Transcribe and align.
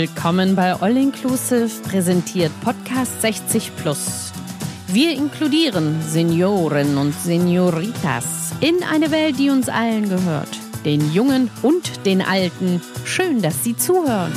Willkommen 0.00 0.56
bei 0.56 0.72
All 0.80 0.96
Inclusive, 0.96 1.68
präsentiert 1.82 2.50
Podcast 2.62 3.20
60 3.20 3.76
Plus. 3.76 4.32
Wir 4.86 5.12
inkludieren 5.12 6.00
Senioren 6.00 6.96
und 6.96 7.12
Senioritas 7.12 8.52
in 8.62 8.82
eine 8.82 9.10
Welt, 9.10 9.38
die 9.38 9.50
uns 9.50 9.68
allen 9.68 10.08
gehört. 10.08 10.48
Den 10.86 11.12
Jungen 11.12 11.50
und 11.60 12.06
den 12.06 12.22
Alten. 12.22 12.80
Schön, 13.04 13.42
dass 13.42 13.62
Sie 13.62 13.76
zuhören. 13.76 14.32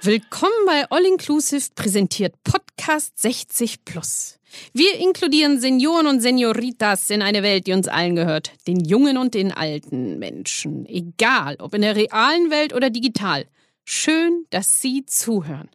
Willkommen 0.00 0.64
bei 0.66 0.88
All 0.88 1.04
Inclusive, 1.04 1.66
präsentiert 1.74 2.42
Podcast 2.42 3.18
60 3.18 3.84
Plus. 3.84 4.38
Wir 4.72 4.96
inkludieren 4.98 5.60
Senioren 5.60 6.06
und 6.06 6.20
Senioritas 6.20 7.10
in 7.10 7.22
eine 7.22 7.42
Welt, 7.42 7.66
die 7.66 7.72
uns 7.72 7.88
allen 7.88 8.16
gehört. 8.16 8.52
Den 8.66 8.80
jungen 8.80 9.18
und 9.18 9.34
den 9.34 9.52
alten 9.52 10.18
Menschen. 10.18 10.86
Egal, 10.86 11.56
ob 11.60 11.74
in 11.74 11.82
der 11.82 11.96
realen 11.96 12.50
Welt 12.50 12.72
oder 12.74 12.90
digital. 12.90 13.46
Schön, 13.84 14.46
dass 14.50 14.80
Sie 14.82 15.04
zuhören. 15.06 15.68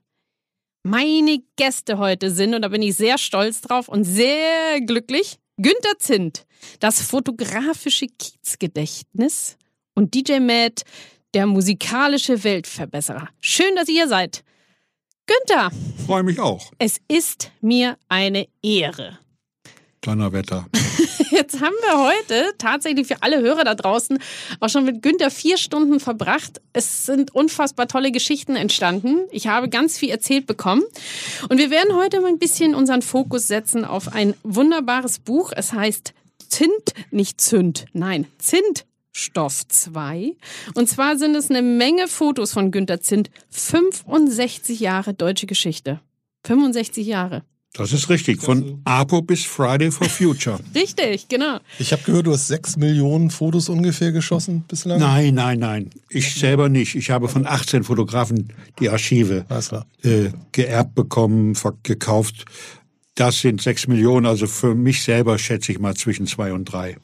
Meine 0.84 1.44
Gäste 1.58 1.98
heute 1.98 2.32
sind, 2.32 2.56
und 2.56 2.64
da 2.64 2.70
bin 2.70 2.82
ich 2.82 2.96
sehr 2.96 3.18
stolz 3.18 3.62
drauf 3.62 3.88
und 3.88 4.04
sehr 4.04 4.82
glücklich, 4.82 5.38
Günter 5.58 6.00
Zint, 6.00 6.46
das 6.80 7.02
fotografische 7.02 8.08
Kiezgedächtnis 8.08 9.58
und 9.94 10.16
DJ 10.16 10.40
Matt, 10.40 10.82
der 11.36 11.46
musikalische 11.46 12.44
Weltverbesserer. 12.44 13.30
Schön, 13.40 13.76
dass 13.76 13.88
ihr 13.88 13.94
hier 13.94 14.08
seid. 14.08 14.44
Günther, 15.32 15.72
Freue 16.06 16.24
mich 16.24 16.42
auch. 16.42 16.72
es 16.78 16.98
ist 17.08 17.52
mir 17.62 17.98
eine 18.10 18.48
Ehre. 18.62 19.18
Donnerwetter. 20.02 20.66
Jetzt 21.32 21.62
haben 21.62 21.76
wir 21.84 22.04
heute 22.04 22.54
tatsächlich 22.58 23.08
für 23.08 23.22
alle 23.22 23.40
Hörer 23.40 23.64
da 23.64 23.76
draußen 23.76 24.20
auch 24.60 24.68
schon 24.68 24.84
mit 24.84 25.02
Günther 25.02 25.32
vier 25.32 25.58
Stunden 25.58 26.02
verbracht. 26.02 26.60
Es 26.74 27.06
sind 27.06 27.34
unfassbar 27.34 27.88
tolle 27.88 28.12
Geschichten 28.12 28.58
entstanden. 28.58 29.20
Ich 29.32 29.48
habe 29.48 29.70
ganz 29.70 29.98
viel 29.98 30.10
erzählt 30.10 30.48
bekommen. 30.48 30.84
Und 31.48 31.60
wir 31.60 31.70
werden 31.70 31.96
heute 31.96 32.20
mal 32.20 32.28
ein 32.28 32.40
bisschen 32.40 32.76
unseren 32.76 33.02
Fokus 33.02 33.48
setzen 33.48 33.86
auf 33.86 34.14
ein 34.14 34.34
wunderbares 34.44 35.20
Buch. 35.20 35.54
Es 35.56 35.72
heißt 35.72 36.14
Zint, 36.50 36.94
nicht 37.12 37.40
Zünd, 37.40 37.86
nein, 37.94 38.28
Zintstoff 39.14 39.68
2. 39.68 40.36
Und 40.76 40.90
zwar 40.90 41.18
sind 41.18 41.36
es 41.36 41.50
eine 41.50 41.62
Menge 41.62 42.08
Fotos 42.08 42.54
von 42.54 42.72
Günther 42.72 43.02
Zint. 43.02 43.30
65 43.50 44.80
Jahre 44.80 45.14
deutsche 45.14 45.48
Geschichte. 45.48 46.00
65 46.46 47.06
Jahre. 47.06 47.44
Das 47.74 47.94
ist 47.94 48.10
richtig. 48.10 48.42
Von 48.42 48.82
APO 48.84 49.22
bis 49.22 49.46
Friday 49.46 49.92
for 49.92 50.10
Future. 50.10 50.60
Richtig, 50.76 51.30
genau. 51.30 51.60
Ich 51.80 51.94
habe 51.94 52.04
gehört, 52.04 52.28
du 52.28 52.34
hast 52.34 52.48
sechs 52.50 52.76
Millionen 52.76 53.30
Fotos 53.30 53.70
ungefähr 53.70 54.12
geschossen 54.12 54.66
bislang. 54.68 55.00
Nein, 55.00 55.36
nein, 55.36 55.60
nein. 55.60 55.90
Ich 56.10 56.36
selber 56.36 56.68
nicht. 56.68 56.96
Ich 56.96 57.12
habe 57.12 57.30
von 57.30 57.48
18 57.48 57.86
Fotografen 57.86 58.52
die 58.80 58.90
Archive 58.90 59.46
äh, 60.04 60.32
geerbt 60.52 60.96
bekommen, 60.96 61.56
gekauft. 61.84 62.44
Das 63.16 63.42
sind 63.42 63.62
sechs 63.62 63.88
Millionen. 63.88 64.26
Also 64.26 64.48
für 64.48 64.74
mich 64.74 65.04
selber 65.04 65.38
schätze 65.38 65.72
ich 65.72 65.80
mal 65.80 65.96
zwischen 65.96 66.28
zwei 66.28 66.54
und 66.54 66.66
drei. 66.66 66.98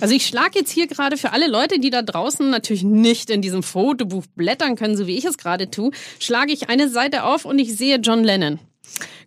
Also 0.00 0.14
ich 0.14 0.26
schlage 0.26 0.58
jetzt 0.58 0.70
hier 0.70 0.86
gerade 0.86 1.16
für 1.16 1.32
alle 1.32 1.46
Leute, 1.46 1.78
die 1.78 1.90
da 1.90 2.02
draußen 2.02 2.48
natürlich 2.48 2.82
nicht 2.82 3.28
in 3.28 3.42
diesem 3.42 3.62
Fotobuch 3.62 4.24
blättern 4.34 4.74
können, 4.74 4.96
so 4.96 5.06
wie 5.06 5.16
ich 5.16 5.24
es 5.24 5.36
gerade 5.36 5.70
tue, 5.70 5.92
schlage 6.18 6.52
ich 6.52 6.68
eine 6.70 6.88
Seite 6.88 7.24
auf 7.24 7.44
und 7.44 7.58
ich 7.58 7.76
sehe 7.76 7.98
John 7.98 8.24
Lennon. 8.24 8.58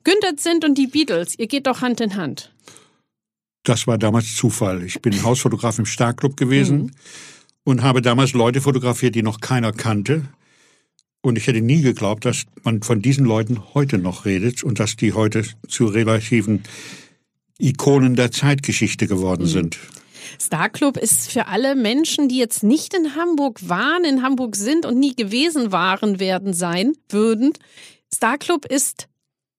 Günther 0.04 0.36
Zint 0.36 0.66
und 0.66 0.78
die 0.78 0.88
Beatles, 0.88 1.38
ihr 1.38 1.48
geht 1.48 1.68
doch 1.68 1.82
Hand 1.82 2.02
in 2.02 2.16
Hand. 2.16 2.52
Das 3.64 3.88
war 3.88 3.98
damals 3.98 4.36
Zufall. 4.36 4.84
Ich 4.84 5.02
bin 5.02 5.24
Hausfotograf 5.24 5.80
im 5.80 5.86
Starclub 5.86 6.36
gewesen 6.36 6.92
und 7.64 7.82
habe 7.82 8.02
damals 8.02 8.34
Leute 8.34 8.60
fotografiert, 8.60 9.16
die 9.16 9.24
noch 9.24 9.40
keiner 9.40 9.72
kannte. 9.72 10.26
Und 11.26 11.38
ich 11.38 11.48
hätte 11.48 11.62
nie 11.62 11.82
geglaubt, 11.82 12.26
dass 12.26 12.44
man 12.64 12.84
von 12.84 13.02
diesen 13.02 13.26
Leuten 13.26 13.74
heute 13.74 13.98
noch 13.98 14.26
redet 14.26 14.62
und 14.64 14.80
dass 14.80 14.98
die 14.98 15.14
heute 15.14 15.44
zu 15.70 15.86
relativen 15.86 16.64
Ikonen 17.58 18.16
der 18.16 18.32
Zeitgeschichte 18.32 19.08
geworden 19.08 19.48
sind. 19.48 19.78
Star 20.40 20.70
Club 20.70 20.98
ist 20.98 21.32
für 21.32 21.48
alle 21.48 21.76
Menschen, 21.76 22.28
die 22.28 22.38
jetzt 22.38 22.62
nicht 22.64 22.94
in 22.94 23.16
Hamburg 23.16 23.70
waren, 23.70 24.04
in 24.04 24.22
Hamburg 24.22 24.58
sind 24.58 24.86
und 24.86 25.00
nie 25.00 25.16
gewesen 25.16 25.72
waren 25.72 26.20
werden 26.20 26.54
sein 26.54 26.94
würden. 27.08 27.54
Star 28.14 28.38
Club 28.38 28.66
ist 28.66 29.08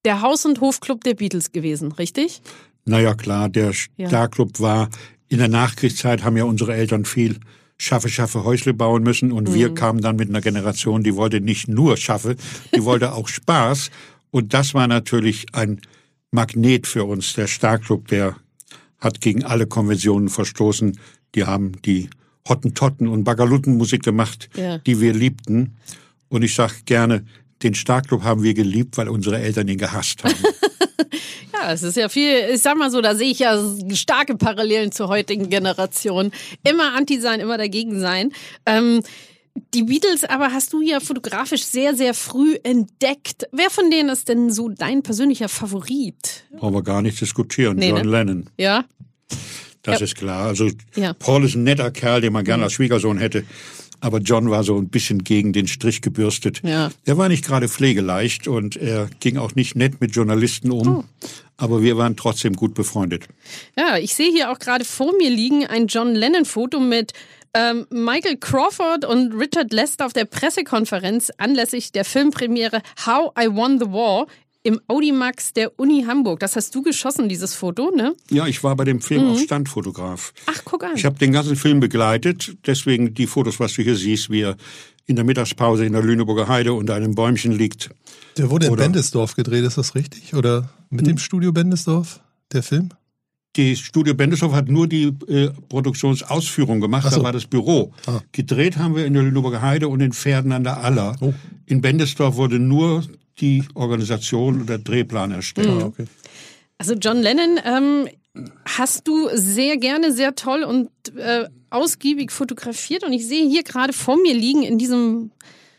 der 0.05 0.21
Haus- 0.21 0.45
und 0.45 0.61
Hofclub 0.61 1.03
der 1.03 1.15
Beatles 1.15 1.53
gewesen, 1.53 1.93
richtig? 1.93 2.43
Naja, 2.85 3.15
klar, 3.15 3.49
der 3.49 3.73
Ja. 3.97 4.09
Starclub 4.09 4.61
war 4.61 4.91
in 5.29 5.39
der 5.39 5.49
Nachkriegszeit, 5.49 6.23
haben 6.25 6.37
ja 6.37 6.45
unsere 6.45 6.75
Eltern 6.75 7.07
viel 7.07 7.41
Schaffe, 7.79 8.09
Schaffe, 8.09 8.45
Häusle 8.45 8.73
bauen 8.75 9.03
müssen 9.03 9.33
und 9.33 9.53
wir 9.53 9.75
kamen 9.75 10.01
dann 10.01 10.17
mit 10.17 10.29
einer 10.29 10.41
Generation, 10.41 11.03
die 11.03 11.17
wollte 11.17 11.41
nicht 11.41 11.69
nur 11.69 11.97
Schaffe, 11.97 12.37
die 12.75 12.85
wollte 12.85 13.13
auch 13.13 13.29
Spaß 13.29 13.91
und 14.31 14.55
das 14.55 14.75
war 14.75 14.87
natürlich 14.87 15.47
ein 15.53 15.81
Magnet 16.31 16.87
für 16.87 17.05
uns. 17.05 17.35
Der 17.35 17.47
Starclub, 17.47 18.09
der 18.09 18.37
hat 18.99 19.21
gegen 19.21 19.45
alle 19.45 19.67
Konventionen 19.67 20.29
verstoßen. 20.29 20.99
Die 21.35 21.45
haben 21.45 21.73
die 21.83 22.11
Hottentotten 22.49 23.07
und 23.09 23.25
Bagaluttenmusik 23.25 24.03
gemacht, 24.03 24.49
Ja. 24.57 24.79
die 24.79 25.01
wir 25.01 25.13
liebten. 25.15 25.77
Und 26.29 26.43
ich 26.43 26.55
sag 26.55 26.85
gerne, 26.87 27.25
den 27.63 27.75
Starclub 27.75 28.23
haben 28.25 28.43
wir 28.43 28.55
geliebt, 28.55 28.97
weil 28.97 29.09
unsere 29.09 29.39
Eltern 29.39 29.69
ihn 29.69 29.79
gehasst 29.79 30.25
haben. 30.25 30.35
Ja, 31.61 31.73
es 31.73 31.83
ist 31.83 31.97
ja 31.97 32.09
viel, 32.09 32.51
ich 32.53 32.63
sag 32.63 32.77
mal 32.77 32.91
so, 32.91 33.01
da 33.01 33.15
sehe 33.15 33.31
ich 33.31 33.39
ja 33.39 33.59
starke 33.93 34.37
Parallelen 34.37 34.93
zur 34.93 35.09
heutigen 35.09 35.49
Generation. 35.51 36.33
Immer 36.69 36.95
anti 36.95 37.21
sein, 37.21 37.41
immer 37.41 37.59
dagegen 37.59 38.01
sein. 38.01 38.33
Ähm, 38.67 39.03
die 39.73 39.85
Beatles 39.85 40.25
aber 40.25 40.53
hast 40.53 40.73
du 40.73 40.81
ja 40.81 40.99
fotografisch 41.01 41.63
sehr, 41.65 41.95
sehr 41.95 42.13
früh 42.15 42.57
entdeckt. 42.65 43.47
Wer 43.53 43.71
von 43.71 43.91
denen 43.91 44.09
ist 44.09 44.29
denn 44.29 44.51
so 44.51 44.69
dein 44.69 45.03
persönlicher 45.03 45.49
Favorit? 45.49 46.45
Brauchen 46.57 46.75
wir 46.75 46.83
gar 46.83 47.03
nicht 47.03 47.21
diskutieren. 47.21 47.77
Nee, 47.77 47.91
John 47.91 48.03
ne? 48.03 48.11
Lennon. 48.11 48.51
Ja? 48.59 48.85
Das 49.83 50.01
Ja. 50.01 50.05
ist 50.07 50.17
klar. 50.17 50.47
Also 50.47 50.71
Ja. 50.97 51.13
Mhm. 51.13 51.17
Paul 51.21 51.45
ist 51.45 51.55
ein 51.55 51.63
netter 51.63 51.91
Kerl, 51.93 52.21
den 52.21 52.33
man 52.33 52.45
gerne 52.45 52.65
als 52.65 52.73
Schwiegersohn 52.73 53.19
hätte. 53.19 53.45
Aber 54.05 54.19
John 54.19 54.51
war 54.51 54.65
so 54.65 54.77
ein 54.77 54.91
bisschen 54.91 55.25
gegen 55.25 55.55
den 55.55 55.67
Strich 55.67 56.03
gebürstet. 56.03 56.61
Ja. 56.63 56.91
Er 57.07 57.17
war 57.17 57.31
nicht 57.31 57.43
gerade 57.43 57.71
pflegeleicht 57.71 58.47
und 58.47 58.77
er 58.77 59.09
ging 59.21 59.39
auch 59.39 59.55
nicht 59.55 59.77
nett 59.77 60.03
mit 60.03 60.15
Journalisten 60.15 60.71
um. 60.73 60.99
Oh. 60.99 61.05
Aber 61.57 61.81
wir 61.81 61.97
waren 61.97 62.15
trotzdem 62.15 62.53
gut 62.53 62.75
befreundet. 62.75 63.29
Ja, 63.79 63.97
ich 63.97 64.15
sehe 64.15 64.31
hier 64.31 64.51
auch 64.51 64.59
gerade 64.59 64.85
vor 64.85 65.17
mir 65.17 65.31
liegen 65.31 65.67
ein 65.67 65.87
John 65.87 66.15
Lennon-Foto 66.15 66.81
mit 66.81 67.15
ähm, 67.55 67.87
Michael 67.89 68.37
Crawford 68.37 69.07
und 69.07 69.33
Richard 69.33 69.73
Lester 69.73 70.05
auf 70.05 70.13
der 70.13 70.27
Pressekonferenz 70.27 71.31
anlässlich 71.39 71.91
der 71.91 72.05
Filmpremiere 72.05 72.83
How 73.07 73.33
I 73.41 73.47
Won 73.47 73.79
the 73.79 73.87
War 73.87 74.27
im 74.65 74.81
Audimax 74.89 75.53
der 75.53 75.79
Uni 75.79 76.05
Hamburg. 76.09 76.41
Das 76.41 76.57
hast 76.57 76.75
du 76.75 76.83
geschossen, 76.83 77.29
dieses 77.29 77.55
Foto, 77.55 77.93
ne? 77.95 78.15
Ja, 78.31 78.47
ich 78.49 78.65
war 78.65 78.75
bei 78.75 78.85
dem 78.85 79.01
Film 79.01 79.25
Mhm. 79.27 79.31
auch 79.33 79.39
Standfotograf. 79.39 80.33
Ach, 80.47 80.63
guck 80.65 80.83
an. 80.85 80.93
Ich 80.97 81.05
habe 81.05 81.17
den 81.19 81.33
ganzen 81.33 81.55
Film 81.55 81.79
begleitet. 81.81 82.57
Deswegen 82.67 83.15
die 83.15 83.27
Fotos, 83.29 83.61
was 83.61 83.75
du 83.75 83.83
hier 83.83 83.95
siehst, 83.97 84.31
wie 84.31 84.41
er 84.43 84.57
in 85.07 85.17
der 85.17 85.25
Mittagspause 85.25 85.85
in 85.85 85.93
der 85.93 86.03
Lüneburger 86.03 86.49
Heide 86.49 86.73
unter 86.73 86.95
einem 86.95 87.15
Bäumchen 87.15 87.53
liegt. 87.53 87.91
Der 88.39 88.51
wurde 88.51 88.67
in 88.67 88.73
Oder- 88.73 88.85
Bendesdorf 88.85 89.37
gedreht, 89.37 89.65
ist 89.65 89.77
das 89.79 89.95
richtig? 89.95 90.35
Oder 90.35 90.71
mit 90.91 91.07
dem 91.07 91.19
Studio 91.19 91.53
Bendesdorf, 91.53 92.21
der 92.53 92.63
Film? 92.63 92.89
Die 93.57 93.77
Studio 93.77 94.15
Bendeshoff 94.15 94.53
hat 94.53 94.69
nur 94.69 94.89
die 94.89 95.13
äh, 95.29 95.51
Produktionsausführung 95.69 96.81
gemacht, 96.81 97.05
Ach 97.07 97.13
so. 97.13 97.19
da 97.19 97.23
war 97.25 97.33
das 97.33 97.45
Büro. 97.47 97.93
Ah. 98.07 98.21
Gedreht 98.33 98.79
haben 98.79 98.97
wir 98.97 99.07
in 99.07 99.15
der 99.15 99.23
Lüneburger 99.23 99.63
Heide 99.63 99.87
und 99.89 100.01
in 100.01 100.13
Pferden 100.13 100.51
an 100.51 100.65
der 100.65 100.79
Aller. 100.83 101.15
Oh. 101.21 101.33
In 101.67 101.81
Bendesdorf 101.81 102.35
wurde 102.37 102.59
nur 102.59 103.05
die 103.41 103.65
Organisation 103.75 104.61
und 104.61 104.69
der 104.69 104.79
Drehplan 104.79 105.33
erstellt. 105.33 105.69
Ah, 105.69 105.87
okay. 105.87 106.07
Also 106.79 106.95
John 106.95 107.19
Lennon 107.19 107.59
ähm, 107.65 108.09
hast 108.65 109.07
du 109.07 109.29
sehr 109.33 109.77
gerne, 109.77 110.13
sehr 110.13 110.35
toll 110.35 110.65
und 110.65 110.91
äh, 111.17 111.49
ausgiebig 111.71 112.31
fotografiert. 112.31 113.05
Und 113.05 113.13
ich 113.13 113.27
sehe 113.27 113.49
hier 113.49 113.63
gerade 113.63 113.93
vor 113.93 114.17
mir 114.17 114.35
liegen 114.35 114.63
in 114.63 114.79
diesem 114.79 115.31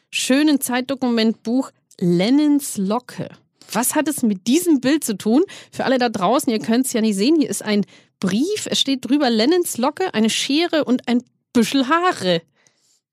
schönen 0.09 0.61
Zeitdokumentbuch 0.61 1.71
Lennons 1.99 2.77
Locke. 2.77 3.29
Was 3.71 3.95
hat 3.95 4.07
es 4.07 4.21
mit 4.21 4.47
diesem 4.47 4.79
Bild 4.79 5.03
zu 5.03 5.17
tun? 5.17 5.43
Für 5.71 5.85
alle 5.85 5.97
da 5.97 6.09
draußen, 6.09 6.51
ihr 6.51 6.59
könnt 6.59 6.85
es 6.85 6.93
ja 6.93 7.01
nicht 7.01 7.15
sehen, 7.15 7.35
hier 7.39 7.49
ist 7.49 7.63
ein 7.63 7.85
Brief, 8.19 8.67
es 8.69 8.79
steht 8.79 9.09
drüber 9.09 9.29
Lennons 9.29 9.77
Locke, 9.77 10.13
eine 10.13 10.29
Schere 10.29 10.85
und 10.85 11.07
ein 11.07 11.21
Büschel 11.51 11.87
Haare. 11.87 12.41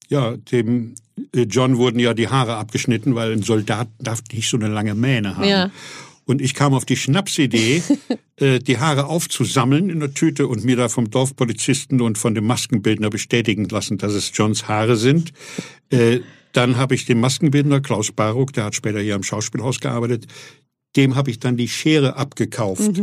Ja, 0.09 0.37
dem 0.37 0.95
John 1.35 1.77
wurden 1.77 1.99
ja 1.99 2.15
die 2.15 2.29
Haare 2.29 2.57
abgeschnitten, 2.57 3.15
weil 3.15 3.33
ein 3.33 3.43
Soldat 3.43 3.89
darf 3.99 4.23
nicht 4.33 4.49
so 4.49 4.57
eine 4.57 4.69
lange 4.69 4.95
Mähne 4.95 5.37
haben. 5.37 5.49
Ja. 5.49 5.71
Und 6.25 6.41
ich 6.41 6.55
kam 6.55 6.73
auf 6.73 6.85
die 6.85 6.97
Schnapsidee, 6.97 7.83
äh, 8.37 8.59
die 8.61 8.79
Haare 8.79 9.07
aufzusammeln 9.07 9.91
in 9.91 10.01
der 10.01 10.15
Tüte 10.15 10.47
und 10.47 10.65
mir 10.65 10.77
da 10.77 10.89
vom 10.89 11.11
Dorfpolizisten 11.11 12.01
und 12.01 12.17
von 12.17 12.35
dem 12.35 12.47
Maskenbildner 12.47 13.11
bestätigen 13.11 13.69
lassen, 13.69 13.99
dass 13.99 14.13
es 14.13 14.31
Johns 14.35 14.69
Haare 14.69 14.97
sind. 14.97 15.33
Äh, 15.91 16.21
dann 16.53 16.77
habe 16.77 16.95
ich 16.95 17.07
den 17.07 17.19
Maskenbildner 17.21 17.81
Klaus 17.81 18.13
Baruck, 18.13 18.53
der 18.53 18.65
hat 18.65 18.75
später 18.75 19.01
hier 19.01 19.15
am 19.15 19.23
Schauspielhaus 19.23 19.81
gearbeitet, 19.81 20.27
dem 20.97 21.17
habe 21.17 21.31
ich 21.31 21.41
dann 21.41 21.57
die 21.57 21.69
Schere 21.69 22.17
abgekauft. 22.17 23.01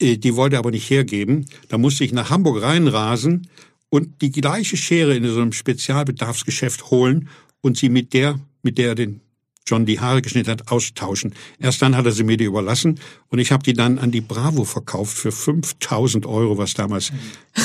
Äh, 0.00 0.16
Die 0.16 0.36
wollte 0.36 0.56
er 0.56 0.60
aber 0.60 0.70
nicht 0.70 0.88
hergeben. 0.88 1.46
Da 1.68 1.78
musste 1.78 2.04
ich 2.04 2.12
nach 2.12 2.30
Hamburg 2.30 2.62
reinrasen 2.62 3.48
und 3.92 4.22
die 4.22 4.30
gleiche 4.30 4.78
Schere 4.78 5.14
in 5.14 5.28
so 5.28 5.42
einem 5.42 5.52
Spezialbedarfsgeschäft 5.52 6.90
holen 6.90 7.28
und 7.60 7.76
sie 7.76 7.90
mit 7.90 8.14
der, 8.14 8.40
mit 8.62 8.78
der 8.78 8.88
er 8.88 8.94
den 8.94 9.20
John 9.66 9.84
die 9.84 10.00
Haare 10.00 10.22
geschnitten 10.22 10.50
hat, 10.50 10.72
austauschen. 10.72 11.34
Erst 11.60 11.82
dann 11.82 11.94
hat 11.94 12.06
er 12.06 12.12
sie 12.12 12.24
mir 12.24 12.38
die 12.38 12.44
überlassen 12.44 12.98
und 13.28 13.38
ich 13.38 13.52
habe 13.52 13.62
die 13.62 13.74
dann 13.74 13.98
an 13.98 14.10
die 14.10 14.22
Bravo 14.22 14.64
verkauft 14.64 15.18
für 15.18 15.30
5000 15.30 16.24
Euro, 16.24 16.56
was 16.56 16.72
damals 16.72 17.12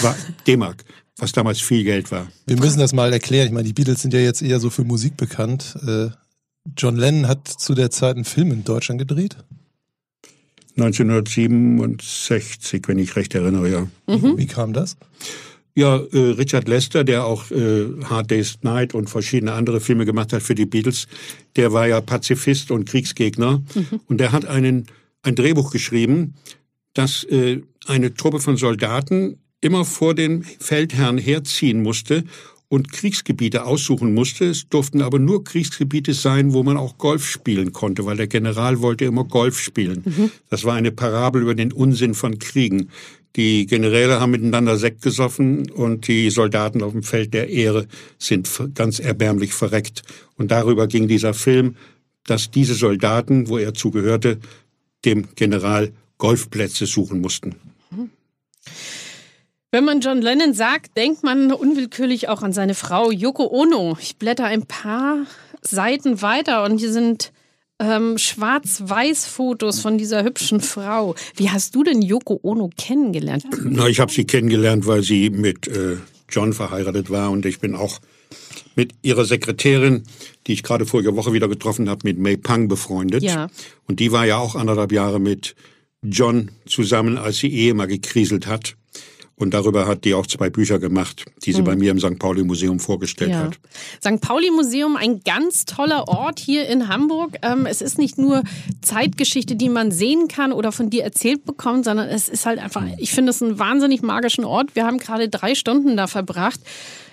war, 0.02 0.18
D-Mark, 0.46 0.84
was 1.16 1.32
damals 1.32 1.62
viel 1.62 1.86
Geld 1.86 2.12
war. 2.12 2.28
Wir 2.46 2.58
müssen 2.58 2.80
das 2.80 2.92
mal 2.92 3.14
erklären. 3.14 3.48
Ich 3.48 3.54
meine, 3.54 3.66
die 3.66 3.72
Beatles 3.72 4.02
sind 4.02 4.14
ja 4.14 4.20
jetzt 4.20 4.42
eher 4.42 4.60
so 4.60 4.70
für 4.70 4.84
Musik 4.84 5.16
bekannt. 5.16 5.78
Äh, 5.88 6.10
John 6.76 6.98
Lennon 6.98 7.30
hat 7.30 7.48
zu 7.48 7.74
der 7.74 7.90
Zeit 7.90 8.18
einen 8.18 8.26
Film 8.26 8.52
in 8.52 8.66
Deutschland 8.66 9.00
gedreht. 9.00 9.38
1967, 10.76 12.82
wenn 12.88 13.00
ich 13.00 13.16
recht 13.16 13.34
erinnere, 13.34 13.70
ja. 13.70 13.88
Wie 14.38 14.46
kam 14.46 14.74
das? 14.74 14.98
Ja, 15.78 15.98
äh, 16.12 16.32
Richard 16.32 16.68
Lester, 16.68 17.04
der 17.04 17.24
auch 17.26 17.52
äh, 17.52 17.86
Hard 18.06 18.32
Day's 18.32 18.58
Night 18.64 18.96
und 18.96 19.12
verschiedene 19.12 19.54
andere 19.54 19.80
Filme 19.80 20.06
gemacht 20.06 20.34
hat 20.34 20.42
für 20.42 20.56
die 20.56 20.66
Beatles, 20.66 21.08
der 21.56 21.72
war 21.72 21.88
ja 21.88 22.02
Pazifist 22.02 22.72
und 22.72 22.90
Kriegsgegner 22.90 23.62
und 24.08 24.18
der 24.18 24.32
hat 24.32 24.46
einen 24.46 24.88
ein 25.22 25.36
Drehbuch 25.36 25.70
geschrieben, 25.70 26.34
dass 26.96 27.24
äh, 27.26 27.62
eine 27.86 28.16
Truppe 28.16 28.40
von 28.40 28.58
Soldaten 28.58 29.38
immer 29.62 29.86
vor 29.86 30.16
den 30.16 30.42
Feldherrn 30.44 31.20
herziehen 31.20 31.84
musste 31.84 32.24
und 32.70 32.92
Kriegsgebiete 32.92 33.66
aussuchen 33.66 34.14
musste. 34.14 34.46
Es 34.46 34.68
durften 34.68 35.02
aber 35.02 35.20
nur 35.20 35.44
Kriegsgebiete 35.44 36.14
sein, 36.14 36.54
wo 36.54 36.64
man 36.64 36.78
auch 36.78 36.98
Golf 36.98 37.26
spielen 37.26 37.72
konnte, 37.72 38.06
weil 38.06 38.18
der 38.18 38.28
General 38.28 38.82
wollte 38.82 39.06
immer 39.06 39.24
Golf 39.24 39.60
spielen. 39.60 40.32
Das 40.50 40.64
war 40.64 40.76
eine 40.76 40.92
Parabel 40.92 41.44
über 41.44 41.56
den 41.56 41.72
Unsinn 41.72 42.14
von 42.14 42.40
Kriegen. 42.40 42.90
Die 43.36 43.68
Generäle 43.68 44.20
haben 44.20 44.32
miteinander 44.32 44.78
Sekt 44.78 45.02
gesoffen 45.02 45.70
und 45.70 46.08
die 46.08 46.30
Soldaten 46.30 46.82
auf 46.82 46.94
dem 46.94 47.04
Feld 47.04 47.34
der 47.34 47.50
Ehre 47.50 47.88
sind 48.18 48.50
ganz 48.74 49.00
erbärmlich 49.00 49.54
verreckt. 49.54 50.04
Und 50.38 50.50
darüber 50.50 50.88
ging 50.88 51.08
dieser 51.08 51.34
Film, 51.34 51.76
dass 52.26 52.50
diese 52.50 52.74
Soldaten, 52.74 53.48
wo 53.48 53.58
er 53.58 53.74
zugehörte, 53.74 54.40
dem 55.06 55.28
General 55.36 55.92
Golfplätze 56.18 56.86
suchen 56.86 57.22
mussten. 57.22 57.56
Wenn 59.70 59.86
man 59.86 60.00
John 60.00 60.22
Lennon 60.22 60.54
sagt, 60.54 60.98
denkt 60.98 61.24
man 61.24 61.52
unwillkürlich 61.52 62.30
auch 62.30 62.42
an 62.42 62.54
seine 62.54 62.74
Frau 62.74 63.12
Yoko 63.12 63.48
Ono. 63.48 63.98
Ich 64.02 64.18
blätter 64.18 64.46
ein 64.46 64.66
paar 64.66 65.26
Seiten 65.62 66.22
weiter 66.22 66.64
und 66.64 66.78
hier 66.78 66.92
sind 66.92 67.32
ähm, 67.80 68.18
Schwarz-Weiß-Fotos 68.18 69.80
von 69.80 69.98
dieser 69.98 70.24
hübschen 70.24 70.62
Frau. 70.62 71.16
Wie 71.36 71.50
hast 71.50 71.76
du 71.76 71.84
denn 71.84 72.02
Yoko 72.02 72.40
Ono 72.44 72.70
kennengelernt? 72.78 73.46
Na, 73.64 73.88
ich 73.88 74.00
habe 74.00 74.12
sie 74.12 74.26
kennengelernt, 74.26 74.88
weil 74.88 75.04
sie 75.04 75.30
mit 75.30 75.68
äh, 75.68 75.98
John 76.30 76.54
verheiratet 76.54 77.10
war 77.10 77.32
und 77.32 77.46
ich 77.46 77.60
bin 77.60 77.76
auch 77.76 78.00
mit 78.76 78.94
ihrer 79.02 79.26
Sekretärin, 79.26 80.04
die 80.46 80.54
ich 80.54 80.64
gerade 80.64 80.86
vorige 80.86 81.16
Woche 81.16 81.34
wieder 81.34 81.48
getroffen 81.48 81.90
habe, 81.90 82.02
mit 82.04 82.20
May 82.20 82.38
Pang 82.38 82.68
befreundet. 82.68 83.24
Ja. 83.24 83.48
Und 83.88 84.00
die 84.00 84.12
war 84.12 84.26
ja 84.26 84.38
auch 84.38 84.56
anderthalb 84.56 84.92
Jahre 84.92 85.20
mit 85.20 85.56
John 86.04 86.52
zusammen, 86.68 87.18
als 87.18 87.38
sie 87.38 87.52
Ehe 87.52 87.74
mal 87.74 87.88
gekriselt 87.88 88.48
hat. 88.48 88.76
Und 89.40 89.54
darüber 89.54 89.86
hat 89.88 90.04
die 90.04 90.16
auch 90.16 90.26
zwei 90.26 90.50
Bücher 90.50 90.80
gemacht, 90.80 91.26
die 91.46 91.54
sie 91.54 91.62
bei 91.62 91.76
mir 91.76 91.92
im 91.92 92.00
St. 92.00 92.18
Pauli 92.18 92.44
Museum 92.44 92.80
vorgestellt 92.80 93.30
Ja. 93.32 93.44
hat. 93.44 93.60
St. 94.04 94.20
Pauli 94.20 94.50
Museum, 94.50 94.96
ein 94.96 95.22
ganz 95.24 95.66
toller 95.66 96.08
Ort 96.08 96.40
hier 96.40 96.68
in 96.68 96.88
Hamburg. 96.88 97.38
Ähm, 97.44 97.68
es 97.68 97.84
ist 97.84 98.00
nicht 98.00 98.18
nur 98.18 98.42
Zeitgeschichte, 98.82 99.56
die 99.56 99.70
man 99.70 99.92
sehen 99.92 100.28
kann 100.28 100.52
oder 100.52 100.72
von 100.72 100.90
dir 100.90 101.04
erzählt 101.04 101.46
bekommt, 101.46 101.86
sondern 101.86 102.10
es 102.10 102.30
ist 102.30 102.48
halt 102.48 102.58
einfach, 102.58 102.84
ich 102.98 103.12
finde 103.12 103.30
es 103.30 103.44
einen 103.44 103.60
wahnsinnig 103.60 104.02
magischen 104.02 104.44
Ort. 104.44 104.76
Wir 104.76 104.86
haben 104.88 104.98
gerade 104.98 105.30
drei 105.30 105.54
Stunden 105.54 105.96
da 105.98 106.08
verbracht. 106.08 106.60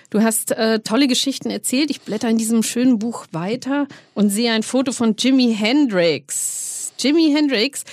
Du 0.09 0.23
hast 0.23 0.51
äh, 0.51 0.79
tolle 0.79 1.07
Geschichten 1.07 1.51
erzählt. 1.51 1.91
Ich 1.91 2.01
blätter 2.01 2.29
in 2.29 2.39
diesem 2.39 2.63
schönen 2.63 2.97
Buch 2.97 3.27
weiter 3.33 3.87
und 4.15 4.31
sehe 4.31 4.51
ein 4.51 4.63
Foto 4.63 4.93
von 4.93 5.15
Jimi 5.15 5.53
Hendrix. 5.53 6.91
Jimi 6.97 7.31
Hendrix. 7.35 7.83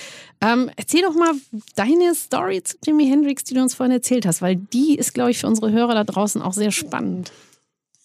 Ähm, 0.43 0.69
erzähl 0.75 1.01
doch 1.01 1.15
mal 1.15 1.33
deine 1.75 2.13
Story 2.13 2.61
zu 2.63 2.75
Jimi 2.85 3.07
Hendrix, 3.07 3.45
die 3.45 3.53
du 3.53 3.61
uns 3.61 3.75
vorhin 3.75 3.93
erzählt 3.93 4.25
hast, 4.25 4.41
weil 4.41 4.57
die 4.57 4.95
ist, 4.95 5.13
glaube 5.13 5.31
ich, 5.31 5.37
für 5.37 5.47
unsere 5.47 5.71
Hörer 5.71 5.93
da 5.93 6.03
draußen 6.03 6.41
auch 6.41 6.53
sehr 6.53 6.71
spannend. 6.71 7.31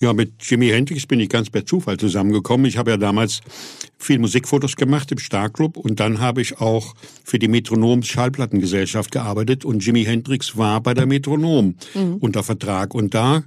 Ja, 0.00 0.12
mit 0.12 0.35
Jimi 0.43 0.69
Hendrix 0.69 1.06
bin 1.06 1.19
ich 1.19 1.29
ganz 1.29 1.50
per 1.50 1.67
Zufall 1.67 1.96
zusammengekommen. 1.96 2.67
Ich 2.67 2.76
habe 2.76 2.93
ja 2.93 2.96
damals 2.96 3.40
viel 3.99 4.20
Musikfotos 4.20 4.76
gemacht 4.76 5.11
im 5.11 5.19
Starclub 5.19 5.76
und 5.76 5.99
dann 5.99 6.20
habe 6.20 6.40
ich 6.40 6.61
auch 6.61 6.94
für 7.25 7.40
die 7.40 7.49
Metronom 7.49 8.05
Schallplattengesellschaft 8.05 9.11
gearbeitet 9.11 9.64
und 9.64 9.85
Jimi 9.85 10.05
Hendrix 10.05 10.56
war 10.56 10.81
bei 10.81 10.94
der 10.94 11.06
Metronom 11.06 11.75
unter 12.20 12.44
Vertrag 12.44 12.94
und 12.94 13.12
da 13.14 13.43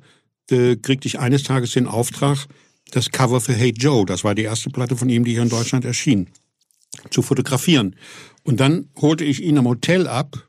äh, 0.49 0.75
kriegte 0.75 1.07
ich 1.07 1.19
eines 1.19 1.43
Tages 1.43 1.71
den 1.71 1.87
Auftrag, 1.87 2.47
das 2.91 3.11
Cover 3.11 3.39
für 3.39 3.53
Hey 3.53 3.71
Joe, 3.71 4.05
das 4.05 4.25
war 4.25 4.35
die 4.35 4.43
erste 4.43 4.69
Platte 4.69 4.97
von 4.97 5.07
ihm, 5.07 5.23
die 5.23 5.31
hier 5.31 5.43
in 5.43 5.49
Deutschland 5.49 5.85
erschien, 5.85 6.27
zu 7.11 7.21
fotografieren. 7.21 7.95
Und 8.43 8.59
dann 8.59 8.89
holte 8.99 9.23
ich 9.23 9.41
ihn 9.41 9.57
am 9.57 9.67
Hotel 9.67 10.07
ab 10.07 10.47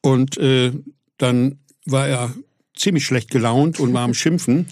und 0.00 0.36
äh, 0.38 0.72
dann 1.18 1.58
war 1.84 2.06
er 2.06 2.34
ziemlich 2.74 3.04
schlecht 3.04 3.30
gelaunt 3.30 3.80
und 3.80 3.92
war 3.92 4.02
am 4.02 4.14
Schimpfen. 4.22 4.66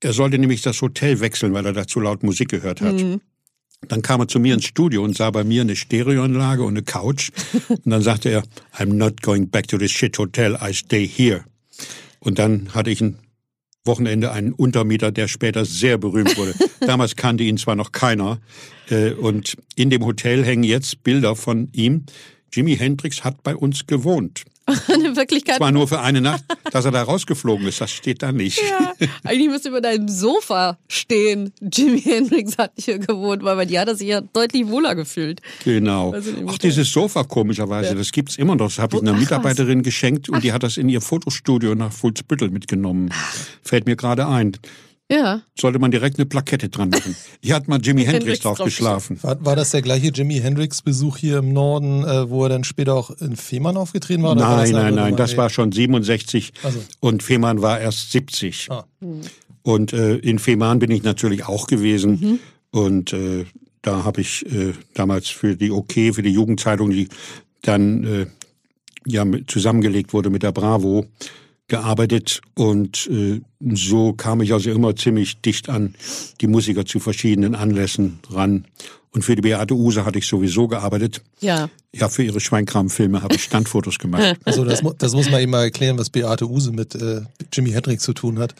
Er 0.00 0.12
sollte 0.12 0.38
nämlich 0.38 0.62
das 0.62 0.80
Hotel 0.80 1.20
wechseln, 1.20 1.52
weil 1.52 1.66
er 1.66 1.72
dazu 1.72 2.00
laut 2.00 2.22
Musik 2.22 2.48
gehört 2.48 2.80
hat. 2.80 3.04
Dann 3.86 4.02
kam 4.02 4.20
er 4.20 4.28
zu 4.28 4.40
mir 4.40 4.54
ins 4.54 4.64
Studio 4.64 5.04
und 5.04 5.16
sah 5.16 5.30
bei 5.30 5.44
mir 5.44 5.62
eine 5.62 5.76
Stereoanlage 5.76 6.62
und 6.62 6.70
eine 6.70 6.82
Couch. 6.82 7.30
Und 7.68 7.90
dann 7.90 8.02
sagte 8.02 8.28
er, 8.28 8.42
I'm 8.76 8.94
not 8.94 9.22
going 9.22 9.48
back 9.48 9.68
to 9.68 9.78
this 9.78 9.92
shit 9.92 10.18
hotel, 10.18 10.58
I 10.60 10.72
stay 10.72 11.06
here. 11.06 11.44
Und 12.18 12.40
dann 12.40 12.74
hatte 12.74 12.90
ich 12.90 13.00
ein 13.00 13.18
Wochenende 13.88 14.30
einen 14.30 14.52
Untermieter, 14.52 15.10
der 15.10 15.26
später 15.26 15.64
sehr 15.64 15.98
berühmt 15.98 16.36
wurde. 16.38 16.54
Damals 16.86 17.16
kannte 17.16 17.42
ihn 17.42 17.58
zwar 17.58 17.74
noch 17.74 17.90
keiner. 17.90 18.38
äh, 18.88 19.10
Und 19.10 19.56
in 19.74 19.90
dem 19.90 20.04
Hotel 20.04 20.44
hängen 20.44 20.62
jetzt 20.62 21.02
Bilder 21.02 21.34
von 21.34 21.68
ihm. 21.72 22.04
Jimi 22.52 22.76
Hendrix 22.76 23.24
hat 23.24 23.42
bei 23.42 23.56
uns 23.56 23.88
gewohnt. 23.88 24.44
In 24.94 25.16
Wirklichkeit 25.16 25.56
Zwar 25.56 25.72
nur 25.72 25.88
für 25.88 26.00
eine 26.00 26.20
Nacht, 26.20 26.44
dass 26.70 26.84
er 26.84 26.90
da 26.90 27.02
rausgeflogen 27.02 27.66
ist, 27.66 27.80
das 27.80 27.90
steht 27.90 28.22
da 28.22 28.32
nicht. 28.32 28.60
Ja, 28.68 28.94
eigentlich 29.24 29.48
müsste 29.48 29.68
über 29.70 29.80
deinem 29.80 30.08
Sofa 30.08 30.78
stehen. 30.88 31.52
Jimi 31.60 32.00
Hendrix 32.00 32.58
hat 32.58 32.72
hier 32.78 32.98
gewohnt, 32.98 33.42
weil 33.42 33.58
hat 33.78 33.88
er 33.88 33.94
sich 33.94 34.08
ja 34.08 34.20
deutlich 34.20 34.68
wohler 34.68 34.94
gefühlt. 34.94 35.40
Genau. 35.64 36.12
Also 36.12 36.32
Ach, 36.46 36.58
dieses 36.58 36.92
Sofa 36.92 37.24
komischerweise, 37.24 37.94
das 37.94 38.12
gibt's 38.12 38.36
immer 38.36 38.56
noch. 38.56 38.68
Das 38.68 38.78
habe 38.78 38.96
ich 38.96 39.02
einer 39.02 39.12
ach, 39.12 39.16
was? 39.16 39.20
Mitarbeiterin 39.22 39.82
geschenkt 39.82 40.28
und 40.28 40.44
die 40.44 40.52
hat 40.52 40.62
das 40.62 40.76
in 40.76 40.88
ihr 40.88 41.00
Fotostudio 41.00 41.74
nach 41.74 41.92
Fuhlsbüttel 41.92 42.50
mitgenommen. 42.50 43.10
Fällt 43.62 43.86
mir 43.86 43.96
gerade 43.96 44.26
ein. 44.26 44.56
Ja. 45.10 45.40
Sollte 45.58 45.78
man 45.78 45.90
direkt 45.90 46.18
eine 46.18 46.26
Plakette 46.26 46.68
dran 46.68 46.90
machen. 46.90 47.16
Hier 47.42 47.54
hat 47.54 47.66
mal 47.66 47.80
Jimi 47.80 48.02
Hendrix 48.04 48.24
Hendrix 48.24 48.40
drauf 48.40 48.58
geschlafen. 48.58 49.18
War, 49.22 49.42
war 49.44 49.56
das 49.56 49.70
der 49.70 49.80
gleiche 49.82 50.08
Jimi 50.08 50.34
Hendrix-Besuch 50.38 51.16
hier 51.16 51.38
im 51.38 51.52
Norden, 51.54 52.04
äh, 52.04 52.28
wo 52.28 52.42
er 52.44 52.50
dann 52.50 52.64
später 52.64 52.94
auch 52.94 53.10
in 53.20 53.34
Fehmarn 53.36 53.76
aufgetreten 53.78 54.22
war? 54.22 54.32
oder 54.32 54.42
war 54.42 54.56
Nein, 54.58 54.72
nein, 54.72 54.94
nein, 54.94 55.16
das 55.16 55.36
war 55.38 55.48
schon 55.48 55.72
67 55.72 56.52
Also. 56.62 56.80
und 57.00 57.22
Fehmarn 57.22 57.62
war 57.62 57.80
erst 57.80 58.12
70. 58.12 58.68
Ah. 58.70 58.84
Und 59.62 59.92
äh, 59.94 60.16
in 60.16 60.38
Fehmarn 60.38 60.78
bin 60.78 60.90
ich 60.90 61.02
natürlich 61.02 61.46
auch 61.46 61.66
gewesen 61.66 62.10
Mhm. 62.20 62.38
und 62.70 63.12
äh, 63.14 63.46
da 63.82 64.04
habe 64.04 64.20
ich 64.20 64.44
äh, 64.52 64.72
damals 64.94 65.28
für 65.28 65.56
die 65.56 65.70
OK, 65.70 65.92
für 66.12 66.22
die 66.22 66.30
Jugendzeitung, 66.32 66.90
die 66.90 67.08
dann 67.62 68.04
äh, 68.04 68.26
ja 69.06 69.24
mit, 69.24 69.50
zusammengelegt 69.50 70.12
wurde 70.12 70.28
mit 70.30 70.42
der 70.42 70.52
Bravo, 70.52 71.06
gearbeitet 71.68 72.40
und 72.54 73.08
äh, 73.12 73.40
so 73.74 74.14
kam 74.14 74.40
ich 74.40 74.52
also 74.52 74.70
immer 74.70 74.96
ziemlich 74.96 75.40
dicht 75.40 75.68
an 75.68 75.94
die 76.40 76.46
Musiker 76.46 76.86
zu 76.86 76.98
verschiedenen 76.98 77.54
Anlässen 77.54 78.18
ran. 78.30 78.64
Und 79.10 79.22
für 79.22 79.36
die 79.36 79.42
Beate 79.42 79.74
Use 79.74 80.04
hatte 80.04 80.18
ich 80.18 80.26
sowieso 80.26 80.68
gearbeitet. 80.68 81.22
Ja. 81.40 81.70
Ja, 81.92 82.08
für 82.08 82.22
ihre 82.22 82.40
Schweinkram-Filme 82.40 83.22
habe 83.22 83.34
ich 83.34 83.44
Standfotos 83.44 83.98
gemacht. 83.98 84.38
Also 84.44 84.64
das, 84.64 84.82
das 84.98 85.12
muss 85.14 85.30
man 85.30 85.40
eben 85.40 85.50
mal 85.50 85.64
erklären, 85.64 85.98
was 85.98 86.10
Beate 86.10 86.48
Use 86.48 86.72
mit 86.72 86.94
äh, 86.94 87.22
Jimi 87.52 87.70
Hendrix 87.70 88.02
zu 88.02 88.12
tun 88.12 88.38
hat. 88.38 88.54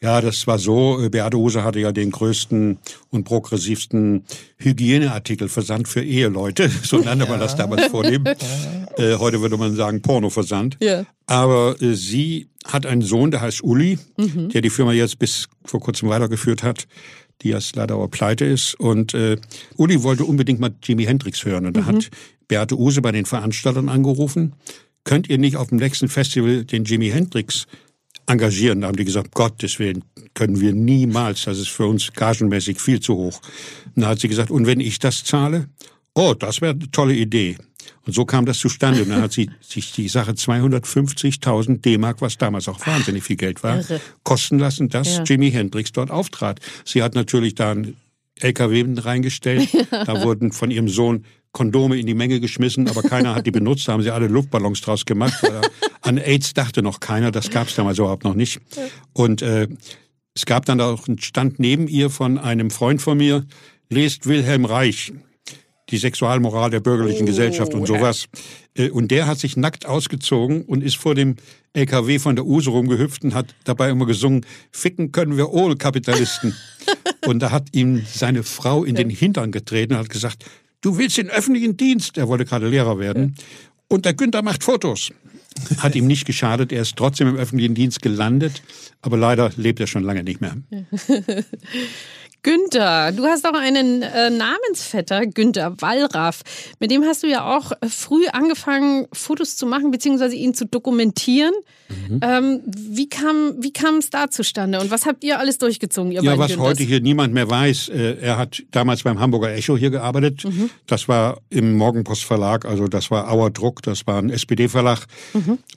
Ja, 0.00 0.20
das 0.20 0.46
war 0.46 0.58
so. 0.58 1.08
Beate 1.10 1.38
Use 1.38 1.64
hatte 1.64 1.80
ja 1.80 1.90
den 1.90 2.10
größten 2.10 2.78
und 3.10 3.24
progressivsten 3.24 4.24
Hygieneartikelversand 4.58 5.88
für 5.88 6.02
Eheleute. 6.02 6.70
So 6.82 6.98
nannte 6.98 7.26
man 7.26 7.40
das 7.40 7.56
damals 7.56 7.86
vornehm. 7.86 8.24
Äh, 8.98 9.16
heute 9.16 9.42
würde 9.42 9.58
man 9.58 9.76
sagen 9.76 10.00
Pornoversand. 10.00 10.78
Ja. 10.82 11.04
Aber 11.26 11.76
äh, 11.82 11.92
sie 11.92 12.48
hat 12.64 12.86
einen 12.86 13.02
Sohn, 13.02 13.30
der 13.30 13.42
heißt 13.42 13.62
Uli, 13.62 13.98
der 14.16 14.62
die 14.62 14.70
Firma 14.70 14.94
jetzt 14.94 15.18
bis 15.18 15.48
vor 15.66 15.80
kurzem 15.80 16.08
weitergeführt 16.08 16.62
hat, 16.62 16.86
die 17.42 17.50
jetzt 17.50 17.76
leider 17.76 17.96
aber 17.96 18.08
pleite 18.08 18.46
ist. 18.46 18.74
Und 18.80 19.12
äh, 19.12 19.36
Uli 19.76 20.02
wollte 20.02 20.24
unbedingt 20.24 20.60
mal 20.60 20.74
Jimi 20.82 21.04
Hendrix 21.04 21.44
hören. 21.44 21.66
Und 21.66 21.76
da 21.76 21.84
hat 21.84 22.08
Beate 22.48 22.78
Use 22.78 23.02
bei 23.02 23.12
den 23.12 23.26
Veranstaltern 23.26 23.90
angerufen, 23.90 24.54
könnt 25.04 25.28
ihr 25.28 25.38
nicht 25.38 25.56
auf 25.56 25.68
dem 25.68 25.78
nächsten 25.78 26.08
Festival 26.08 26.64
den 26.64 26.84
Jimi 26.84 27.10
Hendrix 27.10 27.66
engagieren. 28.26 28.80
Da 28.80 28.88
haben 28.88 28.96
die 28.96 29.04
gesagt, 29.04 29.32
Gottes 29.32 29.78
Willen, 29.78 30.04
können 30.34 30.60
wir 30.60 30.72
niemals. 30.72 31.44
Das 31.44 31.58
ist 31.58 31.68
für 31.68 31.86
uns 31.86 32.12
gagenmäßig 32.12 32.80
viel 32.80 33.00
zu 33.00 33.14
hoch. 33.16 33.40
Und 33.94 34.02
da 34.02 34.08
hat 34.08 34.20
sie 34.20 34.28
gesagt, 34.28 34.50
und 34.50 34.66
wenn 34.66 34.80
ich 34.80 34.98
das 34.98 35.24
zahle? 35.24 35.68
oh, 36.18 36.32
das 36.32 36.62
wäre 36.62 36.72
eine 36.72 36.90
tolle 36.90 37.14
Idee. 37.14 37.58
Und 38.06 38.14
so 38.14 38.24
kam 38.24 38.46
das 38.46 38.58
zustande. 38.58 39.02
Und 39.02 39.10
dann 39.10 39.20
hat 39.20 39.32
sie 39.32 39.50
sich 39.60 39.92
die 39.92 40.08
Sache 40.08 40.32
250.000 40.32 41.80
D-Mark, 41.82 42.20
was 42.20 42.38
damals 42.38 42.68
auch 42.68 42.84
wahnsinnig 42.86 43.22
viel 43.24 43.36
Geld 43.36 43.62
war, 43.62 43.78
Irre. 43.78 44.00
kosten 44.22 44.58
lassen, 44.58 44.88
dass 44.88 45.16
Ja. 45.18 45.22
Jimi 45.24 45.50
Hendrix 45.50 45.92
dort 45.92 46.10
auftrat. 46.10 46.60
Sie 46.84 47.02
hat 47.02 47.14
natürlich 47.14 47.54
da 47.54 47.72
einen 47.72 47.96
LKW 48.40 48.84
reingestellt. 48.98 49.68
Da 49.90 50.22
wurden 50.24 50.52
von 50.52 50.70
ihrem 50.70 50.88
Sohn 50.88 51.24
Kondome 51.52 51.98
in 51.98 52.06
die 52.06 52.14
Menge 52.14 52.38
geschmissen, 52.40 52.88
aber 52.88 53.02
keiner 53.02 53.34
hat 53.34 53.46
die 53.46 53.50
benutzt. 53.50 53.88
Da 53.88 53.92
haben 53.92 54.02
sie 54.02 54.10
alle 54.10 54.26
Luftballons 54.28 54.80
draus 54.82 55.04
gemacht. 55.06 55.34
Weil 55.42 55.60
an 56.06 56.18
AIDS 56.18 56.54
dachte 56.54 56.82
noch 56.82 57.00
keiner. 57.00 57.30
Das 57.30 57.50
gab 57.50 57.68
es 57.68 57.74
damals 57.74 57.98
überhaupt 57.98 58.24
noch 58.24 58.34
nicht. 58.34 58.60
Und 59.12 59.42
äh, 59.42 59.68
es 60.34 60.46
gab 60.46 60.64
dann 60.66 60.80
auch 60.80 61.08
einen 61.08 61.18
Stand 61.18 61.58
neben 61.58 61.88
ihr 61.88 62.10
von 62.10 62.38
einem 62.38 62.70
Freund 62.70 63.02
von 63.02 63.18
mir, 63.18 63.46
lest 63.90 64.26
Wilhelm 64.26 64.64
Reich, 64.64 65.12
die 65.90 65.98
Sexualmoral 65.98 66.70
der 66.70 66.80
bürgerlichen 66.80 67.26
Gesellschaft 67.26 67.74
und 67.74 67.86
sowas. 67.86 68.26
Äh, 68.74 68.90
Und 68.90 69.10
der 69.10 69.26
hat 69.26 69.38
sich 69.38 69.56
nackt 69.56 69.86
ausgezogen 69.86 70.62
und 70.62 70.82
ist 70.82 70.96
vor 70.96 71.14
dem 71.14 71.36
LKW 71.72 72.18
von 72.18 72.36
der 72.36 72.46
Use 72.46 72.70
rumgehüpft 72.70 73.24
und 73.24 73.34
hat 73.34 73.54
dabei 73.64 73.90
immer 73.90 74.06
gesungen, 74.06 74.44
ficken 74.70 75.12
können 75.12 75.36
wir 75.36 75.48
alle 75.52 75.76
Kapitalisten. 75.76 76.54
und 77.26 77.40
da 77.40 77.50
hat 77.50 77.68
ihm 77.72 78.02
seine 78.06 78.42
Frau 78.42 78.84
in 78.84 78.94
den 78.94 79.10
Hintern 79.10 79.52
getreten 79.52 79.94
und 79.94 80.00
hat 80.00 80.10
gesagt, 80.10 80.44
du 80.80 80.98
willst 80.98 81.18
den 81.18 81.30
öffentlichen 81.30 81.76
Dienst. 81.76 82.16
Er 82.18 82.28
wollte 82.28 82.44
gerade 82.44 82.68
Lehrer 82.68 82.98
werden. 82.98 83.36
Und 83.88 84.04
der 84.04 84.14
Günther 84.14 84.42
macht 84.42 84.64
Fotos. 84.64 85.12
Hat 85.78 85.94
ihm 85.94 86.06
nicht 86.06 86.26
geschadet, 86.26 86.72
er 86.72 86.82
ist 86.82 86.96
trotzdem 86.96 87.28
im 87.28 87.36
öffentlichen 87.36 87.74
Dienst 87.74 88.02
gelandet, 88.02 88.62
aber 89.02 89.16
leider 89.16 89.50
lebt 89.56 89.80
er 89.80 89.86
schon 89.86 90.04
lange 90.04 90.22
nicht 90.22 90.40
mehr. 90.40 90.56
Günther, 92.46 93.10
du 93.10 93.24
hast 93.24 93.44
auch 93.44 93.58
einen 93.58 94.02
äh, 94.02 94.30
Namensvetter, 94.30 95.26
Günther 95.26 95.74
Wallraff. 95.80 96.42
Mit 96.78 96.92
dem 96.92 97.02
hast 97.02 97.24
du 97.24 97.26
ja 97.26 97.56
auch 97.56 97.72
äh, 97.72 97.88
früh 97.88 98.28
angefangen, 98.28 99.08
Fotos 99.12 99.56
zu 99.56 99.66
machen, 99.66 99.90
beziehungsweise 99.90 100.36
ihn 100.36 100.54
zu 100.54 100.64
dokumentieren. 100.64 101.52
Mhm. 101.88 102.20
Ähm, 102.22 102.60
wie 102.64 103.08
kam 103.08 103.54
wie 103.58 103.72
kam 103.72 103.96
es 103.96 104.10
da 104.10 104.30
zustande 104.30 104.78
und 104.80 104.92
was 104.92 105.06
habt 105.06 105.24
ihr 105.24 105.40
alles 105.40 105.58
durchgezogen, 105.58 106.12
ihr 106.12 106.22
Ja, 106.22 106.38
was 106.38 106.52
Günthers? 106.52 106.68
heute 106.68 106.84
hier 106.84 107.00
niemand 107.00 107.34
mehr 107.34 107.50
weiß, 107.50 107.88
äh, 107.88 108.18
er 108.20 108.38
hat 108.38 108.62
damals 108.70 109.02
beim 109.02 109.18
Hamburger 109.18 109.52
Echo 109.52 109.76
hier 109.76 109.90
gearbeitet. 109.90 110.44
Das 110.86 111.08
war 111.08 111.40
im 111.50 111.76
Morgenpost 111.76 112.22
Verlag, 112.22 112.64
also 112.64 112.86
das 112.86 113.10
war 113.10 113.28
Auer 113.28 113.50
Druck, 113.50 113.82
das 113.82 114.06
war 114.06 114.22
ein 114.22 114.30
SPD-Verlag. 114.30 115.06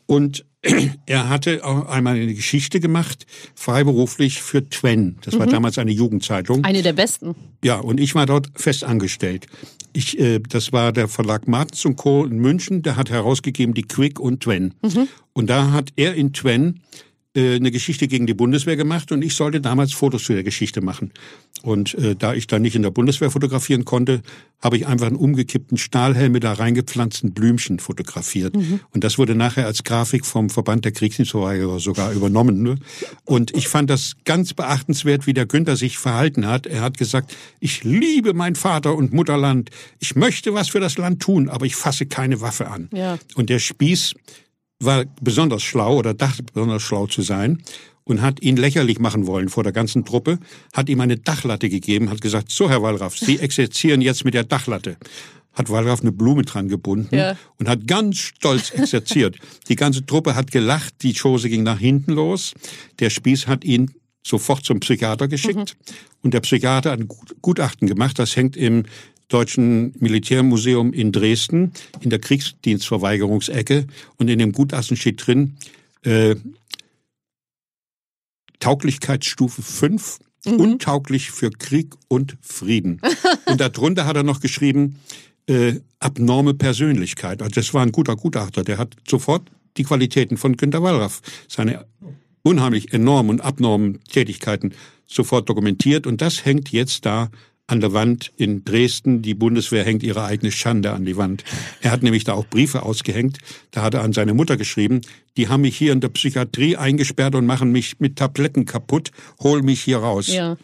Und 0.06 0.46
er 1.06 1.30
hatte 1.30 1.63
auch 1.63 1.86
einmal 1.88 2.16
eine 2.16 2.34
Geschichte 2.34 2.80
gemacht, 2.80 3.25
freiberuflich 3.56 4.42
für 4.42 4.68
Twen. 4.68 5.18
Das 5.22 5.39
war 5.39 5.48
damals 5.48 5.78
eine 5.78 5.92
Jugendzeitung. 5.92 6.66
Eine 6.66 6.82
der 6.82 6.94
besten. 6.94 7.36
Ja, 7.63 7.80
und 7.80 8.00
ich 8.00 8.13
war 8.13 8.25
dort 8.25 8.50
fest 8.56 8.84
angestellt. 8.84 9.48
Ich, 9.94 10.20
äh, 10.20 10.39
das 10.39 10.74
war 10.74 10.92
der 10.92 11.08
Verlag 11.08 11.48
Martens 11.48 11.86
und 11.86 11.96
Co. 11.96 12.25
in 12.25 12.39
München, 12.39 12.82
der 12.82 12.98
hat 12.98 13.10
herausgegeben 13.10 13.74
die 13.74 13.84
Quick 13.84 14.20
und 14.20 14.44
Twen. 14.44 14.74
Und 15.34 15.50
da 15.50 15.72
hat 15.72 15.92
er 15.96 16.16
in 16.16 16.34
Twen 16.34 16.82
eine 17.36 17.70
Geschichte 17.70 18.08
gegen 18.08 18.26
die 18.26 18.34
Bundeswehr 18.34 18.76
gemacht 18.76 19.12
und 19.12 19.24
ich 19.24 19.36
sollte 19.36 19.62
damals 19.62 19.94
Fotos 19.94 20.24
zu 20.24 20.34
der 20.34 20.44
Geschichte 20.44 20.82
machen. 20.82 21.12
Und 21.62 21.94
äh, 21.96 22.16
da 22.16 22.34
ich 22.34 22.48
dann 22.48 22.64
nicht 22.64 22.76
in 22.76 22.82
der 22.82 22.90
Bundeswehr 22.90 23.30
fotografieren 23.30 23.86
konnte, 23.86 24.22
habe 24.64 24.78
ich 24.78 24.88
einfach 24.88 25.08
einen 25.08 25.16
umgekippten 25.16 25.78
Stahlhelm 25.78 26.32
mit 26.32 26.44
da 26.44 26.54
reingepflanzten 26.54 27.34
Blümchen 27.34 27.80
fotografiert. 27.80 28.56
Und 28.56 29.04
das 29.04 29.18
wurde 29.18 29.36
nachher 29.36 29.68
als 29.68 29.84
Grafik 29.84 30.26
vom 30.26 30.50
Verband 30.50 30.86
der 30.86 30.92
Kriegsdienstverweigerer 30.92 31.80
sogar 31.80 32.12
übernommen. 32.14 32.64
Ne? 32.64 32.78
Und 33.26 33.56
ich 33.56 33.68
fand 33.68 33.90
das 33.90 34.16
ganz 34.26 34.54
beachtenswert, 34.54 35.28
wie 35.28 35.34
der 35.34 35.46
Günther 35.46 35.76
sich 35.76 35.98
verhalten 35.98 36.48
hat. 36.48 36.66
Er 36.66 36.82
hat 36.82 36.98
gesagt, 36.98 37.36
ich 37.60 37.84
liebe 37.84 38.34
mein 38.34 38.56
Vater 38.56 38.96
und 38.96 39.14
Mutterland. 39.14 39.70
Ich 40.00 40.16
möchte 40.16 40.54
was 40.54 40.70
für 40.70 40.80
das 40.80 40.98
Land 40.98 41.22
tun, 41.22 41.48
aber 41.48 41.66
ich 41.66 41.76
fasse 41.76 42.06
keine 42.06 42.42
Waffe 42.42 42.70
an. 42.70 42.90
Ja. 42.92 43.20
Und 43.36 43.50
der 43.50 43.60
Spieß 43.60 44.16
war 44.82 45.06
besonders 45.22 45.62
schlau 45.64 45.98
oder 45.98 46.14
dachte 46.14 46.44
besonders 46.44 46.82
schlau 46.82 47.08
zu 47.08 47.22
sein 47.22 47.62
und 48.06 48.22
hat 48.22 48.42
ihn 48.42 48.56
lächerlich 48.58 49.00
machen 49.00 49.28
wollen 49.28 49.50
vor 49.50 49.64
der 49.64 49.74
ganzen 49.74 50.06
Truppe, 50.06 50.40
hat 50.74 50.90
ihm 50.90 51.02
eine 51.02 51.18
Dachlatte 51.18 51.70
gegeben, 51.70 52.10
hat 52.10 52.22
gesagt, 52.22 52.52
so 52.52 52.70
Herr 52.70 52.82
Wallraff, 52.82 53.18
Sie 53.18 53.40
exerzieren 53.40 54.02
jetzt 54.02 54.26
mit 54.26 54.34
der 54.34 54.44
Dachlatte. 54.46 54.98
Hat 55.54 55.70
Wallraff 55.70 56.02
eine 56.02 56.12
Blume 56.12 56.44
dran 56.44 56.70
gebunden 56.70 57.16
Ja. 57.16 57.36
und 57.58 57.68
hat 57.68 57.86
ganz 57.88 58.18
stolz 58.18 58.70
exerziert. 58.72 59.38
Die 59.68 59.76
ganze 59.76 60.06
Truppe 60.06 60.36
hat 60.36 60.52
gelacht, 60.52 60.94
die 61.02 61.14
Chose 61.14 61.50
ging 61.50 61.64
nach 61.64 61.80
hinten 61.80 62.14
los. 62.14 62.54
Der 63.00 63.10
Spieß 63.10 63.48
hat 63.48 63.66
ihn 63.66 63.92
sofort 64.26 64.64
zum 64.64 64.80
Psychiater 64.80 65.28
geschickt 65.28 65.76
und 66.22 66.34
der 66.34 66.40
Psychiater 66.42 66.92
hat 66.92 67.00
ein 67.00 67.08
Gut- 67.08 67.36
Gutachten 67.42 67.88
gemacht, 67.88 68.20
das 68.20 68.36
hängt 68.36 68.56
im 68.56 68.84
Deutschen 69.30 69.94
Militärmuseum 70.00 70.92
in 70.92 71.12
Dresden 71.12 71.72
in 72.02 72.10
der 72.10 72.20
Kriegsdienstverweigerungsecke 72.20 73.86
und 74.18 74.28
in 74.28 74.40
dem 74.40 74.52
Gutachten 74.52 74.98
steht 74.98 75.26
drin, 75.26 75.56
äh, 76.04 76.36
Tauglichkeitsstufe 78.60 79.62
5, 79.62 80.20
untauglich 80.46 81.32
für 81.32 81.52
Krieg 81.52 81.94
und 82.08 82.38
Frieden. 82.42 83.02
und 83.46 83.62
darunter 83.62 84.06
hat 84.06 84.18
er 84.18 84.24
noch 84.24 84.42
geschrieben, 84.42 85.00
äh, 85.48 85.80
abnorme 86.00 86.54
Persönlichkeit. 86.54 87.42
Also 87.42 87.56
das 87.56 87.74
war 87.74 87.84
ein 87.84 87.92
guter 87.92 88.16
Gutachter, 88.16 88.64
der 88.64 88.78
hat 88.78 88.96
sofort 89.08 89.50
die 89.78 89.84
Qualitäten 89.84 90.38
von 90.38 90.58
Günter 90.58 90.84
Wallraff, 90.84 91.22
seine 91.48 91.86
unheimlich 92.42 92.94
enormen 92.94 93.32
und 93.32 93.42
abnormen 93.42 94.04
Tätigkeiten 94.06 94.74
sofort 95.08 95.50
dokumentiert 95.50 96.08
und 96.08 96.22
das 96.22 96.46
hängt 96.46 96.72
jetzt 96.72 97.06
da 97.06 97.30
an 97.70 97.82
der 97.82 97.94
Wand 97.94 98.32
in 98.36 98.66
Dresden. 98.66 99.22
Die 99.22 99.36
Bundeswehr 99.36 99.84
hängt 99.84 100.02
ihre 100.02 100.24
eigene 100.24 100.52
Schande 100.52 100.92
an 100.92 101.06
die 101.06 101.18
Wand. 101.18 101.44
Er 101.82 101.92
hat 101.92 102.02
nämlich 102.02 102.24
da 102.24 102.34
auch 102.34 102.46
Briefe 102.46 102.82
ausgehängt. 102.84 103.38
Da 103.72 103.84
hat 103.84 103.94
er 103.94 104.02
an 104.02 104.12
seine 104.12 104.34
Mutter 104.34 104.58
geschrieben, 104.58 105.02
die 105.38 105.48
haben 105.50 105.62
mich 105.62 105.78
hier 105.78 105.94
in 105.94 106.02
der 106.02 106.10
Psychiatrie 106.10 106.78
eingesperrt 106.78 107.36
und 107.36 107.46
machen 107.46 107.72
mich 107.72 108.00
mit 108.00 108.18
Tabletten 108.18 108.66
kaputt, 108.66 109.12
hol 109.40 109.62
mich 109.62 109.82
hier 109.82 110.00
raus. 110.00 110.28
Ja. 110.28 110.58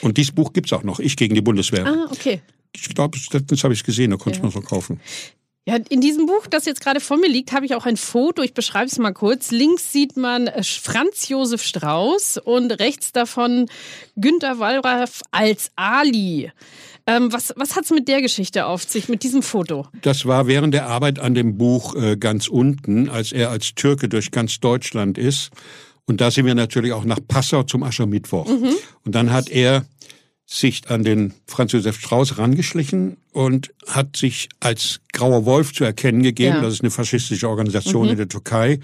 Und 0.00 0.16
dieses 0.16 0.32
Buch 0.32 0.52
gibt's 0.52 0.72
auch 0.72 0.82
noch, 0.82 0.98
Ich 0.98 1.16
gegen 1.16 1.34
die 1.34 1.40
Bundeswehr. 1.40 1.86
Ah, 1.86 2.08
okay. 2.10 2.42
Ich 2.74 2.88
glaube, 2.94 3.18
das, 3.30 3.46
das 3.46 3.64
habe 3.64 3.74
ich 3.74 3.84
gesehen, 3.84 4.10
da 4.10 4.16
konnte 4.16 4.38
ich 4.38 4.42
noch 4.42 4.52
so 4.52 4.60
kaufen. 4.60 5.00
Ja, 5.64 5.76
in 5.90 6.00
diesem 6.00 6.26
Buch, 6.26 6.48
das 6.50 6.64
jetzt 6.64 6.80
gerade 6.80 6.98
vor 6.98 7.18
mir 7.18 7.28
liegt, 7.28 7.52
habe 7.52 7.64
ich 7.64 7.76
auch 7.76 7.86
ein 7.86 7.96
Foto. 7.96 8.42
Ich 8.42 8.52
beschreibe 8.52 8.86
es 8.86 8.98
mal 8.98 9.12
kurz. 9.12 9.52
Links 9.52 9.92
sieht 9.92 10.16
man 10.16 10.48
äh, 10.48 10.64
Franz 10.64 11.28
Josef 11.28 11.62
Strauß 11.62 12.38
und 12.38 12.72
rechts 12.80 13.12
davon 13.12 13.66
Günter 14.16 14.58
Wallraff 14.58 15.22
als 15.30 15.70
Ali. 15.76 16.50
Ähm, 17.06 17.32
was 17.32 17.52
was 17.56 17.76
hat 17.76 17.84
es 17.84 17.90
mit 17.90 18.08
der 18.08 18.22
Geschichte 18.22 18.66
auf 18.66 18.82
sich, 18.82 19.08
mit 19.08 19.22
diesem 19.22 19.42
Foto? 19.42 19.86
Das 20.02 20.26
war 20.26 20.48
während 20.48 20.74
der 20.74 20.88
Arbeit 20.88 21.20
an 21.20 21.34
dem 21.34 21.56
Buch 21.58 21.94
äh, 21.94 22.16
ganz 22.16 22.48
unten, 22.48 23.08
als 23.08 23.30
er 23.30 23.50
als 23.50 23.76
Türke 23.76 24.08
durch 24.08 24.32
ganz 24.32 24.58
Deutschland 24.58 25.16
ist. 25.16 25.50
Und 26.06 26.20
da 26.20 26.32
sind 26.32 26.46
wir 26.46 26.56
natürlich 26.56 26.92
auch 26.92 27.04
nach 27.04 27.20
Passau 27.28 27.62
zum 27.62 27.84
Aschermittwoch. 27.84 28.46
Und 29.04 29.14
dann 29.14 29.30
hat 29.30 29.48
er 29.48 29.84
sich 30.46 30.90
an 30.90 31.02
den 31.02 31.34
Franz 31.46 31.72
Josef 31.72 31.98
Strauß 31.98 32.38
rangeschlichen 32.38 33.16
und 33.32 33.72
hat 33.86 34.16
sich 34.16 34.48
als 34.60 35.00
Grauer 35.12 35.46
Wolf 35.46 35.72
zu 35.72 35.84
erkennen 35.84 36.22
gegeben. 36.22 36.56
Ja. 36.56 36.62
Das 36.62 36.74
ist 36.74 36.82
eine 36.82 36.90
faschistische 36.90 37.48
Organisation 37.48 38.08
in 38.08 38.16
der 38.16 38.28
Türkei. 38.28 38.80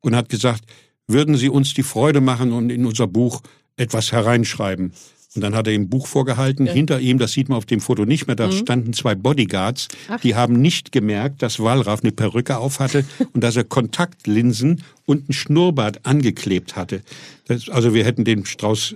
Und 0.00 0.16
hat 0.16 0.28
gesagt, 0.28 0.64
würden 1.06 1.36
Sie 1.36 1.48
uns 1.48 1.74
die 1.74 1.84
Freude 1.84 2.20
machen 2.20 2.52
und 2.52 2.70
in 2.70 2.84
unser 2.86 3.06
Buch 3.06 3.42
etwas 3.76 4.10
hereinschreiben? 4.10 4.92
Und 5.34 5.42
dann 5.42 5.54
hat 5.54 5.66
er 5.66 5.72
ihm 5.72 5.82
ein 5.82 5.88
Buch 5.88 6.06
vorgehalten. 6.06 6.66
Hinter 6.66 7.00
ihm, 7.00 7.18
das 7.18 7.32
sieht 7.32 7.48
man 7.48 7.56
auf 7.56 7.64
dem 7.64 7.80
Foto 7.80 8.04
nicht 8.04 8.26
mehr, 8.26 8.36
da 8.36 8.52
standen 8.52 8.92
zwei 8.92 9.14
Bodyguards. 9.14 9.88
Die 10.22 10.34
haben 10.34 10.60
nicht 10.60 10.92
gemerkt, 10.92 11.40
dass 11.40 11.58
Wallraff 11.58 12.02
eine 12.02 12.12
Perücke 12.12 12.58
aufhatte 12.58 13.04
und 13.32 13.42
dass 13.42 13.56
er 13.56 13.64
Kontaktlinsen 13.64 14.82
und 15.06 15.28
ein 15.28 15.32
Schnurrbart 15.32 16.04
angeklebt 16.04 16.76
hatte. 16.76 17.02
Das, 17.46 17.70
also 17.70 17.94
wir 17.94 18.04
hätten 18.04 18.24
den 18.24 18.44
Strauß 18.44 18.94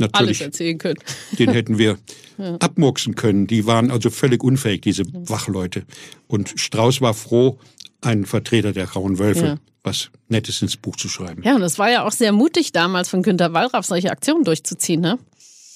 Alles 0.00 0.12
natürlich 0.12 0.40
erzählen 0.42 0.78
können. 0.78 0.98
den 1.38 1.50
hätten 1.50 1.78
wir 1.78 1.98
abmurksen 2.58 3.14
können. 3.14 3.46
Die 3.46 3.66
waren 3.66 3.90
also 3.90 4.10
völlig 4.10 4.42
unfähig, 4.42 4.80
diese 4.82 5.04
Wachleute. 5.28 5.84
Und 6.26 6.52
Strauß 6.56 7.00
war 7.00 7.14
froh, 7.14 7.58
einen 8.00 8.26
Vertreter 8.26 8.72
der 8.72 8.86
Grauen 8.86 9.18
Wölfe 9.18 9.46
Ja. 9.46 9.56
was 9.82 10.10
Nettes 10.28 10.62
ins 10.62 10.76
Buch 10.76 10.96
zu 10.96 11.08
schreiben. 11.08 11.42
Ja, 11.44 11.54
und 11.54 11.62
es 11.62 11.78
war 11.78 11.90
ja 11.90 12.04
auch 12.04 12.12
sehr 12.12 12.32
mutig 12.32 12.72
damals 12.72 13.08
von 13.08 13.22
Günter 13.22 13.52
Wallraff, 13.52 13.86
solche 13.86 14.10
Aktionen 14.10 14.44
durchzuziehen, 14.44 15.00
ne? 15.00 15.18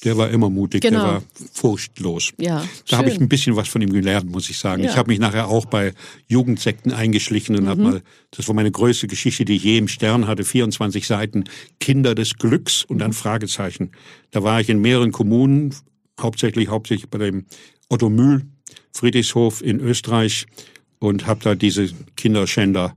Der 0.05 0.17
war 0.17 0.31
immer 0.31 0.49
mutig, 0.49 0.83
Genau. 0.83 0.99
der 1.03 1.09
war 1.15 1.23
furchtlos. 1.53 2.33
Ja, 2.39 2.65
Da 2.89 2.99
habe 2.99 3.11
ich 3.11 3.21
ein 3.21 3.29
bisschen 3.29 3.57
was 3.57 3.69
von 3.69 3.83
ihm 3.83 3.93
gelernt, 3.93 4.31
muss 4.31 4.49
ich 4.49 4.59
sagen. 4.59 4.85
Ja. 4.85 4.91
Ich 4.91 4.97
habe 4.97 5.11
mich 5.11 5.19
nachher 5.19 5.49
auch 5.49 5.67
bei 5.67 5.93
Jugendsekten 6.29 6.93
eingeschlichen 6.93 7.57
und 7.57 7.65
Mhm. 7.65 7.69
hab 7.69 7.79
mal, 7.79 8.03
das 8.31 8.47
war 8.47 8.55
meine 8.55 8.71
größte 8.71 9.09
Geschichte, 9.09 9.45
die 9.45 9.57
ich 9.57 9.65
je 9.65 9.79
im 9.79 9.89
Stern 9.89 10.27
hatte, 10.29 10.45
24 10.45 11.07
Seiten, 11.07 11.45
Kinder 11.81 12.15
des 12.15 12.35
Glücks 12.35 12.85
und 12.85 12.99
dann 12.99 13.13
Fragezeichen. 13.13 13.91
Da 14.31 14.43
war 14.45 14.61
ich 14.61 14.69
in 14.69 14.81
mehreren 14.81 15.11
Kommunen, 15.11 15.75
hauptsächlich, 16.21 16.69
hauptsächlich 16.69 17.11
bei 17.11 17.19
dem 17.19 17.47
Otto 17.89 18.09
Mühl 18.09 18.43
Friedrichshof 18.93 19.63
in 19.63 19.81
Österreich 19.81 20.47
und 20.99 21.27
habe 21.27 21.41
da 21.43 21.55
diese 21.55 21.89
Kinderschänder 22.17 22.95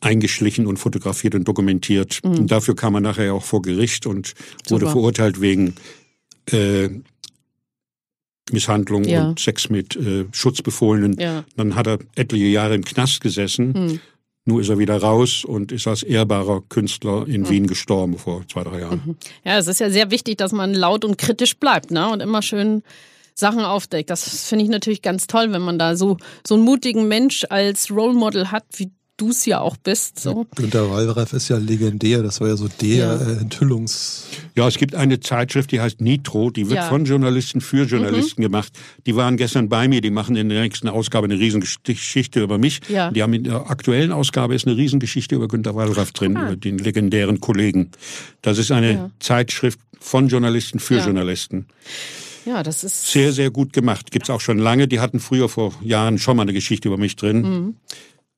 eingeschlichen 0.00 0.66
und 0.66 0.76
fotografiert 0.78 1.34
und 1.34 1.46
dokumentiert. 1.48 2.20
Und 2.22 2.50
dafür 2.50 2.76
kam 2.76 2.94
er 2.94 3.00
nachher 3.00 3.34
auch 3.34 3.44
vor 3.44 3.62
Gericht 3.62 4.06
und 4.06 4.34
wurde 4.68 4.84
Mhm. 4.84 4.88
Super. 4.88 4.92
verurteilt 4.92 5.40
wegen 5.40 5.74
äh, 6.52 6.90
Misshandlung 8.52 9.04
Ja. 9.04 9.28
und 9.28 9.40
Sex 9.40 9.68
mit 9.70 9.96
äh, 9.96 10.26
Schutzbefohlenen. 10.32 11.18
Ja. 11.18 11.44
Dann 11.56 11.74
hat 11.74 11.86
er 11.88 11.98
etliche 12.14 12.46
Jahre 12.46 12.74
im 12.76 12.84
Knast 12.84 13.20
gesessen. 13.20 13.74
Hm. 13.74 14.00
Nun 14.44 14.60
ist 14.60 14.68
er 14.68 14.78
wieder 14.78 14.96
raus 15.02 15.44
und 15.44 15.72
ist 15.72 15.88
als 15.88 16.04
ehrbarer 16.04 16.62
Künstler 16.68 17.26
in 17.26 17.42
Hm. 17.44 17.48
Wien 17.50 17.66
gestorben 17.66 18.16
vor 18.16 18.44
zwei, 18.48 18.62
drei 18.62 18.80
Jahren. 18.80 19.16
Ja, 19.44 19.58
es 19.58 19.66
ist 19.66 19.80
ja 19.80 19.90
sehr 19.90 20.12
wichtig, 20.12 20.36
dass 20.38 20.52
man 20.52 20.72
laut 20.74 21.04
und 21.04 21.18
kritisch 21.18 21.56
bleibt, 21.56 21.90
ne? 21.90 22.08
Und 22.08 22.20
immer 22.20 22.42
schön 22.42 22.84
Sachen 23.34 23.60
aufdeckt. 23.64 24.08
Das 24.10 24.44
finde 24.48 24.64
ich 24.64 24.70
natürlich 24.70 25.02
ganz 25.02 25.26
toll, 25.26 25.50
wenn 25.50 25.62
man 25.62 25.80
da 25.80 25.96
so, 25.96 26.16
so 26.46 26.54
einen 26.54 26.62
mutigen 26.64 27.08
Mensch 27.08 27.44
als 27.50 27.90
Role 27.90 28.14
Model 28.14 28.52
hat, 28.52 28.64
wie 28.76 28.90
du 29.16 29.30
es 29.30 29.46
ja 29.46 29.60
auch 29.60 29.76
bist. 29.76 30.20
So. 30.20 30.46
Günter 30.56 30.90
Wallraff 30.90 31.32
ist 31.32 31.48
ja 31.48 31.56
legendär, 31.58 32.22
das 32.22 32.40
war 32.40 32.48
ja 32.48 32.56
so 32.56 32.68
der 32.68 32.88
Ja. 32.96 33.14
äh, 33.16 33.38
Enthüllungs... 33.38 34.24
Ja, 34.54 34.66
es 34.68 34.78
gibt 34.78 34.94
eine 34.94 35.20
Zeitschrift, 35.20 35.72
die 35.72 35.80
heißt 35.80 36.00
Nitro, 36.00 36.50
die 36.50 36.66
wird 36.68 36.76
Ja. 36.76 36.84
Mhm. 36.86 36.88
von 36.90 37.04
Journalisten 37.06 37.60
für 37.60 37.84
Journalisten 37.84 38.42
gemacht. 38.42 38.72
Die 39.06 39.16
waren 39.16 39.36
gestern 39.36 39.68
bei 39.68 39.88
mir, 39.88 40.00
die 40.00 40.10
machen 40.10 40.36
in 40.36 40.48
der 40.48 40.60
nächsten 40.62 40.88
Ausgabe 40.88 41.24
eine 41.26 41.38
Riesengeschichte 41.38 42.42
über 42.42 42.58
mich. 42.58 42.80
Ja. 42.88 43.10
Die 43.10 43.22
haben 43.22 43.32
in 43.32 43.44
der 43.44 43.70
aktuellen 43.70 44.12
Ausgabe 44.12 44.54
ist 44.54 44.66
eine 44.66 44.76
Riesengeschichte 44.76 45.34
über 45.34 45.48
Günter 45.48 45.74
Wallraff 45.74 46.12
drin, 46.12 46.36
Ah. 46.36 46.46
über 46.46 46.56
den 46.56 46.78
legendären 46.78 47.40
Kollegen. 47.40 47.90
Das 48.42 48.58
ist 48.58 48.70
eine 48.70 48.92
Ja. 48.92 49.10
Zeitschrift 49.20 49.78
von 49.98 50.28
Journalisten 50.28 50.78
für 50.78 50.96
Ja. 50.98 51.04
Journalisten. 51.06 51.66
Ja, 52.44 52.62
das 52.62 52.84
ist. 52.84 53.10
Sehr, 53.10 53.32
sehr 53.32 53.50
gut 53.50 53.72
gemacht. 53.72 54.10
Gibt's 54.12 54.30
auch 54.30 54.40
schon 54.40 54.58
lange. 54.58 54.86
Die 54.86 55.00
hatten 55.00 55.18
früher 55.20 55.48
vor 55.48 55.74
Jahren 55.82 56.18
schon 56.18 56.36
mal 56.36 56.42
eine 56.42 56.52
Geschichte 56.52 56.86
über 56.88 56.96
mich 56.96 57.16
drin. 57.16 57.40
Mhm. 57.42 57.74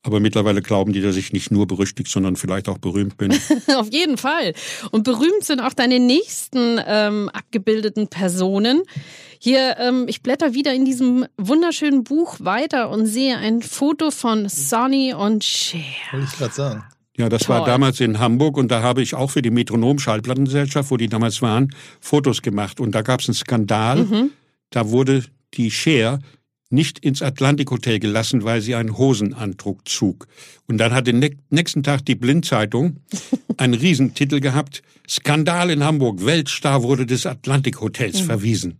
Aber 0.03 0.21
mittlerweile 0.21 0.63
glauben 0.63 0.93
die, 0.93 1.01
dass 1.01 1.17
ich 1.17 1.33
nicht 1.33 1.51
nur 1.51 1.67
berüchtigt, 1.67 2.11
sondern 2.11 2.37
vielleicht 2.37 2.69
auch 2.69 2.79
berühmt 2.79 3.17
bin. 3.17 3.33
Auf 3.77 3.93
jeden 3.93 4.17
Fall. 4.17 4.55
Und 4.91 5.03
berühmt 5.03 5.43
sind 5.43 5.61
auch 5.61 5.73
deine 5.73 5.99
nächsten 5.99 6.81
ähm, 6.87 7.29
abgebildeten 7.31 8.09
Personen. 8.09 8.83
Hier, 9.41 9.77
ähm, 9.79 10.07
ich 10.09 10.23
blätter 10.23 10.55
wieder 10.55 10.73
in 10.73 10.85
diesem 10.85 11.27
wunderschönen 11.37 12.05
Buch 12.05 12.37
weiter 12.39 12.91
und 12.91 13.07
sehe 13.07 13.37
ein 13.39 13.61
Foto 13.61 14.11
von 14.11 14.49
Sonny 14.49 15.15
und 15.15 15.45
Cher. 15.45 15.81
Wollte 16.13 16.27
ich 16.31 16.39
gerade 16.39 16.55
sagen. 16.55 16.85
Ja, 17.17 17.29
das 17.29 17.49
war 17.49 17.59
Toll. 17.59 17.67
damals 17.67 17.99
in 17.99 18.21
Hamburg 18.21 18.57
und 18.57 18.71
da 18.71 18.81
habe 18.83 19.03
ich 19.03 19.17
auch 19.17 19.33
für 19.33 19.43
die 19.43 19.51
Metronom 19.51 19.99
Schallplattengesellschaft, 19.99 20.93
wo 20.93 20.97
die 20.97 21.09
damals 21.09 21.43
waren, 21.43 21.75
Fotos 22.01 22.43
gemacht. 22.43 22.79
Und 22.79 22.95
da 22.95 23.03
gab 23.03 23.21
es 23.21 23.29
einen 23.29 23.35
Skandal. 23.35 24.05
Mhm. 24.05 24.31
Da 24.71 24.91
wurde 24.91 25.25
die 25.55 25.73
Cher 25.73 26.21
nicht 26.71 26.99
ins 26.99 27.23
Atlantik 27.23 27.71
Hotel 27.71 27.99
gelassen, 27.99 28.45
weil 28.45 28.61
sie 28.61 28.75
einen 28.75 28.99
Hosenantrug 28.99 29.85
trug. 29.85 30.27
Und 30.67 30.79
dann 30.79 30.93
hat 30.93 31.07
den 31.07 31.37
nächsten 31.51 31.83
Tag 31.83 32.05
die 32.05 32.15
Blindzeitung 32.15 32.99
einen 33.57 33.75
Riesentitel 33.75 34.41
gehabt. 34.41 34.83
Skandal 35.09 35.71
in 35.71 35.83
Hamburg. 35.83 36.25
Weltstar 36.25 36.83
wurde 36.83 37.07
des 37.07 37.27
Atlantik 37.27 37.77
Mhm. 37.77 37.81
Hotels 37.81 38.21
verwiesen. 38.21 38.79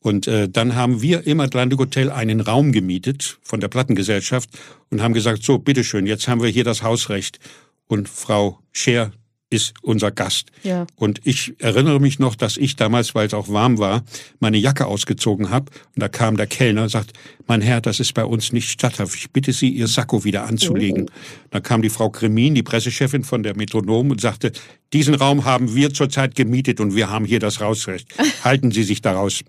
Und 0.00 0.26
äh, 0.26 0.50
dann 0.50 0.74
haben 0.74 1.00
wir 1.00 1.26
im 1.26 1.40
Atlantic 1.40 1.78
Hotel 1.78 2.10
einen 2.10 2.40
Raum 2.40 2.72
gemietet 2.72 3.38
von 3.42 3.60
der 3.60 3.68
Plattengesellschaft 3.68 4.50
und 4.90 5.00
haben 5.00 5.14
gesagt, 5.14 5.42
so, 5.42 5.58
bitteschön, 5.58 6.06
jetzt 6.06 6.28
haben 6.28 6.42
wir 6.42 6.50
hier 6.50 6.64
das 6.64 6.82
Hausrecht. 6.82 7.38
Und 7.86 8.08
Frau 8.08 8.58
Scher 8.70 9.12
ist 9.54 9.74
unser 9.82 10.10
Gast. 10.10 10.50
Ja. 10.64 10.86
Und 10.96 11.20
ich 11.24 11.54
erinnere 11.58 12.00
mich 12.00 12.18
noch, 12.18 12.34
dass 12.34 12.56
ich 12.56 12.74
damals, 12.74 13.14
weil 13.14 13.28
es 13.28 13.34
auch 13.34 13.48
warm 13.48 13.78
war, 13.78 14.02
meine 14.40 14.58
Jacke 14.58 14.86
ausgezogen 14.86 15.50
habe. 15.50 15.70
Und 15.94 16.02
da 16.02 16.08
kam 16.08 16.36
der 16.36 16.48
Kellner 16.48 16.82
und 16.82 16.88
sagt, 16.88 17.12
mein 17.46 17.60
Herr, 17.60 17.80
das 17.80 18.00
ist 18.00 18.14
bei 18.14 18.24
uns 18.24 18.52
nicht 18.52 18.68
statthaft. 18.68 19.14
Ich 19.14 19.30
bitte 19.30 19.52
Sie, 19.52 19.68
Ihr 19.68 19.86
Sakko 19.86 20.24
wieder 20.24 20.44
anzulegen. 20.44 21.10
Da 21.50 21.60
kam 21.60 21.82
die 21.82 21.88
Frau 21.88 22.10
Kremin, 22.10 22.54
die 22.54 22.62
Pressechefin 22.64 23.22
von 23.22 23.42
der 23.44 23.56
Metronom, 23.56 24.10
und 24.10 24.20
sagte, 24.20 24.52
diesen 24.92 25.14
Raum 25.14 25.44
haben 25.44 25.74
wir 25.74 25.94
zurzeit 25.94 26.34
gemietet 26.34 26.80
und 26.80 26.96
wir 26.96 27.08
haben 27.08 27.24
hier 27.24 27.38
das 27.38 27.60
Hausrecht. 27.60 28.08
Halten 28.44 28.72
Sie 28.72 28.82
sich 28.82 29.00
daraus. 29.00 29.40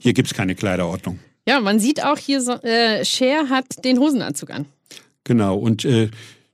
Hier 0.00 0.12
gibt's 0.12 0.34
keine 0.34 0.54
Kleiderordnung. 0.54 1.20
Ja, 1.46 1.60
man 1.60 1.78
sieht 1.80 2.04
auch 2.04 2.18
hier, 2.18 2.40
so, 2.40 2.52
äh, 2.62 3.04
Cher 3.04 3.48
hat 3.48 3.84
den 3.84 3.98
Hosenanzug 3.98 4.50
an. 4.50 4.66
Genau. 5.24 5.56
Und 5.56 5.84
äh, 5.84 6.10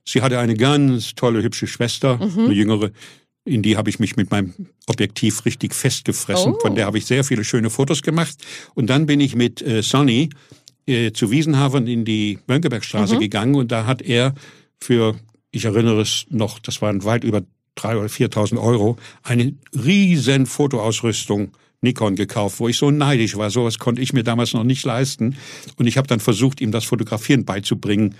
sie 0.07 0.21
hatte 0.21 0.39
eine 0.39 0.55
ganz 0.55 1.15
tolle, 1.15 1.43
hübsche 1.43 1.67
Schwester, 1.67 2.19
eine 2.21 2.53
jüngere. 2.53 2.91
In 3.43 3.61
die 3.61 3.77
habe 3.77 3.89
ich 3.89 3.99
mich 3.99 4.15
mit 4.15 4.31
meinem 4.31 4.53
Objektiv 4.87 5.45
richtig 5.45 5.75
festgefressen. 5.75 6.53
Oh. 6.53 6.59
Von 6.59 6.75
der 6.75 6.87
habe 6.87 6.97
ich 6.97 7.05
sehr 7.05 7.23
viele 7.23 7.43
schöne 7.43 7.69
Fotos 7.69 8.01
gemacht. 8.01 8.35
Und 8.73 8.89
dann 8.89 9.05
bin 9.05 9.19
ich 9.19 9.35
mit 9.35 9.61
äh, 9.61 9.83
Sonny 9.83 10.29
äh, 10.87 11.11
zu 11.11 11.29
Wiesenhafen 11.29 11.87
in 11.87 12.05
die 12.05 12.39
Mönckebergstraße 12.47 13.17
gegangen 13.17 13.55
und 13.55 13.71
da 13.71 13.85
hat 13.85 14.01
er 14.01 14.33
für, 14.79 15.15
ich 15.51 15.65
erinnere 15.65 16.01
es 16.01 16.25
noch, 16.29 16.59
das 16.59 16.81
waren 16.81 17.03
weit 17.03 17.23
über 17.23 17.43
drei 17.75 17.97
oder 17.97 18.07
4.000 18.07 18.61
Euro, 18.61 18.97
eine 19.23 19.53
riesen 19.73 20.45
Fotoausrüstung 20.45 21.51
Nikon 21.81 22.15
gekauft, 22.15 22.59
wo 22.59 22.67
ich 22.67 22.77
so 22.77 22.91
neidisch 22.91 23.37
war. 23.37 23.49
Sowas 23.49 23.79
konnte 23.79 24.01
ich 24.01 24.13
mir 24.13 24.23
damals 24.23 24.53
noch 24.53 24.63
nicht 24.63 24.83
leisten. 24.85 25.37
Und 25.77 25.87
ich 25.87 25.97
habe 25.97 26.07
dann 26.07 26.19
versucht, 26.19 26.61
ihm 26.61 26.71
das 26.71 26.85
Fotografieren 26.85 27.45
beizubringen. 27.45 28.15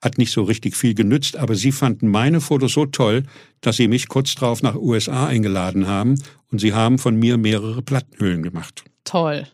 Hat 0.00 0.18
nicht 0.18 0.32
so 0.32 0.42
richtig 0.42 0.76
viel 0.76 0.94
genützt, 0.94 1.36
aber 1.36 1.54
sie 1.54 1.72
fanden 1.72 2.08
meine 2.08 2.40
Fotos 2.40 2.72
so 2.72 2.86
toll, 2.86 3.24
dass 3.60 3.76
sie 3.76 3.88
mich 3.88 4.08
kurz 4.08 4.34
darauf 4.34 4.62
nach 4.62 4.76
USA 4.76 5.26
eingeladen 5.26 5.86
haben 5.86 6.22
und 6.52 6.60
sie 6.60 6.72
haben 6.72 6.98
von 6.98 7.16
mir 7.16 7.36
mehrere 7.36 7.82
Plattenhüllen 7.82 8.42
gemacht. 8.42 8.84
Toll. 9.04 9.46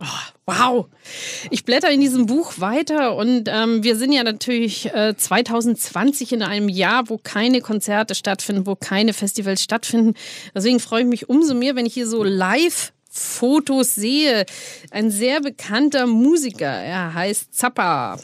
Oh, 0.00 0.06
wow. 0.46 0.86
Ich 1.50 1.64
blätter 1.64 1.90
in 1.90 2.00
diesem 2.00 2.26
Buch 2.26 2.54
weiter 2.58 3.16
und 3.16 3.48
ähm, 3.48 3.82
wir 3.82 3.96
sind 3.96 4.12
ja 4.12 4.22
natürlich 4.22 4.92
äh, 4.92 5.14
2020 5.16 6.32
in 6.32 6.42
einem 6.42 6.68
Jahr, 6.68 7.08
wo 7.08 7.18
keine 7.18 7.60
Konzerte 7.60 8.14
stattfinden, 8.14 8.66
wo 8.66 8.76
keine 8.76 9.12
Festivals 9.12 9.62
stattfinden. 9.62 10.14
Deswegen 10.54 10.80
freue 10.80 11.02
ich 11.02 11.08
mich 11.08 11.28
umso 11.28 11.54
mehr, 11.54 11.76
wenn 11.76 11.86
ich 11.86 11.94
hier 11.94 12.06
so 12.06 12.22
live 12.22 12.92
Fotos 13.08 13.94
sehe. 13.94 14.44
Ein 14.90 15.10
sehr 15.10 15.40
bekannter 15.40 16.06
Musiker, 16.06 16.66
er 16.66 17.14
heißt 17.14 17.54
Zappa. 17.54 18.18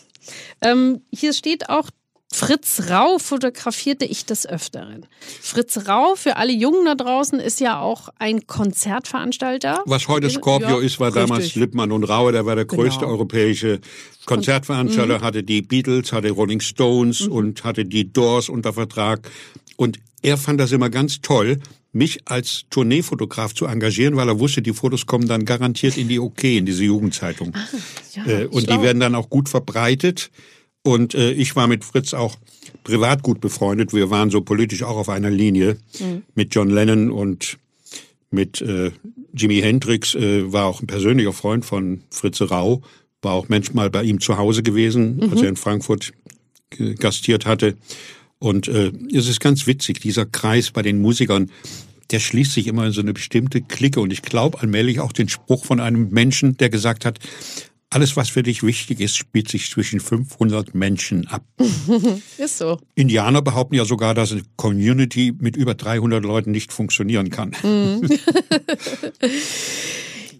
Ähm, 0.62 1.02
hier 1.12 1.32
steht 1.32 1.68
auch 1.68 1.90
Fritz 2.32 2.82
Rau 2.88 3.18
fotografierte 3.18 4.04
ich 4.04 4.24
des 4.24 4.46
Öfteren. 4.46 5.04
Fritz 5.40 5.88
Rau, 5.88 6.14
für 6.14 6.36
alle 6.36 6.52
Jungen 6.52 6.84
da 6.84 6.94
draußen, 6.94 7.40
ist 7.40 7.58
ja 7.58 7.80
auch 7.80 8.08
ein 8.20 8.46
Konzertveranstalter. 8.46 9.82
Was 9.86 10.06
heute 10.06 10.30
Scorpio 10.30 10.78
Ja, 10.80 10.86
ist, 10.86 11.00
war 11.00 11.10
damals 11.10 11.44
richtig. 11.44 11.56
Lippmann 11.56 11.90
und 11.90 12.04
Raue, 12.04 12.30
der 12.30 12.46
war 12.46 12.54
der 12.54 12.66
größte 12.66 13.00
Genau. 13.00 13.12
europäische 13.12 13.80
Konzertveranstalter, 14.26 15.20
hatte 15.22 15.42
die 15.42 15.60
Beatles, 15.62 16.12
hatte 16.12 16.30
Rolling 16.30 16.60
Stones 16.60 17.22
und 17.22 17.64
hatte 17.64 17.84
die 17.84 18.12
Doors 18.12 18.48
unter 18.48 18.72
Vertrag. 18.72 19.28
Und 19.76 19.98
er 20.22 20.36
fand 20.36 20.60
das 20.60 20.70
immer 20.70 20.88
ganz 20.88 21.20
toll, 21.22 21.58
mich 21.92 22.20
als 22.26 22.64
Tourneefotograf 22.70 23.54
zu 23.54 23.66
engagieren, 23.66 24.16
weil 24.16 24.28
er 24.28 24.38
wusste, 24.38 24.62
die 24.62 24.72
Fotos 24.72 25.06
kommen 25.06 25.26
dann 25.26 25.44
garantiert 25.44 25.96
in 25.96 26.08
die 26.08 26.20
OK, 26.20 26.44
in 26.44 26.66
diese 26.66 26.84
Jugendzeitung. 26.84 27.52
Ja, 28.14 28.26
Äh, 28.26 28.46
und 28.46 28.64
schlau. 28.64 28.76
die 28.76 28.82
werden 28.82 29.00
dann 29.00 29.14
auch 29.14 29.28
gut 29.28 29.48
verbreitet. 29.48 30.30
Und 30.82 31.14
äh, 31.14 31.32
ich 31.32 31.56
war 31.56 31.66
mit 31.66 31.84
Fritz 31.84 32.14
auch 32.14 32.36
privat 32.84 33.22
gut 33.22 33.40
befreundet. 33.40 33.92
Wir 33.92 34.08
waren 34.10 34.30
so 34.30 34.40
politisch 34.40 34.82
auch 34.82 34.96
auf 34.96 35.08
einer 35.08 35.30
Linie 35.30 35.76
mit 36.34 36.54
John 36.54 36.70
Lennon 36.70 37.10
und 37.10 37.58
mit 38.30 38.60
äh, 38.62 38.92
Jimi 39.34 39.60
Hendrix. 39.60 40.14
Äh, 40.14 40.52
war 40.52 40.66
auch 40.66 40.80
ein 40.80 40.86
persönlicher 40.86 41.32
Freund 41.32 41.64
von 41.66 42.02
Fritze 42.10 42.48
Rau. 42.50 42.82
War 43.20 43.32
auch 43.34 43.48
manchmal 43.48 43.90
bei 43.90 44.02
ihm 44.04 44.20
zu 44.20 44.38
Hause 44.38 44.62
gewesen, 44.62 45.28
als 45.30 45.42
er 45.42 45.48
in 45.50 45.56
Frankfurt 45.56 46.12
gastiert 46.98 47.44
hatte. 47.46 47.76
Und 48.40 48.68
äh, 48.68 48.90
es 49.14 49.28
ist 49.28 49.38
ganz 49.38 49.66
witzig, 49.66 50.00
dieser 50.00 50.26
Kreis 50.26 50.70
bei 50.70 50.82
den 50.82 51.00
Musikern, 51.00 51.50
der 52.10 52.18
schließt 52.20 52.52
sich 52.52 52.66
immer 52.66 52.86
in 52.86 52.92
so 52.92 53.02
eine 53.02 53.12
bestimmte 53.12 53.60
Clique. 53.60 54.00
Und 54.00 54.12
ich 54.12 54.22
glaube 54.22 54.60
allmählich 54.60 54.98
auch 54.98 55.12
den 55.12 55.28
Spruch 55.28 55.64
von 55.64 55.78
einem 55.78 56.08
Menschen, 56.08 56.56
der 56.56 56.70
gesagt 56.70 57.04
hat, 57.04 57.20
alles, 57.92 58.16
was 58.16 58.28
für 58.28 58.42
dich 58.42 58.62
wichtig 58.62 59.00
ist, 59.00 59.16
spielt 59.16 59.48
sich 59.48 59.68
zwischen 59.68 60.00
500 60.00 60.74
Menschen 60.74 61.26
ab. 61.26 61.44
Ist 62.38 62.58
so. 62.58 62.78
Indianer 62.94 63.42
behaupten 63.42 63.74
ja 63.74 63.84
sogar, 63.84 64.14
dass 64.14 64.32
eine 64.32 64.42
Community 64.56 65.34
mit 65.36 65.56
über 65.56 65.74
300 65.74 66.24
Leuten 66.24 66.52
nicht 66.52 66.72
funktionieren 66.72 67.30
kann. 67.30 67.50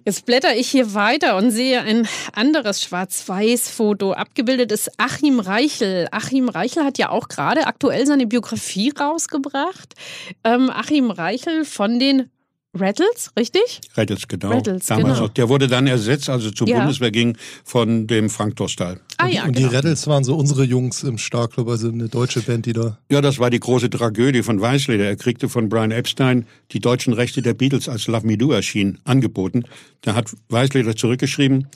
Jetzt 0.05 0.25
blätter 0.25 0.57
ich 0.57 0.71
hier 0.71 0.95
weiter 0.95 1.37
und 1.37 1.51
sehe 1.51 1.83
ein 1.83 2.09
anderes 2.33 2.83
Schwarz-Weiß-Foto. 2.83 4.13
Abgebildet 4.13 4.73
ist 4.73 4.91
Achim 4.99 5.41
Reichel. 5.41 6.09
Achim 6.11 6.49
Reichel 6.49 6.85
hat 6.85 6.97
ja 6.97 7.11
auch 7.11 7.29
gerade 7.29 7.67
aktuell 7.67 8.07
seine 8.07 8.27
Biografie 8.27 8.93
rausgebracht. 8.99 9.95
Ähm, 10.43 10.71
Achim 10.71 11.11
Reichel 11.11 11.67
von 11.67 11.99
den 11.99 12.31
Rattles, 12.73 13.31
richtig? 13.37 13.81
Rattles, 13.95 14.29
genau. 14.29 14.51
Rattles, 14.51 14.87
Damals 14.87 15.15
genau. 15.15 15.27
noch. 15.27 15.29
Der 15.35 15.49
wurde 15.49 15.67
dann 15.67 15.89
ersetzt, 15.89 16.29
also 16.29 16.51
zur 16.53 16.69
Ja. 16.69 16.79
Bundeswehr 16.79 17.11
ging, 17.11 17.37
von 17.65 18.07
dem 18.07 18.31
Frank 18.31 18.57
Dostal. 18.57 19.01
Ah 19.19 19.27
ja, 19.27 19.45
und 19.45 19.53
genau. 19.57 19.69
die 19.69 19.75
Rattles 19.75 20.07
waren 20.07 20.23
so 20.23 20.37
unsere 20.37 20.63
Jungs 20.65 21.03
im 21.03 21.19
Starclub, 21.19 21.69
also 21.69 21.89
eine 21.89 22.09
deutsche 22.09 22.41
Band, 22.43 22.67
die 22.67 22.73
da. 22.73 22.99
Ja, 23.11 23.21
das 23.21 23.41
war 23.41 23.51
die 23.51 23.59
große 23.59 23.91
Tragödie 23.91 24.45
von 24.45 24.61
Weißleder. 24.61 25.05
Er 25.05 25.17
kriegte 25.17 25.49
von 25.49 25.69
Brian 25.69 25.91
Epstein 25.91 26.47
die 26.71 26.79
deutschen 26.79 27.13
Rechte 27.13 27.43
der 27.43 27.55
Beatles, 27.55 27.89
als 27.89 28.07
Love 28.07 28.27
Me 28.27 28.39
Do 28.39 28.53
erschien, 28.53 28.99
angeboten. 29.05 29.65
Da 30.03 30.15
hat 30.15 30.31
Weißleder 30.49 30.95
zurückgeschrieben, 30.95 31.67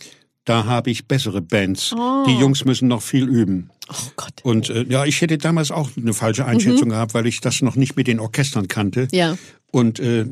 da 0.45 0.67
habe 0.67 0.91
ich 0.91 1.09
bessere 1.09 1.41
Bands. 1.41 1.95
Die 2.27 2.39
Jungs 2.39 2.65
müssen 2.65 2.87
noch 2.87 3.03
viel 3.03 3.29
üben. 3.29 3.71
Oh 3.91 4.11
Gott. 4.17 4.33
Und 4.43 4.71
äh, 4.71 4.85
ja, 4.89 5.05
ich 5.07 5.21
hätte 5.21 5.39
damals 5.39 5.71
auch 5.71 5.91
eine 5.97 6.15
falsche 6.15 6.45
Einschätzung 6.45 6.91
gehabt, 6.91 7.15
weil 7.15 7.27
ich 7.27 7.41
das 7.41 7.63
noch 7.63 7.77
nicht 7.77 7.97
mit 7.97 8.07
den 8.07 8.21
Orchestern 8.21 8.69
kannte. 8.69 9.09
Ja. 9.11 9.37
Und 9.71 9.99
äh, 10.01 10.27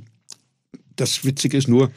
das 0.96 1.24
Witzige 1.24 1.56
ist 1.56 1.68
nur, 1.68 1.90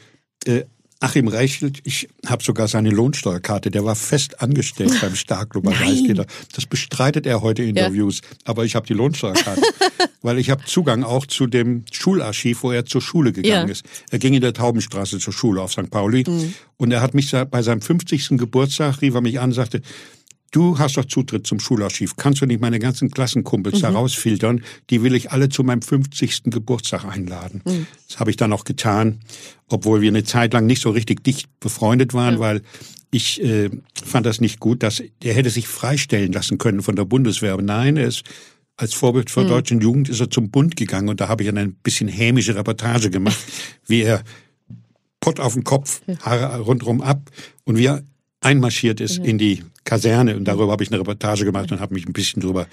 äh, 0.46 0.62
Achim 0.98 1.28
Reichelt, 1.28 1.80
ich 1.84 2.08
habe 2.24 2.42
sogar 2.42 2.68
seine 2.68 2.88
Lohnsteuerkarte, 2.88 3.70
der 3.70 3.84
war 3.84 3.94
fest 3.94 4.40
angestellt 4.40 4.98
beim 5.02 5.14
Starklub 5.14 5.66
als 5.68 5.78
Nein. 5.78 5.90
Eisgitter. 5.90 6.26
Das 6.54 6.64
bestreitet 6.64 7.26
er 7.26 7.42
heute 7.42 7.62
in 7.62 7.70
Interviews, 7.70 8.22
aber 8.44 8.64
ich 8.64 8.74
habe 8.74 8.86
die 8.86 8.94
Lohnsteuerkarte, 8.94 9.60
weil 10.22 10.38
ich 10.38 10.48
habe 10.48 10.64
Zugang 10.64 11.04
auch 11.04 11.26
zu 11.26 11.46
dem 11.46 11.84
Schularchiv, 11.92 12.62
wo 12.62 12.72
er 12.72 12.86
zur 12.86 13.02
Schule 13.02 13.32
gegangen 13.32 13.68
Ja. 13.68 13.72
ist. 13.72 13.84
Er 14.10 14.18
ging 14.18 14.32
in 14.32 14.40
der 14.40 14.54
Taubenstraße 14.54 15.18
zur 15.18 15.34
Schule 15.34 15.60
auf 15.60 15.72
St. 15.72 15.90
Pauli 15.90 16.24
und 16.78 16.90
er 16.90 17.02
hat 17.02 17.12
mich 17.12 17.30
bei 17.50 17.60
seinem 17.60 17.82
50. 17.82 18.38
Geburtstag, 18.38 19.02
rief 19.02 19.14
er 19.14 19.20
mich 19.20 19.38
an 19.38 19.50
und 19.50 19.54
sagte, 19.54 19.82
Du 20.56 20.78
hast 20.78 20.96
doch 20.96 21.04
Zutritt 21.04 21.46
zum 21.46 21.60
Schularchiv. 21.60 22.16
Kannst 22.16 22.40
du 22.40 22.46
nicht 22.46 22.62
meine 22.62 22.78
ganzen 22.78 23.10
Klassenkumpels 23.10 23.82
da 23.82 23.90
rausfiltern? 23.90 24.64
Die 24.88 25.02
will 25.02 25.14
ich 25.14 25.30
alle 25.30 25.50
zu 25.50 25.62
meinem 25.64 25.82
50. 25.82 26.44
Geburtstag 26.44 27.04
einladen. 27.04 27.60
Das 28.08 28.18
habe 28.18 28.30
ich 28.30 28.38
dann 28.38 28.54
auch 28.54 28.64
getan, 28.64 29.20
obwohl 29.68 30.00
wir 30.00 30.08
eine 30.08 30.24
Zeit 30.24 30.54
lang 30.54 30.64
nicht 30.64 30.80
so 30.80 30.88
richtig 30.88 31.22
dicht 31.22 31.50
befreundet 31.60 32.14
waren, 32.14 32.38
weil 32.38 32.62
ich 33.10 33.44
äh, 33.44 33.68
fand 34.02 34.24
das 34.24 34.40
nicht 34.40 34.58
gut, 34.58 34.82
dass 34.82 35.02
er 35.22 35.34
hätte 35.34 35.50
sich 35.50 35.68
freistellen 35.68 36.32
lassen 36.32 36.56
können 36.56 36.80
von 36.80 36.96
der 36.96 37.04
Bundeswehr. 37.04 37.52
Aber 37.52 37.60
nein, 37.60 37.98
er 37.98 38.06
ist 38.06 38.22
als 38.78 38.94
Vorbild 38.94 39.28
für 39.28 39.44
deutschen 39.44 39.82
Jugend 39.82 40.08
ist 40.08 40.20
er 40.20 40.30
zum 40.30 40.50
Bund 40.50 40.74
gegangen 40.74 41.10
und 41.10 41.20
da 41.20 41.28
habe 41.28 41.42
ich 41.42 41.50
dann 41.50 41.58
ein 41.58 41.74
bisschen 41.74 42.08
hämische 42.08 42.56
Reportage 42.56 43.10
gemacht, 43.10 43.36
wie 43.86 44.00
er 44.00 44.24
Pott 45.20 45.38
auf 45.38 45.52
den 45.52 45.64
Kopf, 45.64 46.00
Haare 46.22 46.60
rundherum 46.60 47.02
ab 47.02 47.30
und 47.64 47.76
wie 47.76 47.88
er 47.88 48.02
einmarschiert 48.40 49.02
ist 49.02 49.18
in 49.18 49.36
die 49.36 49.62
Kaserne 49.86 50.36
und 50.36 50.44
darüber 50.44 50.72
habe 50.72 50.84
ich 50.84 50.90
eine 50.90 51.00
Reportage 51.00 51.46
gemacht 51.46 51.72
und 51.72 51.80
habe 51.80 51.94
mich 51.94 52.06
ein 52.06 52.12
bisschen 52.12 52.42
drüber 52.42 52.66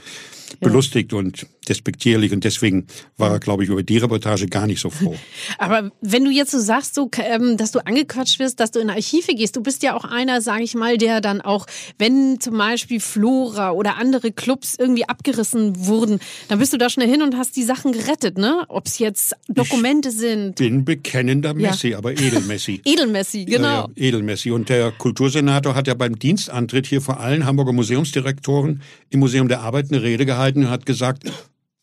belustigt 0.60 1.14
und 1.14 1.48
despektierlich 1.68 2.32
und 2.32 2.44
deswegen 2.44 2.88
war 3.18 3.32
er, 3.32 3.40
glaube 3.40 3.64
ich, 3.64 3.70
über 3.70 3.84
die 3.84 3.98
Reportage 3.98 4.48
gar 4.48 4.68
nicht 4.68 4.82
so 4.82 4.90
froh. 4.90 5.16
Aber 5.58 5.92
wenn 6.02 6.26
du 6.26 6.32
jetzt 6.32 6.52
so 6.52 6.60
sagst, 6.60 6.96
so, 6.96 7.10
ähm, 7.18 7.58
dass 7.58 7.72
du 7.72 7.80
angequatscht 7.86 8.40
wirst, 8.40 8.60
dass 8.60 8.72
du 8.72 8.80
in 8.80 8.90
Archive 8.90 9.34
gehst, 9.36 9.56
du 9.56 9.62
bist 9.62 9.84
ja 9.84 9.96
auch 9.96 10.06
einer, 10.06 10.42
sage 10.42 10.64
ich 10.64 10.76
mal, 10.76 10.98
der 10.98 11.22
dann 11.22 11.42
auch, 11.42 11.66
wenn 11.98 12.40
zum 12.40 12.58
Beispiel 12.58 13.00
Flora 13.00 13.72
oder 13.72 13.98
andere 13.98 14.32
Clubs 14.32 14.76
irgendwie 14.78 15.08
abgerissen 15.08 15.88
wurden, 15.88 16.20
dann 16.50 16.60
bist 16.60 16.74
du 16.74 16.78
da 16.78 16.90
schnell 16.90 17.10
hin 17.10 17.22
und 17.22 17.38
hast 17.38 17.56
die 17.56 17.64
Sachen 17.64 17.92
gerettet, 17.92 18.38
ne? 18.38 18.64
Ob 18.68 18.88
es 18.88 19.00
jetzt 19.00 19.36
Dokumente 19.48 20.12
sind. 20.12 20.56
Bin 20.56 20.86
bekennender 20.86 21.54
Messi, 21.54 21.94
aber 21.94 22.12
Edelmessi. 22.12 22.82
Edelmessi, 22.86 23.46
genau. 23.46 23.68
Ja, 23.68 23.88
ja, 23.96 24.08
Edelmessi. 24.08 24.52
Und 24.52 24.70
der 24.70 24.92
Kultursenator 24.92 25.76
hat 25.76 25.88
ja 25.88 25.94
beim 25.94 26.20
Dienstantritt 26.20 26.88
hier 26.88 27.02
vor 27.04 27.20
allen 27.20 27.46
Hamburger 27.46 27.74
Museumsdirektoren 27.74 28.82
im 29.10 29.20
Museum 29.20 29.48
der 29.48 29.62
Arbeit 29.62 29.92
eine 29.92 30.02
Rede 30.02 30.26
gehalten 30.26 30.66
und 30.66 30.70
hat 30.70 30.86
gesagt, 30.86 31.24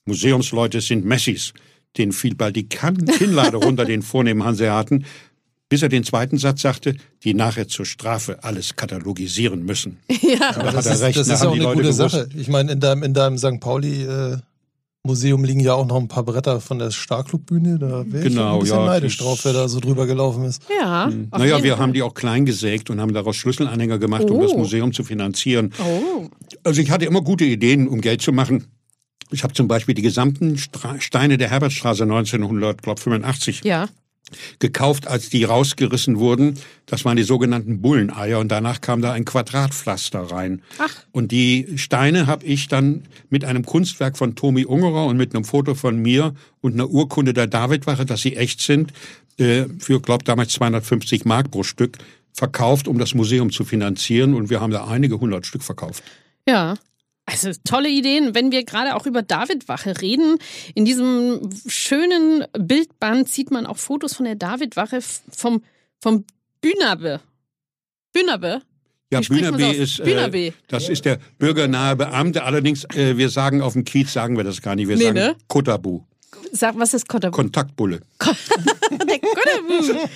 Museumsleute 0.06 0.80
sind 0.80 1.04
Messis. 1.04 1.52
Den 1.98 2.12
fiel 2.12 2.34
bald 2.34 2.56
die 2.56 2.68
Kinnlade 2.68 3.56
runter, 3.56 3.84
den 3.84 4.02
vornehmen 4.02 4.44
Hanseaten, 4.44 5.04
bis 5.68 5.82
er 5.82 5.88
den 5.88 6.04
zweiten 6.04 6.36
Satz 6.36 6.62
sagte, 6.62 6.96
die 7.22 7.32
nachher 7.34 7.68
zur 7.68 7.86
Strafe 7.86 8.42
alles 8.42 8.76
katalogisieren 8.76 9.64
müssen. 9.64 9.98
Ja. 10.22 10.52
Da 10.52 10.66
hat 10.66 10.74
das 10.74 10.86
er 10.86 10.94
ist, 10.94 11.02
recht, 11.02 11.18
das 11.18 11.26
da 11.28 11.34
ist 11.34 11.40
haben 11.40 11.48
auch 11.48 11.52
eine 11.54 11.62
Leute 11.64 11.82
gute 11.82 11.96
gewusst. 11.96 12.14
Sache. 12.14 12.28
Ich 12.36 12.48
meine, 12.48 12.72
in 12.72 12.80
deinem, 12.80 13.02
in 13.02 13.14
deinem 13.14 13.36
St. 13.36 13.58
Pauli 13.58 14.04
äh, 14.04 14.38
Museum 15.06 15.44
liegen 15.44 15.60
ja 15.60 15.74
auch 15.74 15.86
noch 15.86 15.96
ein 15.96 16.08
paar 16.08 16.24
Bretter 16.24 16.60
von 16.60 16.78
der 16.78 16.90
Starklubbühne. 16.90 17.78
Da 17.78 18.04
wäre 18.06 18.26
ich 18.26 18.34
Genau, 18.34 18.54
ein 18.54 18.60
bisschen 18.60 18.78
ja, 18.80 18.84
neidisch 18.86 19.16
drauf, 19.16 19.40
wer 19.44 19.54
da 19.54 19.66
so 19.66 19.80
drüber 19.80 20.06
gelaufen 20.06 20.44
ist. 20.44 20.62
Ja. 20.78 21.06
auf 21.06 21.12
Hm. 21.12 21.28
Naja, 21.30 21.62
wir 21.62 21.72
Fall. 21.72 21.80
haben 21.82 21.92
die 21.94 22.02
auch 22.02 22.12
klein 22.12 22.44
gesägt 22.44 22.90
und 22.90 23.00
haben 23.00 23.14
daraus 23.14 23.36
Schlüsselanhänger 23.36 23.98
gemacht, 23.98 24.24
um 24.30 24.36
Oh. 24.38 24.42
das 24.42 24.54
Museum 24.54 24.92
zu 24.92 25.02
finanzieren. 25.02 25.72
Oh. 25.82 26.28
Also 26.64 26.82
ich 26.82 26.90
hatte 26.90 27.06
immer 27.06 27.22
gute 27.22 27.44
Ideen, 27.46 27.88
um 27.88 28.02
Geld 28.02 28.20
zu 28.20 28.32
machen. 28.32 28.66
Ich 29.30 29.42
habe 29.42 29.54
zum 29.54 29.68
Beispiel 29.68 29.94
die 29.94 30.02
gesamten 30.02 30.58
Stra 30.58 31.00
Steine 31.00 31.38
der 31.38 31.48
Herbertstraße 31.50 32.02
1985 32.02 33.62
Ja. 33.64 33.88
Gekauft, 34.58 35.06
als 35.06 35.30
die 35.30 35.44
rausgerissen 35.44 36.18
wurden. 36.18 36.58
Das 36.86 37.04
waren 37.04 37.16
die 37.16 37.22
sogenannten 37.22 37.80
Bulleneier 37.80 38.38
und 38.38 38.48
danach 38.48 38.80
kam 38.80 39.02
da 39.02 39.12
ein 39.12 39.24
Quadratpflaster 39.24 40.30
rein. 40.30 40.62
Ach. 40.78 40.94
Und 41.12 41.32
die 41.32 41.66
Steine 41.76 42.26
habe 42.26 42.44
ich 42.44 42.68
dann 42.68 43.02
mit 43.28 43.44
einem 43.44 43.64
Kunstwerk 43.64 44.16
von 44.16 44.34
Tomi 44.34 44.64
Ungerer 44.64 45.06
und 45.06 45.16
mit 45.16 45.34
einem 45.34 45.44
Foto 45.44 45.74
von 45.74 45.96
mir 45.96 46.34
und 46.60 46.74
einer 46.74 46.90
Urkunde 46.90 47.32
der 47.32 47.46
Davidwache, 47.46 48.06
dass 48.06 48.22
sie 48.22 48.36
echt 48.36 48.60
sind, 48.60 48.92
äh, 49.38 49.64
für, 49.78 50.00
glaub 50.00 50.24
damals 50.24 50.52
250 50.52 51.24
Mark 51.24 51.50
pro 51.50 51.62
Stück 51.62 51.98
verkauft, 52.32 52.88
um 52.88 52.98
das 52.98 53.14
Museum 53.14 53.50
zu 53.50 53.64
finanzieren. 53.64 54.34
Und 54.34 54.50
wir 54.50 54.60
haben 54.60 54.72
da 54.72 54.86
einige 54.86 55.20
hundert 55.20 55.46
Stück 55.46 55.62
verkauft. 55.62 56.02
Ja. 56.46 56.74
Also 57.30 57.50
tolle 57.64 57.88
Ideen, 57.88 58.34
wenn 58.34 58.50
wir 58.50 58.64
gerade 58.64 58.96
auch 58.96 59.06
über 59.06 59.22
Davidwache 59.22 60.00
reden. 60.00 60.38
In 60.74 60.84
diesem 60.84 61.50
schönen 61.66 62.44
Bildband 62.58 63.28
sieht 63.28 63.50
man 63.50 63.66
auch 63.66 63.76
Fotos 63.78 64.14
von 64.14 64.24
der 64.26 64.34
Davidwache 64.34 65.00
vom, 65.30 65.62
vom 66.00 66.24
Bühnerbe. 66.60 67.20
Bühnerbe? 68.12 68.62
Ja, 69.12 69.18
aus? 69.18 69.28
ist, 69.28 70.00
äh, 70.00 70.52
das 70.68 70.88
ist 70.88 71.04
der 71.04 71.18
bürgernahe 71.38 71.96
Beamte. 71.96 72.44
Allerdings, 72.44 72.84
äh, 72.94 73.16
wir 73.16 73.28
sagen 73.28 73.60
auf 73.60 73.72
dem 73.72 73.84
Kiez, 73.84 74.12
sagen 74.12 74.36
wir 74.36 74.44
das 74.44 74.62
gar 74.62 74.76
nicht. 74.76 74.88
Wir 74.88 74.96
Nee, 74.96 75.02
sagen 75.04 75.14
ne? 75.14 75.36
Kotabu, 75.48 76.02
Sag, 76.52 76.78
was 76.78 76.94
ist 76.94 77.08
Kottabu? 77.08 77.34
Kontaktbulle. 77.36 78.00
der 78.20 79.18
Kottabu. 79.18 80.08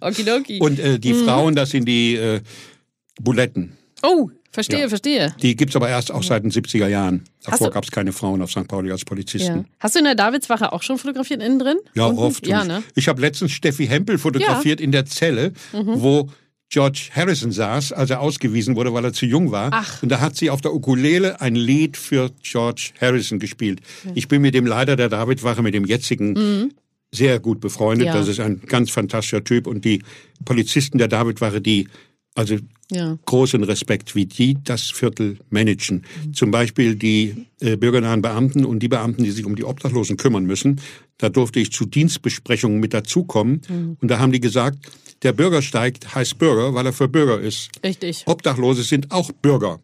Okidoki. 0.00 0.58
Und 0.60 0.78
äh, 0.80 0.94
Mhm. 0.94 1.00
die 1.00 1.14
Frauen, 1.14 1.54
das 1.54 1.70
sind 1.70 1.86
die 1.86 2.16
äh, 2.16 2.40
Buletten. 3.20 3.76
Oh, 4.02 4.30
verstehe, 4.50 4.80
Ja. 4.80 4.88
verstehe. 4.88 5.34
Die 5.42 5.56
gibt's 5.56 5.76
aber 5.76 5.88
erst 5.88 6.10
auch 6.12 6.22
seit 6.22 6.42
den 6.44 6.50
70er 6.50 6.88
Jahren. 6.88 7.24
Davor 7.44 7.68
du- 7.68 7.72
gab's 7.74 7.90
keine 7.90 8.12
Frauen 8.12 8.42
auf 8.42 8.50
St. 8.50 8.66
Pauli 8.68 8.90
als 8.90 9.04
Polizisten. 9.04 9.56
Ja. 9.58 9.64
Hast 9.78 9.94
du 9.94 9.98
in 10.00 10.04
der 10.04 10.14
Davidswache 10.14 10.72
auch 10.72 10.82
schon 10.82 10.98
fotografiert 10.98 11.42
innen 11.42 11.58
drin? 11.58 11.76
Ja, 11.94 12.06
Unten? 12.06 12.18
oft. 12.20 12.46
Ja, 12.46 12.64
ne? 12.64 12.82
Ich 12.94 13.08
habe 13.08 13.20
letztens 13.20 13.52
Steffi 13.52 13.86
Hempel 13.86 14.18
fotografiert 14.18 14.80
in 14.80 14.92
der 14.92 15.06
Zelle, 15.06 15.52
Mhm. 15.72 16.02
wo 16.02 16.28
George 16.68 17.08
Harrison 17.12 17.50
saß, 17.50 17.92
als 17.92 18.10
er 18.10 18.20
ausgewiesen 18.20 18.76
wurde, 18.76 18.94
weil 18.94 19.04
er 19.04 19.12
zu 19.12 19.26
jung 19.26 19.50
war. 19.50 19.70
Ach. 19.72 20.02
Und 20.04 20.08
da 20.10 20.20
hat 20.20 20.36
sie 20.36 20.50
auf 20.50 20.60
der 20.60 20.72
Ukulele 20.72 21.40
ein 21.40 21.56
Lied 21.56 21.96
für 21.96 22.30
George 22.44 22.90
Harrison 23.00 23.40
gespielt. 23.40 23.80
Ich 24.14 24.28
bin 24.28 24.40
mit 24.40 24.54
dem 24.54 24.66
Leiter 24.66 24.94
der 24.94 25.08
Davidwache, 25.08 25.62
mit 25.62 25.74
dem 25.74 25.84
jetzigen, 25.84 26.70
sehr 27.12 27.40
gut 27.40 27.60
befreundet. 27.60 28.08
Mhm. 28.08 28.12
Das 28.12 28.28
ist 28.28 28.38
ein 28.38 28.60
ganz 28.66 28.90
fantastischer 28.92 29.42
Typ. 29.42 29.66
Und 29.66 29.84
die 29.84 30.02
Polizisten 30.44 30.98
der 30.98 31.08
Davidwache, 31.08 31.60
die, 31.60 31.88
also 32.36 32.56
Ja. 32.90 33.18
großen 33.26 33.62
Respekt, 33.64 34.14
wie 34.14 34.26
die 34.26 34.56
das 34.62 34.90
Viertel 34.90 35.38
managen. 35.50 36.04
Zum 36.32 36.50
Beispiel 36.50 36.96
die 36.96 37.46
äh, 37.60 37.76
bürgernahen 37.76 38.22
Beamten 38.22 38.64
und 38.64 38.80
die 38.80 38.88
Beamten, 38.88 39.24
die 39.24 39.30
sich 39.30 39.44
um 39.44 39.56
die 39.56 39.64
Obdachlosen 39.64 40.16
kümmern 40.16 40.44
müssen. 40.44 40.80
Da 41.18 41.28
durfte 41.28 41.60
ich 41.60 41.72
zu 41.72 41.86
Dienstbesprechungen 41.86 42.80
mit 42.80 42.94
dazukommen. 42.94 43.60
Und 44.00 44.10
da 44.10 44.18
haben 44.18 44.32
die 44.32 44.40
gesagt, 44.40 44.78
der 45.22 45.32
Bürgersteig 45.32 45.98
heißt 46.14 46.38
Bürger, 46.38 46.74
weil 46.74 46.86
er 46.86 46.92
für 46.92 47.08
Bürger 47.08 47.40
ist. 47.40 47.70
Richtig. 47.84 48.22
Obdachlose 48.26 48.82
sind 48.82 49.10
auch 49.10 49.30
Bürger. 49.32 49.80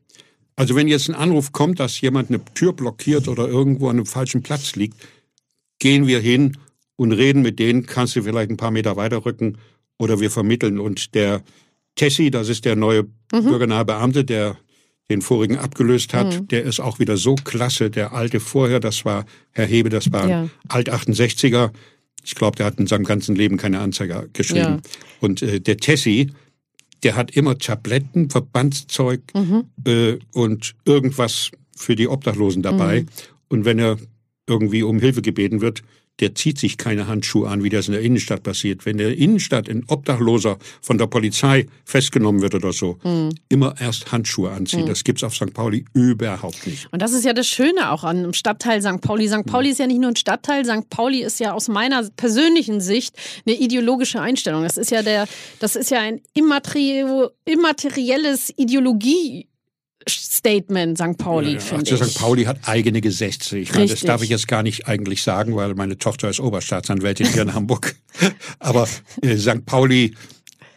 Also 0.57 0.75
wenn 0.75 0.89
jetzt 0.89 1.09
ein 1.09 1.15
Anruf 1.15 1.53
kommt, 1.53 1.79
dass 1.79 2.01
jemand 2.01 2.31
eine 2.31 2.43
Tür 2.55 2.73
blockiert 2.73 3.29
oder 3.29 3.47
irgendwo 3.47 3.89
an 3.89 3.97
einem 3.97 4.07
falschen 4.07 4.43
Platz 4.43 4.75
liegt, 4.75 4.97
gehen 5.79 6.07
wir 6.07 6.21
hin 6.21 6.57
und 6.97 7.13
reden 7.13 7.43
mit 7.43 7.59
denen, 7.59 7.85
kannst 7.85 8.17
du 8.17 8.23
vielleicht 8.23 8.51
ein 8.51 8.57
paar 8.57 8.71
Meter 8.71 8.97
weiterrücken 8.97 9.59
oder 9.99 10.19
wir 10.21 10.31
vermitteln. 10.31 10.81
Und 10.81 11.15
der 11.15 11.43
Tessi, 11.97 12.31
das 12.31 12.49
ist 12.49 12.65
der 12.65 12.77
neue 12.77 13.05
bürgernahe 13.31 13.85
Beamte, 13.85 14.25
der 14.25 14.57
den 15.11 15.23
vorigen 15.23 15.57
abgelöst 15.59 16.15
hat, 16.15 16.51
der 16.51 16.65
ist 16.65 16.81
auch 16.81 16.99
wieder 16.99 17.17
so 17.17 17.37
klasse. 17.37 17.91
Der 17.91 18.13
alte 18.13 18.41
vorher, 18.41 18.81
das 18.81 19.05
war 19.05 19.25
Herr 19.53 19.67
Hebe, 19.67 19.89
das 19.89 20.11
war 20.13 20.29
Ja. 20.29 20.43
ein 20.43 20.51
Alt 20.69 20.91
68er. 20.93 21.71
Ich 22.25 22.35
glaube, 22.35 22.57
der 22.57 22.67
hat 22.67 22.79
in 22.81 22.87
seinem 22.89 23.05
ganzen 23.05 23.37
Leben 23.37 23.57
keine 23.57 23.79
Anzeige 23.81 24.29
geschrieben. 24.33 24.61
Ja. 24.61 24.81
Und 25.21 25.43
äh, 25.43 25.61
der 25.61 25.77
Tessi, 25.77 26.33
der 27.05 27.15
hat 27.15 27.31
immer 27.31 27.57
Tabletten, 27.57 28.31
Verbandszeug 28.31 29.21
äh, 29.85 30.17
und 30.33 30.75
irgendwas 30.85 31.53
für 31.77 31.95
die 31.95 32.09
Obdachlosen 32.09 32.63
dabei. 32.63 33.07
Und 33.49 33.65
wenn 33.65 33.79
er 33.79 33.97
irgendwie 34.49 34.83
um 34.83 34.99
Hilfe 34.99 35.23
gebeten 35.23 35.61
wird, 35.61 35.83
der 36.21 36.35
zieht 36.35 36.59
sich 36.59 36.79
keine 36.79 37.07
Handschuhe 37.07 37.49
an, 37.49 37.63
wie 37.63 37.69
das 37.69 37.89
in 37.89 37.93
der 37.93 38.03
Innenstadt 38.03 38.43
passiert. 38.43 38.87
Wenn 38.87 38.99
der 38.99 39.17
Innenstadt 39.17 39.69
ein 39.69 39.85
Obdachloser 39.87 40.59
von 40.81 40.99
der 40.99 41.07
Polizei 41.07 41.67
festgenommen 41.85 42.41
wird 42.43 42.55
oder 42.55 42.73
so, 42.73 42.99
immer 43.49 43.75
erst 43.81 44.13
Handschuhe 44.13 44.51
anziehen. 44.51 44.87
Das 44.87 45.05
gibt's 45.05 45.23
auf 45.23 45.35
St. 45.35 45.53
Pauli 45.53 45.85
überhaupt 45.93 46.67
nicht. 46.67 46.89
Und 46.93 47.03
das 47.03 47.13
ist 47.13 47.25
ja 47.25 47.33
das 47.33 47.47
Schöne 47.47 47.91
auch 47.91 48.05
an 48.05 48.23
dem 48.23 48.33
Stadtteil 48.33 48.81
St. 48.83 49.01
Pauli. 49.01 49.29
St. 49.29 49.45
Pauli 49.47 49.71
ist 49.71 49.79
ja 49.79 49.87
nicht 49.87 50.01
nur 50.01 50.11
ein 50.11 50.17
Stadtteil, 50.17 50.65
St. 50.65 50.89
Pauli 50.91 51.23
ist 51.23 51.41
ja 51.41 51.53
aus 51.53 51.69
meiner 51.69 52.09
persönlichen 52.17 52.81
Sicht 52.81 53.15
eine 53.47 53.57
ideologische 53.57 54.21
Einstellung. 54.21 54.63
Das 54.63 54.77
ist 54.77 54.91
ja 54.91 55.03
der, 55.03 55.27
das 55.61 55.77
ist 55.77 55.91
ja 55.91 56.01
ein 56.01 56.21
immaterie- 56.35 57.31
immaterielles 57.45 58.53
Ideologie. 58.57 59.49
Statement 60.09 60.99
St. 60.99 61.19
Pauli, 61.19 61.55
Ja, 61.55 61.61
finde 61.61 61.91
also 61.91 62.05
ich. 62.05 62.11
St. 62.13 62.19
Pauli 62.21 62.45
hat 62.45 62.69
eigene 62.69 63.01
Gesetze. 63.01 63.59
Ich 63.59 63.73
meine, 63.75 63.87
das 63.89 64.01
darf 64.01 64.23
ich 64.23 64.29
jetzt 64.29 64.47
gar 64.49 64.63
nicht 64.63 64.87
eigentlich 64.87 65.23
sagen, 65.23 65.57
weil 65.57 65.75
meine 65.75 65.99
Tochter 65.99 66.31
ist 66.31 66.41
Oberstaatsanwältin 66.41 67.27
hier 67.33 67.43
in 67.43 67.55
Hamburg. 67.55 67.97
Aber 68.61 68.87
äh, 69.23 69.37
St. 69.37 69.67
Pauli 69.67 70.15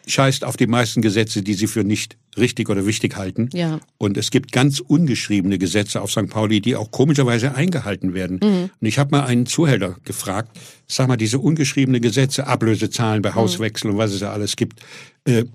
scheißt 0.08 0.44
auf 0.44 0.58
die 0.58 0.66
meisten 0.66 1.04
Gesetze, 1.04 1.44
die 1.44 1.54
sie 1.54 1.68
für 1.68 1.84
nicht 1.84 2.18
richtig 2.38 2.70
oder 2.70 2.88
wichtig 2.88 3.16
halten. 3.16 3.50
Ja. 3.54 3.80
Und 4.00 4.18
es 4.18 4.32
gibt 4.32 4.52
ganz 4.52 4.80
ungeschriebene 4.80 5.60
Gesetze 5.60 6.02
auf 6.02 6.12
St. 6.12 6.30
Pauli, 6.30 6.62
die 6.62 6.76
auch 6.76 6.90
komischerweise 6.90 7.54
eingehalten 7.54 8.16
werden. 8.16 8.40
Mhm. 8.42 8.70
Und 8.80 8.88
ich 8.88 8.98
habe 8.98 9.16
mal 9.16 9.26
einen 9.26 9.46
Zuhälter 9.46 9.98
gefragt, 10.06 10.58
sag 10.88 11.08
mal, 11.08 11.18
diese 11.18 11.38
ungeschriebene 11.38 12.00
Gesetze, 12.00 12.48
Ablösezahlen 12.48 13.20
Mhm. 13.20 13.24
bei 13.24 13.34
Hauswechsel 13.36 13.92
und 13.92 13.98
was 13.98 14.12
es 14.12 14.22
da 14.22 14.32
alles 14.32 14.56
gibt, 14.56 14.80
äh, 15.26 15.46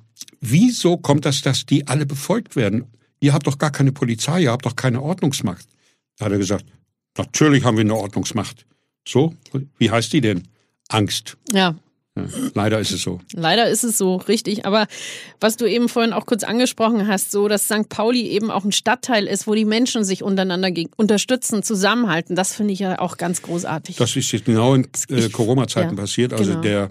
wieso 0.41 0.97
kommt 0.99 1.25
das, 1.25 1.43
dass 1.43 1.67
die 1.67 1.89
alle 1.89 2.07
befolgt 2.07 2.55
werden? 2.55 2.85
Ihr 3.25 3.33
habt 3.33 3.47
doch 3.47 3.57
gar 3.57 3.71
keine 3.71 3.91
Polizei, 3.91 4.43
ihr 4.43 4.53
habt 4.53 4.67
doch 4.67 4.77
keine 4.77 5.01
Ordnungsmacht. 5.01 5.67
Da 6.19 6.27
hat 6.27 6.33
er 6.33 6.37
gesagt, 6.37 6.67
natürlich 7.17 7.65
haben 7.65 7.79
wir 7.79 7.81
eine 7.81 7.95
Ordnungsmacht. 7.95 8.67
So, 9.09 9.35
wie 9.79 9.91
heißt 9.91 10.13
die 10.13 10.21
denn? 10.21 10.47
Angst. 10.91 11.39
Ja, 11.51 11.75
Ja, 12.17 12.27
leider 12.53 12.81
ist 12.81 12.91
es 12.91 13.01
so. 13.01 13.23
Leider 13.33 13.67
ist 13.71 13.83
es 13.83 13.97
so, 13.97 14.17
richtig. 14.17 14.67
Aber 14.67 14.87
was 15.41 15.57
du 15.57 15.65
eben 15.65 15.89
vorhin 15.89 16.13
auch 16.13 16.27
kurz 16.27 16.45
angesprochen 16.45 17.09
hast, 17.09 17.31
so 17.31 17.49
dass 17.49 17.65
St. 17.65 17.89
Pauli 17.89 18.29
eben 18.29 18.51
auch 18.51 18.67
ein 18.67 18.73
Stadtteil 18.73 19.27
ist, 19.27 19.47
wo 19.47 19.55
die 19.55 19.65
Menschen 19.65 20.05
sich 20.05 20.23
untereinander 20.23 20.71
unterstützen, 20.97 21.63
zusammenhalten, 21.63 22.37
das 22.37 22.55
finde 22.55 22.75
ich 22.75 22.81
ja 22.81 22.99
auch 22.99 23.17
ganz 23.17 23.41
großartig. 23.41 23.97
Das 23.97 24.15
ist 24.17 24.31
jetzt 24.33 24.45
genau 24.45 24.75
in 24.75 24.87
äh, 25.09 25.31
Corona-Zeiten 25.31 25.97
ja, 25.97 26.03
passiert. 26.03 26.35
Also 26.35 26.51
genau. 26.51 26.61
der 26.61 26.91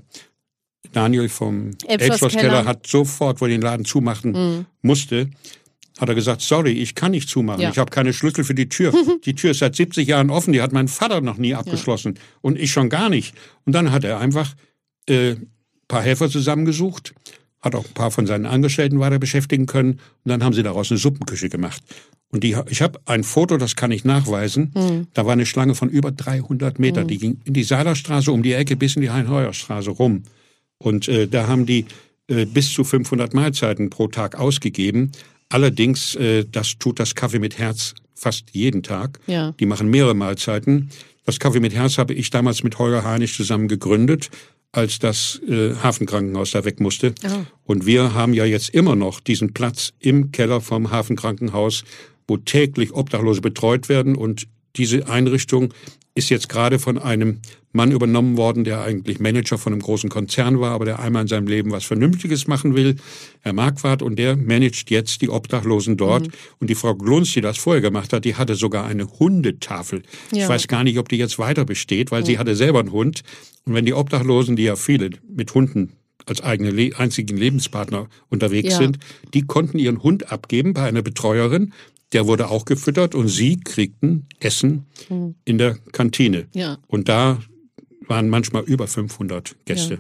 Daniel 0.94 1.30
vom 1.30 1.68
Elbschloss 1.86 2.10
Elbschlosskeller 2.10 2.50
Keller. 2.50 2.66
hat 2.66 2.88
sofort, 2.88 3.40
wo 3.40 3.46
er 3.46 3.50
den 3.50 3.62
Laden 3.62 3.86
zumachen 3.86 4.66
musste, 4.82 5.30
hat 6.00 6.10
er 6.10 6.16
gesagt, 6.16 6.42
sorry, 6.42 6.72
ich 6.72 6.96
kann 6.96 7.12
nicht 7.12 7.30
zumachen. 7.30 7.62
Ja. 7.62 7.70
Ich 7.70 7.78
habe 7.78 7.92
keine 7.92 8.14
Schlüssel 8.14 8.44
für 8.44 8.56
die 8.56 8.70
Tür. 8.70 8.94
die 9.26 9.36
Tür 9.36 9.52
ist 9.52 9.60
seit 9.60 9.76
70 9.76 10.08
Jahren 10.08 10.30
offen. 10.30 10.54
Die 10.54 10.62
hat 10.62 10.74
mein 10.74 10.88
Vater 10.88 11.22
noch 11.22 11.38
nie 11.38 11.54
abgeschlossen. 11.54 12.20
Und 12.42 12.58
ich 12.58 12.72
schon 12.72 12.90
gar 12.90 13.10
nicht. 13.10 13.36
Und 13.66 13.74
dann 13.74 13.92
hat 13.92 14.04
er 14.04 14.20
einfach 14.20 14.56
äh, 15.08 15.36
paar 15.88 16.02
Helfer 16.02 16.30
zusammengesucht, 16.30 17.14
hat 17.62 17.76
auch 17.76 17.86
ein 17.86 17.94
paar 17.94 18.10
von 18.12 18.26
seinen 18.26 18.48
Angestellten 18.48 19.00
weiter 19.00 19.20
beschäftigen 19.20 19.68
können. 19.68 19.94
Und 19.94 20.30
dann 20.30 20.44
haben 20.44 20.54
sie 20.54 20.64
daraus 20.64 20.92
eine 20.92 20.98
Suppenküche 20.98 21.50
gemacht. 21.50 21.82
Und 22.30 22.44
die, 22.44 22.58
ich 22.70 22.82
habe 22.82 23.00
ein 23.06 23.24
Foto, 23.24 23.58
das 23.58 23.76
kann 23.76 23.92
ich 23.92 24.04
nachweisen. 24.04 24.72
Da 25.14 25.26
war 25.28 25.34
eine 25.34 25.46
Schlange 25.46 25.76
von 25.76 25.90
über 25.90 26.12
300 26.12 26.80
Meter. 26.80 27.04
Die 27.04 27.20
ging 27.20 27.40
in 27.46 27.54
die 27.54 27.64
Seilerstraße 27.64 28.32
um 28.32 28.42
die 28.42 28.54
Ecke 28.54 28.76
bis 28.76 28.96
in 28.96 29.04
die 29.04 29.12
Heinheuerstraße 29.12 29.92
rum. 29.92 30.24
Und 30.80 31.08
äh, 31.08 31.28
da 31.28 31.48
haben 31.48 31.68
die 31.68 31.86
äh, 32.28 32.46
bis 32.46 32.74
zu 32.74 32.84
500 32.84 33.36
Mahlzeiten 33.36 33.92
pro 33.92 34.08
Tag 34.08 34.40
ausgegeben. 34.40 35.12
Allerdings, 35.50 36.16
äh, 36.16 36.46
das 36.50 36.78
tut 36.78 37.00
das 37.00 37.16
Kaffee 37.16 37.40
mit 37.40 37.58
Herz 37.58 37.94
fast 38.16 38.46
jeden 38.52 38.84
Tag. 38.84 39.20
Ja. 39.28 39.54
Die 39.60 39.66
machen 39.66 39.90
mehrere 39.90 40.14
Mahlzeiten. 40.14 40.90
Das 41.26 41.40
Kaffee 41.40 41.60
mit 41.60 41.74
Herz 41.74 41.98
habe 41.98 42.14
ich 42.14 42.30
damals 42.30 42.64
mit 42.64 42.80
Holger 42.80 43.04
Heinisch 43.04 43.36
zusammen 43.36 43.68
gegründet, 43.68 44.30
als 44.72 45.00
das 45.00 45.40
äh, 45.48 45.76
Hafenkrankenhaus 45.76 46.52
da 46.52 46.66
weg 46.66 46.80
musste. 46.80 47.14
Ah. 47.24 47.46
Und 47.64 47.86
wir 47.86 48.14
haben 48.14 48.34
ja 48.34 48.46
jetzt 48.46 48.70
immer 48.70 48.96
noch 48.96 49.20
diesen 49.20 49.54
Platz 49.54 49.94
im 50.00 50.32
Keller 50.32 50.62
vom 50.62 50.92
Hafenkrankenhaus, 50.92 51.84
wo 52.28 52.38
täglich 52.38 52.94
Obdachlose 52.94 53.42
betreut 53.42 53.90
werden. 53.90 54.16
Und 54.16 54.48
diese 54.76 55.08
Einrichtung 55.08 55.74
ist 56.16 56.30
jetzt 56.30 56.48
gerade 56.48 56.78
von 56.78 56.98
einem 57.00 57.40
Mann 57.72 57.92
übernommen 57.92 58.38
worden, 58.38 58.64
der 58.64 58.84
eigentlich 58.84 59.20
Manager 59.20 59.58
von 59.58 59.74
einem 59.74 59.82
großen 59.82 60.10
Konzern 60.12 60.60
war, 60.60 60.72
aber 60.72 60.86
der 60.86 61.00
einmal 61.00 61.24
in 61.24 61.28
seinem 61.28 61.48
Leben 61.48 61.72
was 61.72 61.86
Vernünftiges 61.86 62.46
machen 62.48 62.76
will, 62.76 62.98
Herr 63.42 63.54
Marquardt, 63.54 64.04
und 64.04 64.18
der 64.18 64.36
managt 64.36 64.92
jetzt 64.92 65.24
die 65.24 65.30
Obdachlosen 65.30 65.98
dort. 65.98 66.28
Mhm. 66.28 66.34
Und 66.60 66.70
die 66.70 66.76
Frau 66.76 66.94
Glunz, 66.94 67.34
die 67.34 67.42
das 67.42 67.58
vorher 67.58 67.82
gemacht 67.82 68.14
hat, 68.14 68.26
die 68.26 68.36
hatte 68.36 68.54
sogar 68.54 68.86
eine 68.86 69.08
Hundetafel. 69.20 70.04
Ja. 70.32 70.38
Mhm. 70.38 70.44
Ich 70.44 70.50
weiß 70.50 70.68
gar 70.68 70.84
nicht, 70.84 71.00
ob 71.00 71.10
die 71.10 71.18
jetzt 71.18 71.40
weiter 71.40 71.66
besteht, 71.66 72.12
weil 72.12 72.24
sie 72.24 72.38
hatte 72.38 72.56
selber 72.56 72.80
einen 72.80 72.92
Hund. 72.92 73.24
Und 73.66 73.74
wenn 73.74 73.86
die 73.86 73.94
Obdachlosen, 73.94 74.56
die 74.56 74.64
ja 74.64 74.76
viele 74.76 75.10
mit 75.28 75.56
Hunden 75.56 75.94
als 76.26 76.42
eigene 76.42 76.96
einzigen 76.96 77.36
Lebenspartner 77.36 78.08
unterwegs 78.30 78.74
Ja. 78.74 78.78
sind, 78.78 79.00
die 79.34 79.42
konnten 79.42 79.80
ihren 79.80 80.04
Hund 80.04 80.32
abgeben 80.32 80.74
bei 80.74 80.84
einer 80.84 81.02
Betreuerin. 81.02 81.74
Der 82.14 82.28
wurde 82.28 82.50
auch 82.50 82.66
gefüttert 82.66 83.16
und 83.16 83.28
sie 83.28 83.60
kriegten 83.60 84.28
Essen 84.40 84.86
in 85.46 85.58
der 85.58 85.76
Kantine. 85.92 86.48
Ja. 86.54 86.78
Und 86.88 87.10
da 87.10 87.40
waren 88.08 88.30
manchmal 88.30 88.64
über 88.64 88.88
500 88.88 89.56
Gäste. 89.66 89.96
Ja, 89.96 90.00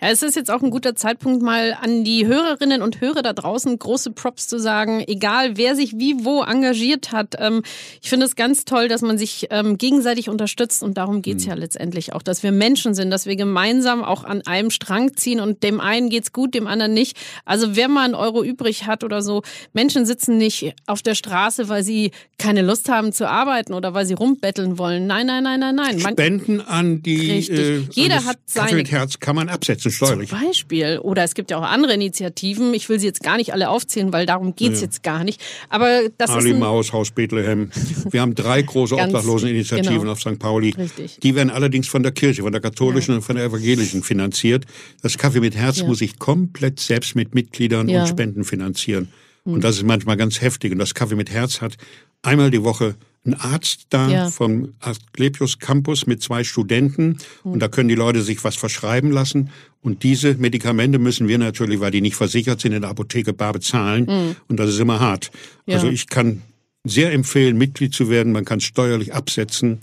es 0.00 0.22
ist 0.22 0.36
jetzt 0.36 0.50
auch 0.50 0.62
ein 0.62 0.70
guter 0.70 0.94
Zeitpunkt, 0.94 1.42
mal 1.42 1.76
an 1.80 2.04
die 2.04 2.26
Hörerinnen 2.26 2.82
und 2.82 3.00
Hörer 3.00 3.22
da 3.22 3.32
draußen 3.32 3.78
große 3.78 4.10
Props 4.12 4.48
zu 4.48 4.58
sagen, 4.58 5.02
egal 5.06 5.56
wer 5.56 5.74
sich 5.76 5.98
wie 5.98 6.24
wo 6.24 6.42
engagiert 6.42 7.12
hat. 7.12 7.34
Ähm, 7.38 7.62
ich 8.02 8.08
finde 8.08 8.26
es 8.26 8.36
ganz 8.36 8.64
toll, 8.64 8.88
dass 8.88 9.02
man 9.02 9.18
sich 9.18 9.46
ähm, 9.50 9.78
gegenseitig 9.78 10.28
unterstützt 10.28 10.82
und 10.82 10.96
darum 10.98 11.22
geht's 11.22 11.44
ja 11.44 11.54
letztendlich 11.54 12.12
auch, 12.12 12.22
dass 12.22 12.42
wir 12.42 12.52
Menschen 12.52 12.94
sind, 12.94 13.10
dass 13.10 13.26
wir 13.26 13.36
gemeinsam 13.36 14.02
auch 14.04 14.24
an 14.24 14.42
einem 14.46 14.70
Strang 14.70 15.16
ziehen 15.16 15.40
und 15.40 15.62
dem 15.62 15.80
einen 15.80 16.10
geht's 16.10 16.32
gut, 16.32 16.54
dem 16.54 16.66
anderen 16.66 16.94
nicht. 16.94 17.16
Also 17.44 17.76
wer 17.76 17.88
mal 17.88 18.04
einen 18.04 18.14
Euro 18.14 18.42
übrig 18.42 18.86
hat 18.86 19.04
oder 19.04 19.22
so, 19.22 19.42
Menschen 19.72 20.06
sitzen 20.06 20.36
nicht 20.38 20.74
auf 20.86 21.02
der 21.02 21.14
Straße, 21.14 21.68
weil 21.68 21.82
sie 21.82 22.10
keine 22.38 22.62
Lust 22.62 22.88
haben 22.88 23.12
zu 23.12 23.28
arbeiten 23.28 23.74
oder 23.74 23.94
weil 23.94 24.06
sie 24.06 24.14
rumbetteln 24.14 24.78
wollen. 24.78 25.06
Nein, 25.06 25.26
nein, 25.26 25.42
nein, 25.44 25.60
nein, 25.60 25.74
nein. 25.74 25.98
Man, 26.00 26.12
Spenden 26.14 26.60
an 26.60 27.02
die 27.02 27.30
Richtig. 27.30 27.58
äh, 27.58 27.78
Jeder 27.92 28.24
hat 28.24 28.38
seine- 28.46 28.74
mit 28.76 28.90
Herz 28.90 29.18
kann 29.18 29.36
man 29.36 29.48
absetzen 29.48 29.69
steuerlich. 29.78 30.30
Zum 30.30 30.40
Beispiel. 30.40 30.98
Oder 30.98 31.24
es 31.24 31.34
gibt 31.34 31.50
ja 31.50 31.58
auch 31.58 31.62
andere 31.62 31.94
Initiativen. 31.94 32.74
Ich 32.74 32.88
will 32.88 32.98
sie 32.98 33.06
jetzt 33.06 33.22
gar 33.22 33.36
nicht 33.36 33.52
alle 33.52 33.68
aufzählen, 33.68 34.12
weil 34.12 34.26
darum 34.26 34.54
geht's 34.56 34.80
jetzt 34.80 35.02
gar 35.02 35.24
nicht. 35.24 35.40
Aber 35.68 36.02
das 36.18 36.30
Ali 36.30 36.50
ist 36.50 36.58
Maus, 36.58 36.92
Haus 36.92 37.10
Bethlehem. 37.10 37.70
Wir 38.10 38.20
haben 38.20 38.34
drei 38.34 38.62
große 38.62 38.94
Obdachloseninitiativen 38.98 40.00
genau. 40.00 40.12
auf 40.12 40.20
St. 40.20 40.38
Pauli. 40.38 40.70
Richtig. 40.70 41.18
Die 41.22 41.34
werden 41.34 41.50
allerdings 41.50 41.88
von 41.88 42.02
der 42.02 42.12
Kirche, 42.12 42.42
von 42.42 42.52
der 42.52 42.60
katholischen 42.60 43.14
und 43.14 43.22
von 43.22 43.36
der 43.36 43.44
evangelischen 43.46 44.02
finanziert. 44.02 44.64
Das 45.02 45.18
Kaffee 45.18 45.40
mit 45.40 45.54
Herz 45.56 45.78
Ja. 45.78 45.86
muss 45.86 45.98
sich 45.98 46.18
komplett 46.18 46.80
selbst 46.80 47.14
mit 47.14 47.34
Mitgliedern 47.34 47.88
Ja. 47.88 47.96
Hm. 47.96 48.02
und 48.02 48.08
Spenden 48.08 48.44
finanzieren. 48.44 49.08
Und 49.44 49.64
das 49.64 49.76
ist 49.76 49.84
manchmal 49.84 50.16
ganz 50.16 50.40
heftig. 50.42 50.70
Und 50.72 50.78
das 50.78 50.94
Kaffee 50.94 51.14
mit 51.16 51.30
Herz 51.30 51.60
hat 51.60 51.76
einmal 52.22 52.50
die 52.50 52.62
Woche 52.62 52.96
einen 53.24 53.34
Arzt 53.34 53.86
da 53.90 54.08
Ja. 54.08 54.30
vom 54.30 54.72
Asklepios 54.80 55.58
Campus 55.58 56.06
mit 56.06 56.22
zwei 56.22 56.42
Studenten. 56.42 57.18
Hm. 57.42 57.52
Und 57.52 57.58
da 57.60 57.68
können 57.68 57.88
die 57.88 57.94
Leute 57.94 58.22
sich 58.22 58.42
was 58.44 58.56
verschreiben 58.56 59.10
lassen. 59.10 59.50
Und 59.82 60.02
diese 60.02 60.34
Medikamente 60.34 60.98
müssen 60.98 61.28
wir 61.28 61.38
natürlich, 61.38 61.80
weil 61.80 61.90
die 61.90 62.00
nicht 62.00 62.16
versichert 62.16 62.60
sind, 62.60 62.72
in 62.72 62.82
der 62.82 62.90
Apotheke 62.90 63.32
bar 63.32 63.52
bezahlen. 63.52 64.36
Und 64.48 64.58
das 64.60 64.70
ist 64.70 64.78
immer 64.78 65.00
hart. 65.00 65.30
Ja. 65.66 65.76
Also 65.76 65.88
ich 65.88 66.06
kann 66.08 66.42
sehr 66.84 67.12
empfehlen, 67.12 67.56
Mitglied 67.58 67.94
zu 67.94 68.08
werden. 68.08 68.32
Man 68.32 68.44
kann 68.44 68.58
es 68.58 68.64
steuerlich 68.64 69.14
absetzen. 69.14 69.80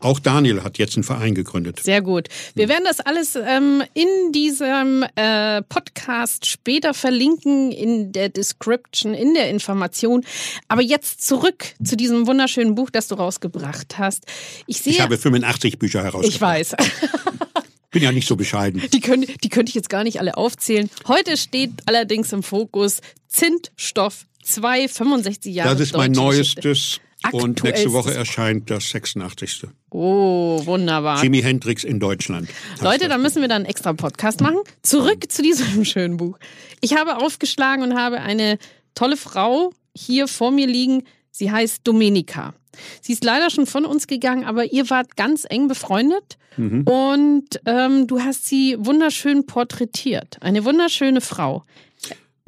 Auch 0.00 0.20
Daniel 0.20 0.62
hat 0.62 0.78
jetzt 0.78 0.96
einen 0.96 1.04
Verein 1.04 1.34
gegründet. 1.34 1.80
Sehr 1.82 2.02
gut. 2.02 2.28
Wir 2.54 2.68
werden 2.68 2.84
das 2.84 3.00
alles 3.00 3.34
ähm, 3.36 3.82
in 3.94 4.32
diesem 4.32 5.04
äh, 5.16 5.62
Podcast 5.62 6.46
später 6.46 6.94
verlinken, 6.94 7.72
in 7.72 8.12
der 8.12 8.28
Description, 8.28 9.12
in 9.14 9.34
der 9.34 9.50
Information. 9.50 10.24
Aber 10.68 10.82
jetzt 10.82 11.26
zurück 11.26 11.64
zu 11.82 11.96
diesem 11.96 12.26
wunderschönen 12.26 12.74
Buch, 12.74 12.90
das 12.90 13.08
du 13.08 13.16
rausgebracht 13.16 13.98
hast. 13.98 14.26
Ich 14.66 14.78
sehe, 14.78 14.92
Ich 14.92 15.00
habe 15.00 15.18
85 15.18 15.78
Bücher 15.78 16.04
herausgebracht. 16.04 16.34
ich 16.34 16.40
weiß. 16.40 16.76
Bin 17.90 18.02
ja 18.02 18.12
nicht 18.12 18.28
so 18.28 18.36
bescheiden. 18.36 18.82
Die, 18.92 19.00
können, 19.00 19.24
die 19.42 19.48
könnte 19.48 19.70
ich 19.70 19.74
jetzt 19.74 19.88
gar 19.88 20.04
nicht 20.04 20.20
alle 20.20 20.36
aufzählen. 20.36 20.90
Heute 21.08 21.36
steht 21.38 21.70
allerdings 21.86 22.32
im 22.32 22.42
Fokus 22.42 23.00
Zintstoff 23.28 24.26
2, 24.44 24.88
65 24.88 25.54
Jahre. 25.54 25.70
Das 25.70 25.80
ist 25.80 25.96
mein 25.96 26.12
deutsche 26.12 26.60
Geschichte. 26.60 27.00
Und 27.32 27.62
nächste. 27.64 27.92
Woche 27.92 28.14
erscheint 28.14 28.70
das 28.70 28.90
86. 28.90 29.66
Oh, 29.90 30.64
wunderbar. 30.64 31.22
Jimi 31.22 31.42
Hendrix 31.42 31.84
in 31.84 32.00
Deutschland. 32.00 32.48
Leute, 32.80 33.08
da 33.08 33.18
müssen 33.18 33.42
wir 33.42 33.48
dann 33.48 33.62
einen 33.62 33.66
extra 33.66 33.92
Podcast 33.92 34.40
machen. 34.40 34.58
Zurück 34.82 35.30
zu 35.30 35.42
diesem 35.42 35.84
schönen 35.84 36.16
Buch. 36.16 36.38
Ich 36.80 36.94
habe 36.94 37.16
aufgeschlagen 37.18 37.82
und 37.82 37.98
habe 37.98 38.20
eine 38.20 38.58
tolle 38.94 39.16
Frau 39.16 39.72
hier 39.94 40.28
vor 40.28 40.50
mir 40.52 40.66
liegen. 40.66 41.04
Sie 41.30 41.50
heißt 41.50 41.80
Domenica. 41.84 42.54
Sie 43.00 43.12
ist 43.12 43.24
leider 43.24 43.50
schon 43.50 43.66
von 43.66 43.84
uns 43.84 44.06
gegangen, 44.06 44.44
aber 44.44 44.72
ihr 44.72 44.88
wart 44.88 45.16
ganz 45.16 45.44
eng 45.48 45.66
befreundet 45.68 46.38
und 46.58 47.60
ähm, 47.66 48.08
du 48.08 48.20
hast 48.20 48.46
sie 48.48 48.74
wunderschön 48.80 49.46
porträtiert. 49.46 50.38
Eine 50.40 50.64
wunderschöne 50.64 51.20
Frau. 51.20 51.62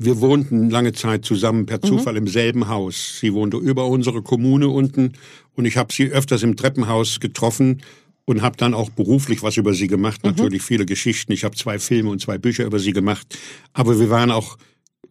Wir 0.03 0.23
wohnten 0.23 0.71
lange 0.71 0.95
Zeit 0.95 1.27
zusammen 1.27 1.67
per 1.67 1.83
Zufall 1.83 2.17
im 2.17 2.27
selben 2.27 2.69
Haus. 2.69 3.19
Sie 3.21 3.35
wohnte 3.35 3.59
über 3.59 3.87
unsere 3.87 4.23
Kommune 4.23 4.67
unten 4.71 5.13
und 5.57 5.67
ich 5.67 5.77
habe 5.77 5.93
sie 5.93 6.07
öfters 6.07 6.43
im 6.43 6.57
Treppenhaus 6.57 7.21
getroffen 7.21 7.83
und 8.25 8.41
habe 8.41 8.57
dann 8.57 8.73
auch 8.73 8.89
beruflich 8.89 9.43
was 9.43 9.59
über 9.59 9.75
sie 9.75 9.89
gemacht. 9.89 10.25
Natürlich 10.25 10.63
viele 10.63 10.87
Geschichten. 10.87 11.33
Ich 11.33 11.45
habe 11.45 11.55
zwei 11.55 11.79
Filme 11.79 12.09
und 12.09 12.23
zwei 12.23 12.39
Bücher 12.39 12.65
über 12.65 12.79
sie 12.79 12.95
gemacht. 12.95 13.39
Aber 13.75 14.01
wir 14.01 14.09
waren 14.09 14.31
auch 14.31 14.57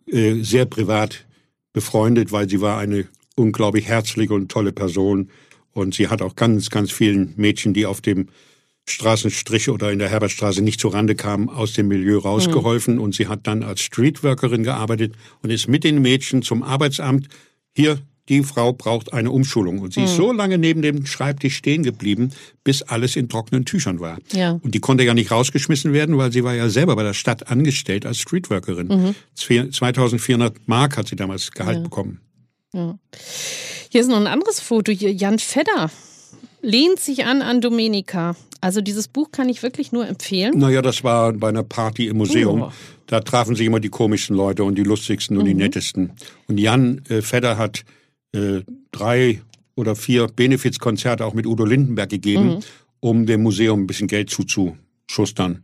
äh, 0.07 0.41
sehr 0.41 0.65
privat 0.65 1.23
befreundet, 1.71 2.31
weil 2.31 2.49
sie 2.49 2.59
war 2.59 2.79
eine 2.79 3.07
unglaublich 3.35 3.87
herzliche 3.87 4.33
und 4.33 4.49
tolle 4.49 4.71
Person. 4.71 5.29
Und 5.71 5.93
sie 5.93 6.07
hat 6.07 6.23
auch 6.23 6.35
ganz, 6.35 6.71
ganz 6.71 6.91
vielen 6.91 7.35
Mädchen, 7.37 7.75
die 7.75 7.85
auf 7.85 8.01
dem 8.01 8.29
Straßenstrich 8.91 9.69
oder 9.69 9.91
in 9.91 9.99
der 9.99 10.09
Herbertstraße 10.09 10.61
nicht 10.61 10.79
zurande 10.79 11.15
kamen, 11.15 11.49
aus 11.49 11.73
dem 11.73 11.87
Milieu 11.87 12.17
rausgeholfen. 12.17 12.99
Und 12.99 13.15
sie 13.15 13.27
hat 13.27 13.47
dann 13.47 13.63
als 13.63 13.81
Streetworkerin 13.81 14.63
gearbeitet 14.63 15.15
und 15.41 15.49
ist 15.49 15.67
mit 15.67 15.83
den 15.83 16.01
Mädchen 16.01 16.41
zum 16.41 16.63
Arbeitsamt. 16.63 17.27
Hier, 17.73 17.99
die 18.29 18.43
Frau 18.43 18.73
braucht 18.73 19.11
eine 19.11 19.31
Umschulung. 19.31 19.79
Und 19.79 19.93
sie 19.93 20.03
ist 20.03 20.15
so 20.15 20.31
lange 20.31 20.57
neben 20.57 20.81
dem 20.81 21.05
Schreibtisch 21.05 21.55
stehen 21.55 21.83
geblieben, 21.83 22.31
bis 22.63 22.83
alles 22.83 23.15
in 23.15 23.27
trockenen 23.27 23.65
Tüchern 23.65 23.99
war. 23.99 24.19
Ja. 24.31 24.59
Und 24.61 24.75
die 24.75 24.79
konnte 24.79 25.03
ja 25.03 25.13
nicht 25.13 25.31
rausgeschmissen 25.31 25.93
werden, 25.93 26.17
weil 26.17 26.31
sie 26.31 26.43
war 26.43 26.53
ja 26.53 26.69
selber 26.69 26.95
bei 26.95 27.03
der 27.03 27.13
Stadt 27.13 27.49
angestellt 27.49 28.05
als 28.05 28.19
Streetworkerin. 28.19 29.15
2400 29.35 30.67
Mark 30.67 30.97
hat 30.97 31.07
sie 31.07 31.15
damals 31.15 31.51
Gehalt 31.51 31.83
bekommen. 31.83 32.21
Hier 32.71 34.01
ist 34.01 34.09
noch 34.09 34.17
ein 34.17 34.27
anderes 34.27 34.59
Foto. 34.59 34.91
Hier 34.91 35.11
Jan 35.11 35.39
Fedder 35.39 35.89
lehnt 36.61 36.99
sich 36.99 37.25
an 37.25 37.41
an 37.41 37.61
Domenica. 37.61 38.35
Also 38.61 38.81
dieses 38.81 39.07
Buch 39.07 39.31
kann 39.31 39.47
ich 39.47 39.63
wirklich 39.63 39.91
nur 39.91 40.07
empfehlen. 40.07 40.57
Naja, 40.57 40.81
das 40.81 41.03
war 41.03 41.31
bei 41.33 41.49
einer 41.49 41.63
Party 41.63 42.07
im 42.07 42.17
Museum. 42.17 42.63
Oh. 42.63 42.71
Da 43.07 43.21
trafen 43.21 43.55
sich 43.55 43.65
immer 43.65 43.79
die 43.79 43.89
komischsten 43.89 44.35
Leute 44.35 44.63
und 44.63 44.75
die 44.75 44.83
lustigsten 44.83 45.37
und 45.37 45.45
die 45.45 45.53
nettesten. 45.53 46.11
Und 46.47 46.57
Jan 46.57 47.01
äh, 47.09 47.21
Fedder 47.21 47.57
hat 47.57 47.85
äh, 48.33 48.61
drei 48.91 49.41
oder 49.75 49.95
vier 49.95 50.27
Benefizkonzerte 50.27 51.25
auch 51.25 51.33
mit 51.33 51.47
Udo 51.47 51.65
Lindenberg 51.65 52.09
gegeben, 52.09 52.59
um 52.99 53.25
dem 53.25 53.41
Museum 53.41 53.83
ein 53.83 53.87
bisschen 53.87 54.07
Geld 54.07 54.29
zuzuschustern. 54.29 55.63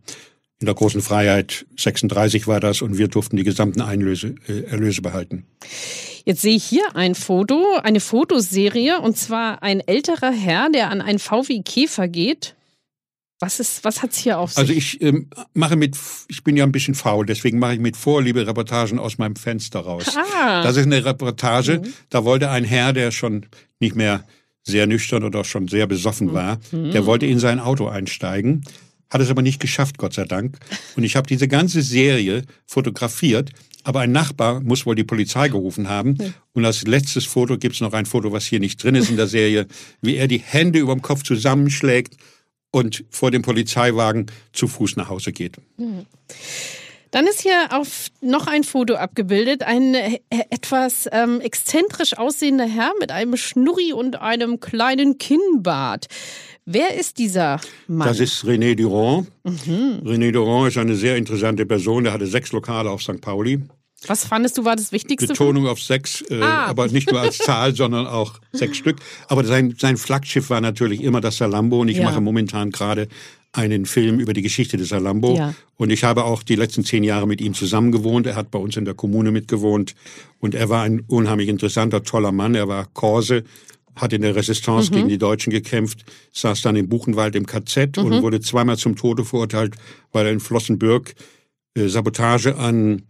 In 0.59 0.65
der 0.65 0.73
großen 0.73 1.01
Freiheit 1.01 1.65
36 1.77 2.47
war 2.47 2.61
das 2.61 2.81
und 2.81 2.97
wir 2.97 3.09
durften 3.09 3.35
die 3.35 3.43
gesamten 3.43 3.81
Einlöse, 3.81 4.35
äh, 4.47 4.61
Erlöse 4.61 5.01
behalten. 5.01 5.45
Jetzt 6.25 6.41
sehe 6.41 6.55
ich 6.55 6.63
hier 6.63 6.95
ein 6.95 7.13
Foto, 7.13 7.77
eine 7.83 7.99
Fotoserie, 7.99 8.99
und 8.99 9.15
zwar 9.15 9.61
ein 9.61 9.79
älterer 9.79 10.31
Herr, 10.31 10.69
der 10.71 10.89
an 10.89 11.01
einen 11.01 11.19
VW 11.19 11.61
Käfer 11.61 12.07
geht. 12.07 12.55
Was 13.39 13.59
ist, 13.59 13.83
was 13.83 14.01
hat's 14.01 14.17
hier 14.17 14.39
auf 14.39 14.51
sich? 14.51 14.57
Also 14.57 14.73
ich 14.73 15.01
ähm, 15.01 15.29
mache 15.53 15.75
mit, 15.75 15.95
ich 16.29 16.43
bin 16.43 16.57
ja 16.57 16.63
ein 16.63 16.71
bisschen 16.71 16.95
faul, 16.95 17.27
deswegen 17.27 17.59
mache 17.59 17.75
ich 17.75 17.79
mit 17.79 17.95
Vorliebe 17.95 18.47
Reportagen 18.47 18.97
aus 18.97 19.19
meinem 19.19 19.35
Fenster 19.35 19.81
raus. 19.81 20.15
Ah. 20.15 20.63
Das 20.63 20.77
ist 20.77 20.85
eine 20.85 21.05
Reportage, 21.05 21.81
da 22.09 22.25
wollte 22.25 22.49
ein 22.49 22.63
Herr, 22.63 22.91
der 22.91 23.11
schon 23.11 23.45
nicht 23.79 23.95
mehr 23.95 24.25
sehr 24.63 24.87
nüchtern 24.87 25.23
oder 25.23 25.43
schon 25.43 25.67
sehr 25.67 25.85
besoffen 25.85 26.33
war, 26.33 26.57
der 26.71 27.05
wollte 27.05 27.27
in 27.27 27.37
sein 27.37 27.59
Auto 27.59 27.87
einsteigen, 27.87 28.63
hat 29.11 29.21
es 29.21 29.29
aber 29.29 29.43
nicht 29.43 29.59
geschafft, 29.59 29.99
Gott 29.99 30.13
sei 30.13 30.25
Dank. 30.25 30.57
Und 30.95 31.03
ich 31.03 31.15
habe 31.15 31.27
diese 31.27 31.47
ganze 31.47 31.83
Serie 31.83 32.43
fotografiert, 32.65 33.51
aber 33.85 34.01
ein 34.01 34.11
Nachbar 34.11 34.61
muss 34.61 34.85
wohl 34.85 34.95
die 34.95 35.03
Polizei 35.03 35.47
gerufen 35.47 35.87
haben. 35.87 36.17
Und 36.53 36.65
als 36.65 36.85
letztes 36.87 37.25
Foto 37.25 37.57
gibt's 37.57 37.81
noch 37.81 37.93
ein 37.93 38.05
Foto, 38.05 38.31
was 38.31 38.45
hier 38.45 38.59
nicht 38.59 38.83
drin 38.83 38.95
ist 38.95 39.09
in 39.09 39.15
der 39.15 39.27
Serie, 39.27 39.67
wie 40.01 40.15
er 40.15 40.27
die 40.27 40.39
Hände 40.39 40.79
überm 40.79 41.03
Kopf 41.03 41.23
zusammenschlägt 41.23 42.17
und 42.71 43.05
vor 43.11 43.29
dem 43.29 43.43
Polizeiwagen 43.43 44.25
zu 44.53 44.67
Fuß 44.67 44.97
nach 44.97 45.09
Hause 45.09 45.31
geht. 45.31 45.57
Dann 47.15 47.27
ist 47.27 47.43
hier 47.43 47.69
auf 47.71 48.07
noch 48.19 48.45
ein 48.45 48.65
Foto 48.65 48.95
abgebildet, 48.95 49.63
ein 49.63 49.93
äh, 49.93 50.19
etwas 50.49 51.07
ähm, 51.13 51.39
exzentrisch 51.39 52.17
aussehender 52.17 52.65
Herr 52.65 52.91
mit 52.99 53.09
einem 53.09 53.37
Schnurri 53.37 53.93
und 53.93 54.21
einem 54.21 54.59
kleinen 54.59 55.17
Kinnbart. 55.17 56.07
Wer 56.65 56.99
ist 56.99 57.17
dieser 57.17 57.61
Mann? 57.87 58.09
Das 58.09 58.19
ist 58.19 58.43
René 58.43 58.75
Durand. 58.75 59.31
René 59.45 60.33
Durand 60.33 60.67
ist 60.67 60.77
eine 60.77 60.95
sehr 60.95 61.15
interessante 61.15 61.65
Person. 61.65 62.03
Der 62.03 62.11
hatte 62.11 62.27
sechs 62.27 62.51
Lokale 62.51 62.89
auf 62.89 63.01
St. 63.01 63.21
Pauli. 63.21 63.61
Was 64.07 64.25
fandest 64.25 64.57
du 64.57 64.65
war 64.65 64.75
das 64.75 64.91
Wichtigste? 64.91 65.27
Betonung 65.27 65.67
auf 65.67 65.81
sechs, 65.81 66.21
äh, 66.29 66.41
Ah. 66.41 66.65
aber 66.67 66.87
nicht 66.87 67.11
nur 67.11 67.21
als 67.21 67.37
Zahl, 67.37 67.75
sondern 67.75 68.07
auch 68.07 68.39
sechs 68.51 68.77
Stück. 68.77 68.97
Aber 69.27 69.43
sein, 69.43 69.75
sein 69.79 69.97
Flaggschiff 69.97 70.49
war 70.49 70.61
natürlich 70.61 71.01
immer 71.03 71.21
das 71.21 71.37
Salambo 71.37 71.81
und 71.81 71.87
ich 71.89 71.97
Ja. 71.97 72.03
mache 72.05 72.21
momentan 72.21 72.71
gerade 72.71 73.07
einen 73.53 73.85
Film 73.85 74.19
über 74.19 74.33
die 74.33 74.41
Geschichte 74.41 74.75
des 74.75 74.89
Salambo. 74.89 75.35
Ja. 75.37 75.53
Und 75.77 75.89
ich 75.89 76.03
habe 76.03 76.25
auch 76.25 76.43
die 76.43 76.55
letzten 76.55 76.83
zehn 76.83 77.03
Jahre 77.05 77.25
mit 77.25 77.39
ihm 77.39 77.53
zusammen 77.53 77.91
gewohnt. 77.93 78.27
Er 78.27 78.35
hat 78.35 78.51
bei 78.51 78.59
uns 78.59 78.75
in 78.75 78.83
der 78.83 78.95
Kommune 78.95 79.31
mitgewohnt. 79.31 79.95
Und 80.39 80.55
er 80.55 80.67
war 80.69 80.83
ein 80.83 81.03
unheimlich 81.07 81.47
interessanter, 81.47 82.03
toller 82.03 82.33
Mann. 82.33 82.53
Er 82.55 82.67
war 82.67 82.85
Korse, 82.93 83.45
hat 83.95 84.11
in 84.11 84.23
der 84.23 84.35
Resistance 84.35 84.91
Mhm. 84.91 84.95
gegen 84.95 85.07
die 85.07 85.17
Deutschen 85.17 85.51
gekämpft, 85.51 86.03
saß 86.33 86.63
dann 86.63 86.75
im 86.75 86.89
Buchenwald 86.89 87.33
im 87.37 87.45
KZ 87.45 87.97
und 87.97 88.21
wurde 88.21 88.41
zweimal 88.41 88.75
zum 88.77 88.97
Tode 88.97 89.23
verurteilt, 89.23 89.75
weil 90.11 90.25
er 90.25 90.33
in 90.33 90.41
Flossenbürg 90.41 91.15
äh, 91.77 91.87
Sabotage 91.87 92.57
an 92.57 93.03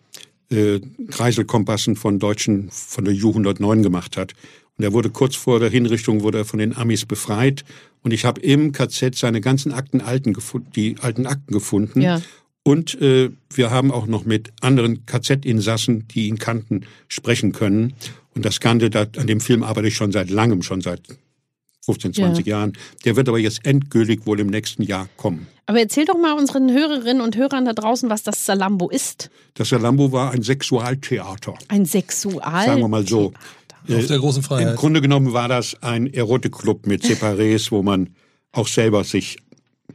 äh, 0.49 0.79
Kreiselkompassen 1.09 1.95
von 1.95 2.19
Deutschen 2.19 2.69
von 2.71 3.05
der 3.05 3.13
Ju 3.13 3.29
109 3.29 3.83
gemacht 3.83 4.17
hat. 4.17 4.33
Und 4.77 4.83
er 4.83 4.93
wurde 4.93 5.09
kurz 5.09 5.35
vor 5.35 5.59
der 5.59 5.69
Hinrichtung 5.69 6.21
wurde 6.21 6.39
er 6.39 6.45
von 6.45 6.59
den 6.59 6.75
Amis 6.75 7.05
befreit. 7.05 7.63
Und 8.03 8.11
ich 8.11 8.25
habe 8.25 8.41
im 8.41 8.71
KZ 8.71 9.15
seine 9.15 9.41
ganzen 9.41 9.71
Akten 9.71 10.01
alten 10.01 10.33
gefunden, 10.33 10.69
die 10.75 10.97
alten 10.99 11.25
Akten 11.25 11.53
gefunden. 11.53 12.01
Ja. 12.01 12.21
Und 12.63 12.99
äh, 13.01 13.29
wir 13.53 13.69
haben 13.69 13.91
auch 13.91 14.07
noch 14.07 14.25
mit 14.25 14.51
anderen 14.61 15.05
KZ-Insassen, 15.05 16.07
die 16.07 16.27
ihn 16.27 16.39
kannten, 16.39 16.85
sprechen 17.07 17.51
können. 17.51 17.93
Und 18.33 18.43
das 18.43 18.59
Ganze, 18.59 18.89
da, 18.89 19.05
an 19.17 19.27
dem 19.27 19.39
Film 19.39 19.63
arbeite 19.63 19.87
ich 19.87 19.95
schon 19.95 20.11
seit 20.11 20.29
langem, 20.29 20.61
schon 20.61 20.81
seit 20.81 21.01
15, 21.85 22.13
20 22.13 22.45
Jahren. 22.45 22.73
Der 23.05 23.15
wird 23.15 23.29
aber 23.29 23.39
jetzt 23.39 23.65
endgültig 23.65 24.25
wohl 24.25 24.39
im 24.39 24.47
nächsten 24.47 24.81
Jahr 24.83 25.07
kommen. 25.17 25.47
Aber 25.67 25.79
erzähl 25.79 26.05
doch 26.05 26.17
mal 26.17 26.33
unseren 26.33 26.71
Hörerinnen 26.71 27.21
und 27.21 27.35
Hörern 27.37 27.65
da 27.65 27.73
draußen, 27.73 28.09
was 28.09 28.23
das 28.23 28.45
Salambo 28.45 28.89
ist. 28.89 29.29
Das 29.55 29.69
Salambo 29.69 30.11
war 30.11 30.31
ein 30.31 30.41
Sexualtheater, 30.43 31.55
Ein 31.69 31.85
Sexual. 31.85 32.65
sagen 32.65 32.81
wir 32.81 32.87
mal 32.87 33.07
so. 33.07 33.33
Auf 33.87 34.07
der 34.07 34.17
großen 34.19 34.41
Im 34.41 34.43
Freiheit. 34.43 34.75
Grunde 34.77 34.99
genommen 35.01 35.33
war 35.33 35.47
das 35.47 35.81
ein 35.83 36.11
Erotikclub 36.11 36.87
mit 36.87 37.03
Separés, 37.03 37.71
wo 37.71 37.83
man 37.83 38.09
auch 38.51 38.67
selber 38.67 39.03
sich 39.03 39.37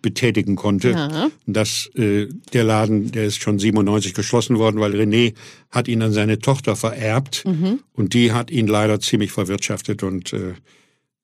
betätigen 0.03 0.55
konnte. 0.57 0.90
Ja. 0.92 1.29
Das, 1.46 1.90
äh, 1.96 2.29
der 2.53 2.64
Laden, 2.64 3.11
der 3.11 3.24
ist 3.24 3.42
schon 3.42 3.59
97 3.59 4.14
geschlossen 4.14 4.59
worden, 4.59 4.81
weil 4.81 4.92
René 4.94 5.35
hat 5.70 5.88
ihn 5.88 6.03
an 6.03 6.12
seine 6.12 6.38
Tochter 6.38 6.76
vererbt 6.76 7.44
Mhm. 7.44 7.81
und 7.94 8.14
die 8.14 8.33
hat 8.33 8.50
ihn 8.50 8.66
leider 8.68 9.00
ziemlich 9.00 9.33
verwirtschaftet 9.33 10.03
und 10.05 10.33
äh, 10.33 10.55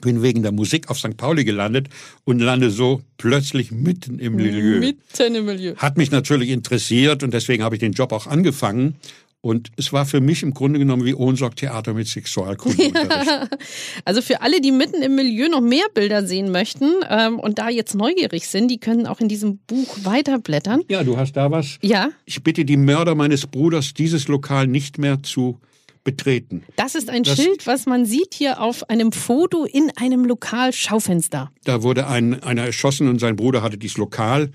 Bin 0.00 0.22
wegen 0.22 0.42
der 0.42 0.52
Musik 0.52 0.90
auf 0.90 0.98
St. 0.98 1.16
Pauli 1.16 1.44
gelandet 1.44 1.88
und 2.24 2.40
lande 2.40 2.70
so 2.70 3.02
plötzlich 3.18 3.70
mitten 3.70 4.18
im 4.18 4.36
Milieu. 4.36 4.78
Mitten 4.78 5.34
im 5.34 5.44
Milieu. 5.44 5.74
Hat 5.76 5.96
mich 5.96 6.10
natürlich 6.10 6.50
interessiert 6.50 7.22
und 7.22 7.34
deswegen 7.34 7.62
habe 7.62 7.76
ich 7.76 7.80
den 7.80 7.92
Job 7.92 8.12
auch 8.12 8.26
angefangen. 8.26 8.96
Und 9.44 9.72
es 9.76 9.92
war 9.92 10.06
für 10.06 10.20
mich 10.20 10.44
im 10.44 10.54
Grunde 10.54 10.78
genommen 10.78 11.04
wie 11.04 11.14
Ohnsorg-Theater 11.14 11.94
mit 11.94 12.06
Sexualkundeunterricht. 12.06 13.48
Also 14.04 14.22
für 14.22 14.40
alle, 14.40 14.60
die 14.60 14.70
mitten 14.70 15.02
im 15.02 15.16
Milieu 15.16 15.48
noch 15.48 15.60
mehr 15.60 15.84
Bilder 15.92 16.24
sehen 16.24 16.52
möchten 16.52 16.92
ähm, 17.10 17.40
und 17.40 17.58
da 17.58 17.68
jetzt 17.68 17.94
neugierig 17.94 18.46
sind, 18.46 18.68
die 18.68 18.78
können 18.78 19.06
auch 19.06 19.20
in 19.20 19.28
diesem 19.28 19.58
Buch 19.58 19.96
weiterblättern. 20.04 20.82
Ja, 20.88 21.02
du 21.02 21.16
hast 21.16 21.32
da 21.32 21.50
was. 21.50 21.78
Ja, 21.82 22.10
Ich 22.24 22.42
bitte 22.44 22.64
die 22.64 22.76
Mörder 22.76 23.16
meines 23.16 23.46
Bruders, 23.48 23.94
dieses 23.94 24.28
Lokal 24.28 24.68
nicht 24.68 24.98
mehr 24.98 25.22
zu 25.24 25.58
betreten. 26.04 26.64
das 26.76 26.94
ist 26.94 27.08
ein 27.10 27.22
Das- 27.22 27.36
Schild, 27.36 27.66
was 27.66 27.86
man 27.86 28.04
sieht 28.06 28.34
hier 28.34 28.60
auf 28.60 28.88
einem 28.90 29.12
Foto 29.12 29.64
in 29.64 29.90
einem 29.96 30.24
Lokal-Schaufenster. 30.24 31.50
Da 31.64 31.82
wurde 31.82 32.06
ein, 32.06 32.42
einer 32.42 32.64
erschossen 32.64 33.08
und 33.08 33.18
sein 33.20 33.36
Bruder 33.36 33.62
hatte 33.62 33.78
dieses 33.78 33.96
Lokal. 33.98 34.50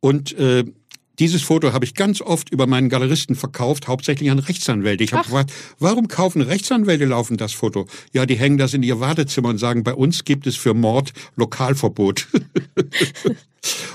Und 0.00 0.32
äh, 0.38 0.64
dieses 1.18 1.42
Foto 1.42 1.72
habe 1.72 1.84
ich 1.84 1.94
ganz 1.94 2.20
oft 2.20 2.50
über 2.50 2.66
meinen 2.66 2.88
Galeristen 2.88 3.36
verkauft, 3.36 3.86
hauptsächlich 3.86 4.30
an 4.30 4.38
Rechtsanwälte. 4.38 5.04
Ich 5.04 5.12
habe 5.12 5.24
gefragt, 5.24 5.52
warum 5.78 6.08
kaufen 6.08 6.40
Rechtsanwälte 6.40 7.04
laufen 7.04 7.36
das 7.36 7.52
Foto? 7.52 7.86
Ja, 8.12 8.24
die 8.24 8.36
hängen 8.36 8.56
das 8.58 8.72
in 8.72 8.82
ihr 8.82 8.98
Wartezimmer 8.98 9.50
und 9.50 9.58
sagen, 9.58 9.84
bei 9.84 9.94
uns 9.94 10.24
gibt 10.24 10.46
es 10.46 10.56
für 10.56 10.72
Mord 10.74 11.12
Lokalverbot. 11.36 12.28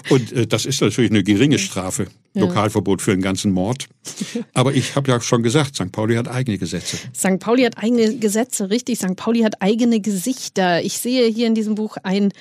und 0.10 0.32
äh, 0.32 0.48
das 0.48 0.66
ist 0.66 0.82
natürlich 0.82 1.12
eine 1.12 1.24
geringe 1.24 1.60
Strafe, 1.60 2.08
Lokalverbot 2.34 3.02
für 3.02 3.12
einen 3.12 3.22
ganzen 3.22 3.52
Mord. 3.52 3.88
Aber 4.54 4.74
ich 4.74 4.96
habe 4.96 5.12
ja 5.12 5.20
schon 5.20 5.44
gesagt, 5.44 5.76
St. 5.76 5.92
Pauli 5.92 6.16
hat 6.16 6.28
eigene 6.28 6.58
Gesetze. 6.58 6.98
St. 7.16 7.40
Pauli 7.40 7.64
hat 7.64 7.78
eigene 7.78 8.18
Gesetze, 8.18 8.70
richtig. 8.70 9.00
St. 9.00 9.16
Pauli 9.16 9.42
hat 9.42 9.62
eigene 9.62 10.00
Gesichter. 10.00 10.82
Ich 10.82 10.98
sehe 10.98 11.28
hier 11.28 11.48
in 11.48 11.56
diesem 11.56 11.76
Buch 11.76 11.98
ein 12.04 12.32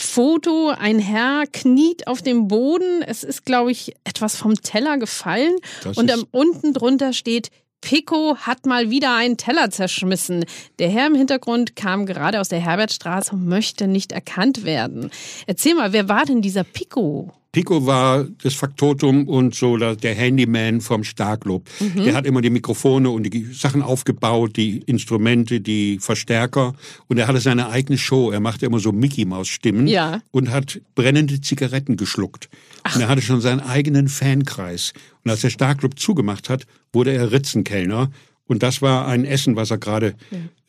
Foto, 0.00 0.68
ein 0.68 1.00
Herr 1.00 1.44
kniet 1.52 2.06
auf 2.06 2.22
dem 2.22 2.46
Boden. 2.46 3.02
Es 3.02 3.24
ist, 3.24 3.44
glaube 3.44 3.72
ich, 3.72 3.94
etwas 4.04 4.36
vom 4.36 4.54
Teller 4.54 4.96
gefallen. 4.96 5.56
Das 5.82 5.96
und 5.96 6.10
am, 6.12 6.24
unten 6.30 6.72
drunter 6.72 7.12
steht, 7.12 7.50
Pico 7.80 8.36
hat 8.38 8.66
mal 8.66 8.90
wieder 8.90 9.14
einen 9.14 9.36
Teller 9.36 9.70
zerschmissen. 9.70 10.44
Der 10.78 10.90
Herr 10.90 11.06
im 11.06 11.14
Hintergrund 11.14 11.76
kam 11.76 12.06
gerade 12.06 12.40
aus 12.40 12.48
der 12.48 12.60
Herbertstraße 12.60 13.32
und 13.32 13.46
möchte 13.46 13.86
nicht 13.86 14.12
erkannt 14.12 14.64
werden. 14.64 15.10
Erzähl 15.46 15.74
mal, 15.74 15.92
wer 15.92 16.08
war 16.08 16.24
denn 16.24 16.42
dieser 16.42 16.64
Pico? 16.64 17.32
Pico 17.58 17.86
war 17.86 18.24
das 18.44 18.54
Faktotum 18.54 19.26
und 19.26 19.52
so 19.52 19.76
der 19.76 20.14
Handyman 20.14 20.80
vom 20.80 21.02
Starklob. 21.02 21.68
Der 21.96 22.14
hat 22.14 22.24
immer 22.24 22.40
die 22.40 22.50
Mikrofone 22.50 23.10
und 23.10 23.24
die 23.24 23.46
Sachen 23.52 23.82
aufgebaut, 23.82 24.56
die 24.56 24.78
Instrumente, 24.86 25.60
die 25.60 25.98
Verstärker. 25.98 26.74
Und 27.08 27.18
er 27.18 27.26
hatte 27.26 27.40
seine 27.40 27.68
eigene 27.70 27.98
Show. 27.98 28.30
Er 28.30 28.38
machte 28.38 28.64
immer 28.64 28.78
so 28.78 28.92
Mickey-Maus-Stimmen 28.92 29.88
Ja. 29.88 30.20
und 30.30 30.50
hat 30.50 30.80
brennende 30.94 31.40
Zigaretten 31.40 31.96
geschluckt. 31.96 32.48
Und 32.94 33.00
er 33.00 33.08
hatte 33.08 33.22
schon 33.22 33.40
seinen 33.40 33.58
eigenen 33.60 34.06
Fankreis. 34.06 34.92
Und 35.24 35.32
als 35.32 35.40
der 35.40 35.50
Starklob 35.50 35.98
zugemacht 35.98 36.48
hat, 36.48 36.64
wurde 36.92 37.12
er 37.12 37.32
Ritzenkellner. 37.32 38.10
Und 38.48 38.62
das 38.62 38.82
war 38.82 39.06
ein 39.06 39.24
Essen, 39.24 39.54
was 39.56 39.70
er 39.70 39.78
gerade 39.78 40.14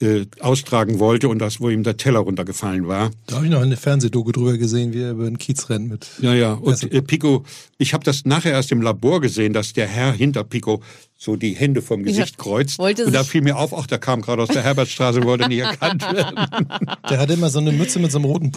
äh, 0.01 0.25
austragen 0.41 0.99
wollte 0.99 1.29
und 1.29 1.39
das, 1.39 1.59
wo 1.59 1.69
ihm 1.69 1.83
der 1.83 1.97
Teller 1.97 2.19
runtergefallen 2.19 2.87
war. 2.87 3.09
Da 3.25 3.37
habe 3.37 3.45
ich 3.45 3.51
noch 3.51 3.61
eine 3.61 3.77
Fernsehdoku 3.77 4.31
drüber 4.31 4.57
gesehen, 4.57 4.93
wie 4.93 5.01
er 5.01 5.11
über 5.11 5.25
den 5.25 5.37
Kiez 5.37 5.69
rennt 5.69 5.89
mit. 5.89 6.07
Ja, 6.21 6.33
ja. 6.33 6.53
Und 6.53 6.83
äh, 6.91 7.01
Pico, 7.01 7.45
ich 7.81 7.93
habe 7.93 8.03
das 8.03 8.25
nachher 8.25 8.51
erst 8.51 8.71
im 8.71 8.81
Labor 8.81 9.21
gesehen, 9.21 9.53
dass 9.53 9.73
der 9.73 9.87
Herr 9.87 10.11
hinter 10.11 10.43
Pico 10.43 10.83
so 11.17 11.35
die 11.35 11.53
Hände 11.53 11.81
vom 11.81 12.03
Gesicht 12.03 12.35
Ja, 12.37 12.43
kreuzt. 12.43 12.77
wollte 12.79 13.05
und 13.05 13.13
da 13.13 13.23
fiel 13.25 13.41
mir 13.41 13.57
auf, 13.57 13.73
ach, 13.77 13.87
der 13.87 13.97
kam 13.99 14.21
gerade 14.21 14.41
aus 14.43 14.49
der 14.49 14.63
Herbertstraße, 14.63 15.23
wollte 15.23 15.47
nicht 15.49 15.59
erkannt 15.59 16.01
werden. 16.13 16.67
Der 17.09 17.19
hatte 17.19 17.33
immer 17.33 17.49
so 17.49 17.59
eine 17.59 17.71
Mütze 17.73 17.99
mit 17.99 18.11
so 18.11 18.19
einem 18.19 18.25
roten 18.25 18.51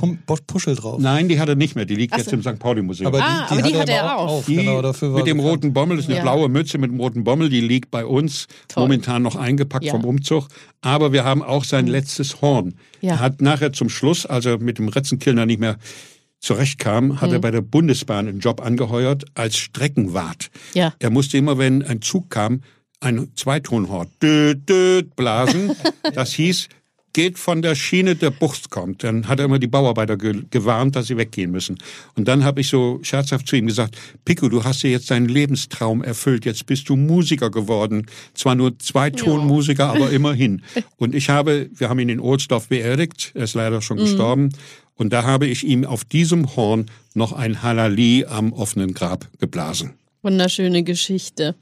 Puschel 0.46 0.74
drauf. 0.76 1.00
Nein, 1.00 1.28
die 1.28 1.40
hat 1.40 1.48
er 1.48 1.54
nicht 1.56 1.74
mehr. 1.74 1.84
Die 1.86 1.94
liegt 1.96 2.12
Ach 2.14 2.18
jetzt 2.18 2.30
so. 2.30 2.36
im 2.36 2.42
St. 2.42 2.58
Pauli-Museum. 2.60 3.06
Aber 3.08 3.18
die, 3.18 3.24
Ah, 3.24 3.46
die, 3.48 3.52
aber 3.54 3.62
die 3.62 3.68
hatte 3.70 3.78
hatte 3.80 3.92
er 3.92 3.98
er 4.04 4.18
auch. 4.18 4.28
auf. 4.30 4.46
Die 4.46 4.56
Genau, 4.56 4.82
dafür 4.82 5.10
war 5.12 5.18
mit 5.18 5.26
dem 5.26 5.38
bekannt. 5.38 5.52
roten 5.54 5.72
Bommel, 5.72 5.96
das 5.96 6.04
ist 6.06 6.08
eine 6.10 6.18
Ja. 6.18 6.22
blaue 6.22 6.48
Mütze 6.48 6.78
mit 6.78 6.90
dem 6.92 7.00
roten 7.00 7.24
Bommel, 7.24 7.48
die 7.48 7.60
liegt 7.60 7.90
bei 7.90 8.04
uns 8.06 8.46
Toll. 8.68 8.84
momentan 8.84 9.22
noch 9.22 9.34
eingepackt 9.36 9.84
Ja. 9.84 9.92
vom 9.92 10.04
Umzug. 10.04 10.46
Aber 10.82 11.12
wir 11.12 11.24
haben 11.24 11.42
auch 11.42 11.64
sein 11.64 11.86
letztes 11.88 12.42
Horn. 12.42 12.74
Ja. 13.00 13.14
Er 13.14 13.20
hat 13.20 13.40
nachher 13.40 13.72
zum 13.72 13.88
Schluss, 13.88 14.24
als 14.26 14.46
er 14.46 14.58
mit 14.58 14.78
dem 14.78 14.88
Retzenkillner 14.88 15.46
nicht 15.46 15.58
mehr 15.60 15.76
zurechtkam, 16.42 17.20
hat 17.20 17.30
er 17.30 17.38
Mhm. 17.38 17.42
bei 17.42 17.50
der 17.50 17.60
Bundesbahn 17.62 18.28
einen 18.28 18.40
Job 18.40 18.60
angeheuert 18.60 19.24
als 19.34 19.56
Streckenwart. 19.56 20.50
Ja. 20.74 20.92
Er 20.98 21.10
musste 21.10 21.38
immer, 21.38 21.56
wenn 21.56 21.82
ein 21.82 22.02
Zug 22.02 22.28
kam, 22.30 22.60
ein 23.00 23.28
Zweitonhort 23.36 24.08
död, 24.22 24.68
död, 24.68 25.16
blasen. 25.16 25.72
Das 26.14 26.32
hieß, 26.34 26.68
geht 27.14 27.38
von 27.38 27.62
der 27.62 27.74
Schiene, 27.74 28.16
der 28.16 28.30
Buchs 28.30 28.70
kommt. 28.70 29.04
Dann 29.04 29.28
hat 29.28 29.38
er 29.38 29.44
immer 29.44 29.58
die 29.58 29.66
Bauarbeiter 29.66 30.16
ge 30.16 30.44
gewarnt, 30.50 30.96
dass 30.96 31.06
sie 31.08 31.16
weggehen 31.16 31.50
müssen. 31.50 31.78
Und 32.16 32.26
dann 32.26 32.42
habe 32.44 32.60
ich 32.60 32.68
so 32.68 33.00
scherzhaft 33.02 33.46
zu 33.46 33.56
ihm 33.56 33.66
gesagt, 33.66 33.96
Pico, 34.24 34.48
du 34.48 34.64
hast 34.64 34.82
dir 34.82 34.90
jetzt 34.90 35.10
deinen 35.10 35.28
Lebenstraum 35.28 36.02
erfüllt. 36.02 36.44
Jetzt 36.44 36.66
bist 36.66 36.88
du 36.88 36.96
Musiker 36.96 37.50
geworden. 37.50 38.06
Zwar 38.34 38.54
nur 38.54 38.78
Zweitonmusiker, 38.78 39.88
aber 39.90 40.10
immerhin. 40.10 40.62
Und 40.96 41.14
ich 41.14 41.28
habe, 41.28 41.68
wir 41.74 41.88
haben 41.88 41.98
ihn 41.98 42.08
in 42.08 42.20
Ohlsdorf 42.20 42.68
beerdigt. 42.68 43.32
Er 43.34 43.44
ist 43.44 43.54
leider 43.54 43.80
schon 43.82 43.98
gestorben. 43.98 44.50
Und 44.94 45.12
da 45.12 45.24
habe 45.24 45.46
ich 45.46 45.64
ihm 45.64 45.84
auf 45.84 46.04
diesem 46.04 46.54
Horn 46.56 46.90
noch 47.14 47.32
ein 47.32 47.62
Halali 47.62 48.24
am 48.28 48.52
offenen 48.52 48.94
Grab 48.94 49.28
geblasen. 49.38 49.94
Wunderschöne 50.22 50.84
Geschichte. 50.84 51.56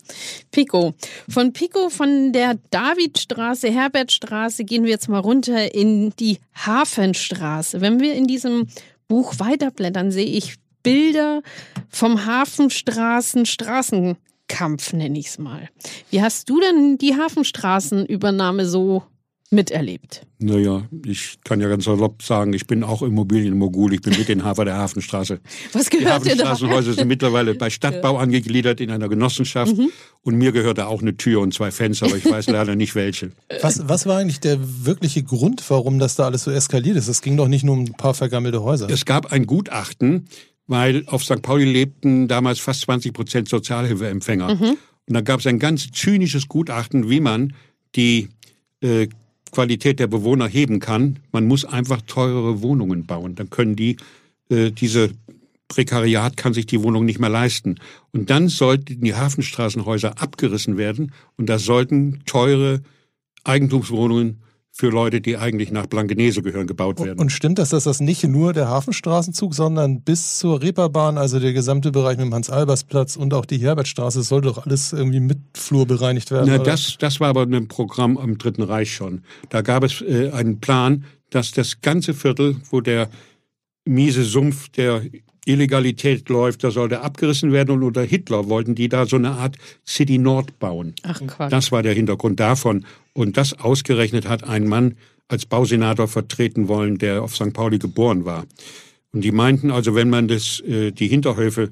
Pico. 0.50 0.92
Von 1.30 1.54
Pico 1.54 1.88
von 1.88 2.32
der 2.32 2.58
Davidstraße, 2.70 3.70
Herbertstraße 3.70 4.64
gehen 4.64 4.84
wir 4.84 4.90
jetzt 4.90 5.08
mal 5.08 5.18
runter 5.18 5.74
in 5.74 6.12
die 6.18 6.38
Hafenstraße. 6.54 7.80
Wenn 7.80 8.00
wir 8.00 8.14
in 8.14 8.26
diesem 8.26 8.66
Buch 9.08 9.38
weiterblättern, 9.38 10.10
sehe 10.10 10.26
ich 10.26 10.56
Bilder 10.82 11.42
vom 11.88 12.26
Hafenstraßen, 12.26 13.46
Straßenkampf 13.46 14.92
nenne 14.92 15.18
ich 15.18 15.28
es 15.28 15.38
mal. 15.38 15.68
Wie 16.10 16.20
hast 16.20 16.48
du 16.50 16.60
denn 16.60 16.98
die 16.98 17.16
Hafenstraßenübernahme 17.16 18.66
so 18.66 19.02
miterlebt? 19.50 20.26
Naja, 20.38 20.82
ich 21.04 21.38
kann 21.44 21.60
ja 21.60 21.68
ganz 21.68 21.84
salopp 21.84 22.22
sagen, 22.22 22.52
ich 22.52 22.66
bin 22.66 22.82
auch 22.84 23.02
Immobilienmogul, 23.02 23.92
ich 23.94 24.00
bin 24.00 24.16
mit 24.16 24.28
den 24.28 24.44
Hafer 24.44 24.64
der 24.64 24.76
Hafenstraße. 24.76 25.40
Was 25.72 25.90
Die 25.90 25.98
gehört 25.98 26.24
da? 26.24 26.30
Hafenstraßenhäuser 26.30 26.92
sind 26.94 27.08
mittlerweile 27.08 27.54
bei 27.54 27.68
Stadtbau 27.68 28.16
angegliedert 28.18 28.80
in 28.80 28.90
einer 28.90 29.08
Genossenschaft 29.08 29.76
Mhm. 29.76 29.90
und 30.22 30.36
mir 30.36 30.52
gehört 30.52 30.78
da 30.78 30.86
auch 30.86 31.02
eine 31.02 31.16
Tür 31.16 31.40
und 31.40 31.52
zwei 31.52 31.70
Fenster, 31.70 32.06
aber 32.06 32.16
ich 32.16 32.24
weiß 32.30 32.46
leider 32.48 32.76
nicht 32.76 32.94
welche. 32.94 33.32
Was, 33.60 33.88
was 33.88 34.06
war 34.06 34.18
eigentlich 34.18 34.40
der 34.40 34.58
wirkliche 34.60 35.22
Grund, 35.22 35.62
warum 35.68 35.98
das 35.98 36.14
da 36.16 36.26
alles 36.26 36.44
so 36.44 36.50
eskaliert 36.50 36.96
ist? 36.96 37.08
Es 37.08 37.20
ging 37.22 37.36
doch 37.36 37.48
nicht 37.48 37.64
nur 37.64 37.74
um 37.74 37.80
ein 37.84 37.92
paar 37.92 38.14
vergammelte 38.14 38.62
Häuser. 38.62 38.88
Es 38.88 39.04
gab 39.04 39.32
ein 39.32 39.46
Gutachten, 39.46 40.28
weil 40.66 41.02
auf 41.06 41.24
St. 41.24 41.42
Pauli 41.42 41.64
lebten 41.64 42.28
damals 42.28 42.60
fast 42.60 42.82
20 42.82 43.12
Prozent 43.12 43.48
Sozialhilfeempfänger. 43.48 44.54
Mhm. 44.54 44.76
Und 45.08 45.14
da 45.14 45.20
gab 45.22 45.40
es 45.40 45.46
ein 45.48 45.58
ganz 45.58 45.90
zynisches 45.90 46.46
Gutachten, 46.46 47.10
wie 47.10 47.18
man 47.20 47.52
die 47.96 48.28
äh, 48.80 49.08
Qualität 49.50 49.98
der 49.98 50.06
Bewohner 50.06 50.46
heben 50.46 50.80
kann. 50.80 51.18
Man 51.32 51.46
muss 51.46 51.64
einfach 51.64 52.02
teurere 52.02 52.62
Wohnungen 52.62 53.06
bauen. 53.06 53.34
Dann 53.34 53.50
können 53.50 53.76
die, 53.76 53.96
äh, 54.48 54.70
diese 54.70 55.10
Prekariat 55.68 56.36
kann 56.36 56.52
sich 56.52 56.66
die 56.66 56.82
Wohnung 56.82 57.04
nicht 57.04 57.20
mehr 57.20 57.30
leisten. 57.30 57.76
Und 58.12 58.28
dann 58.30 58.48
sollten 58.48 59.02
die 59.02 59.14
Hafenstraßenhäuser 59.14 60.20
abgerissen 60.20 60.76
werden 60.76 61.12
und 61.36 61.48
da 61.48 61.58
sollten 61.58 62.22
teure 62.26 62.82
Eigentumswohnungen 63.44 64.42
für 64.80 64.88
Leute, 64.88 65.20
die 65.20 65.36
eigentlich 65.36 65.70
nach 65.70 65.84
Blankenese 65.84 66.40
gehören, 66.40 66.66
gebaut 66.66 67.04
werden. 67.04 67.18
Und 67.18 67.30
stimmt 67.30 67.58
das, 67.58 67.68
dass 67.68 67.84
das 67.84 68.00
nicht 68.00 68.24
nur 68.24 68.54
der 68.54 68.68
Hafenstraßenzug, 68.68 69.54
sondern 69.54 70.00
bis 70.00 70.38
zur 70.38 70.62
Reeperbahn, 70.62 71.18
also 71.18 71.38
der 71.38 71.52
gesamte 71.52 71.92
Bereich 71.92 72.16
mit 72.16 72.24
dem 72.24 72.34
Hans-Albers-Platz 72.34 73.16
und 73.16 73.34
auch 73.34 73.44
die 73.44 73.58
Herbertstraße, 73.58 74.22
sollte 74.22 74.48
doch 74.48 74.64
alles 74.64 74.94
irgendwie 74.94 75.20
mit 75.20 75.38
Flur 75.54 75.86
bereinigt 75.86 76.30
werden? 76.30 76.46
Na, 76.48 76.54
oder? 76.54 76.64
das, 76.64 76.96
das 76.98 77.20
war 77.20 77.28
aber 77.28 77.42
ein 77.42 77.68
Programm 77.68 78.16
am 78.16 78.38
Dritten 78.38 78.62
Reich 78.62 78.94
schon. 78.94 79.20
Da 79.50 79.60
gab 79.60 79.84
es 79.84 80.00
äh, 80.00 80.30
einen 80.30 80.60
Plan, 80.60 81.04
dass 81.28 81.50
das 81.50 81.82
ganze 81.82 82.14
Viertel, 82.14 82.56
wo 82.70 82.80
der 82.80 83.10
miese 83.84 84.24
Sumpf 84.24 84.70
der 84.70 85.02
Illegalität 85.44 86.28
läuft, 86.28 86.64
da 86.64 86.70
sollte 86.70 87.02
abgerissen 87.02 87.52
werden 87.52 87.70
und 87.70 87.82
unter 87.82 88.02
Hitler 88.02 88.48
wollten 88.48 88.74
die 88.74 88.88
da 88.88 89.06
so 89.06 89.16
eine 89.16 89.32
Art 89.32 89.56
City 89.86 90.18
Nord 90.18 90.58
bauen. 90.58 90.94
Ach 91.02 91.20
Quatsch. 91.26 91.52
Das 91.52 91.72
war 91.72 91.82
der 91.82 91.94
Hintergrund 91.94 92.40
davon. 92.40 92.84
Und 93.20 93.36
das 93.36 93.52
ausgerechnet 93.52 94.26
hat 94.26 94.44
ein 94.44 94.66
Mann 94.66 94.96
als 95.28 95.44
Bausenator 95.44 96.08
vertreten 96.08 96.68
wollen, 96.68 96.96
der 96.96 97.22
auf 97.22 97.36
St. 97.36 97.52
Pauli 97.52 97.78
geboren 97.78 98.24
war. 98.24 98.46
Und 99.12 99.22
die 99.22 99.30
meinten 99.30 99.70
also, 99.70 99.94
wenn 99.94 100.08
man 100.08 100.26
das, 100.26 100.60
äh, 100.60 100.90
die 100.90 101.06
Hinterhöfe 101.06 101.68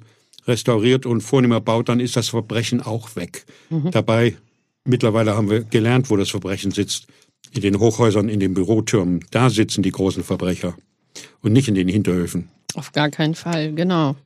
restauriert 0.46 1.06
und 1.06 1.22
vornehmer 1.22 1.62
baut, 1.62 1.88
dann 1.88 2.00
ist 2.00 2.16
das 2.16 2.28
Verbrechen 2.28 2.82
auch 2.82 3.16
weg. 3.16 3.46
Dabei, 3.90 4.36
mittlerweile 4.84 5.36
haben 5.36 5.48
wir 5.48 5.64
gelernt, 5.64 6.10
wo 6.10 6.16
das 6.16 6.28
Verbrechen 6.28 6.70
sitzt. 6.70 7.06
In 7.52 7.62
den 7.62 7.78
Hochhäusern, 7.78 8.28
in 8.28 8.40
den 8.40 8.52
Bürotürmen. 8.52 9.24
Da 9.30 9.48
sitzen 9.48 9.82
die 9.82 9.92
großen 9.92 10.24
Verbrecher. 10.24 10.76
Und 11.40 11.54
nicht 11.54 11.68
in 11.68 11.74
den 11.74 11.88
Hinterhöfen. 11.88 12.50
Auf 12.74 12.92
gar 12.92 13.08
keinen 13.08 13.34
Fall, 13.34 13.72
genau. 13.72 14.16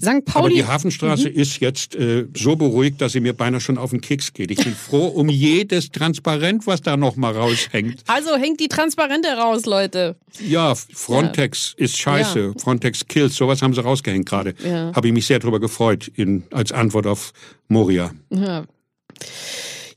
St. 0.00 0.08
Aber 0.08 0.20
Pauli. 0.22 0.56
die 0.56 0.64
Hafenstraße 0.64 1.28
ist 1.28 1.60
jetzt 1.60 1.94
äh, 1.94 2.26
so 2.36 2.56
beruhigt, 2.56 3.00
dass 3.00 3.12
sie 3.12 3.20
mir 3.20 3.32
beinahe 3.32 3.60
schon 3.60 3.78
auf 3.78 3.90
den 3.90 4.00
Keks 4.00 4.32
geht. 4.32 4.50
Ich 4.50 4.62
bin 4.62 4.74
froh 4.74 5.06
um 5.06 5.28
jedes 5.28 5.90
Transparent, 5.90 6.66
was 6.66 6.82
da 6.82 6.96
noch 6.96 7.16
mal 7.16 7.32
raushängt. 7.32 8.02
Also 8.06 8.36
hängt 8.36 8.60
die 8.60 8.68
Transparente 8.68 9.28
raus, 9.28 9.66
Leute. 9.66 10.16
Ja, 10.40 10.74
Frontex 10.74 11.74
ist 11.76 11.98
scheiße. 11.98 12.54
Frontex 12.58 13.06
kills. 13.06 13.36
Sowas 13.36 13.62
haben 13.62 13.74
sie 13.74 13.82
rausgehängt 13.82 14.26
gerade. 14.26 14.54
Ja. 14.64 14.92
Habe 14.94 15.08
ich 15.08 15.12
mich 15.12 15.26
sehr 15.26 15.38
darüber 15.38 15.60
gefreut 15.60 16.10
in, 16.14 16.44
als 16.50 16.72
Antwort 16.72 17.06
auf 17.06 17.32
Moria. 17.68 18.12
Ja. 18.30 18.64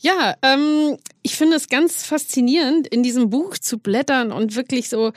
Ja, 0.02 0.36
ähm, 0.44 0.98
ich 1.24 1.36
finde 1.36 1.56
es 1.56 1.68
ganz 1.68 2.06
faszinierend, 2.06 2.88
in 2.88 3.02
diesem 3.02 3.32
Buch 3.32 3.58
zu 3.58 3.80
blättern 3.80 4.32
und 4.32 4.56
wirklich 4.56 4.88
so 4.88 5.14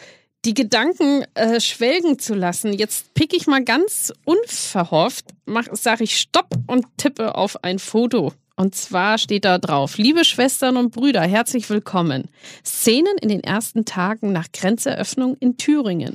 die 0.48 0.54
Gedanken 0.54 1.26
äh, 1.34 1.60
schwelgen 1.60 2.18
zu 2.18 2.32
lassen. 2.32 2.72
Jetzt 2.72 3.12
pick 3.12 3.34
ich 3.34 3.46
mal 3.46 3.62
ganz 3.62 4.14
unverhofft, 4.24 5.26
sage 5.72 6.04
ich 6.04 6.18
Stopp 6.18 6.48
und 6.66 6.86
tippe 6.96 7.34
auf 7.34 7.62
ein 7.62 7.78
Foto. 7.78 8.32
Und 8.56 8.74
zwar 8.74 9.18
steht 9.18 9.44
da 9.44 9.58
drauf, 9.58 9.98
liebe 9.98 10.24
Schwestern 10.24 10.78
und 10.78 10.90
Brüder, 10.90 11.20
herzlich 11.20 11.68
willkommen. 11.68 12.30
Szenen 12.64 13.18
in 13.20 13.28
den 13.28 13.44
ersten 13.44 13.84
Tagen 13.84 14.32
nach 14.32 14.46
Grenzeröffnung 14.50 15.36
in 15.38 15.58
Thüringen. 15.58 16.14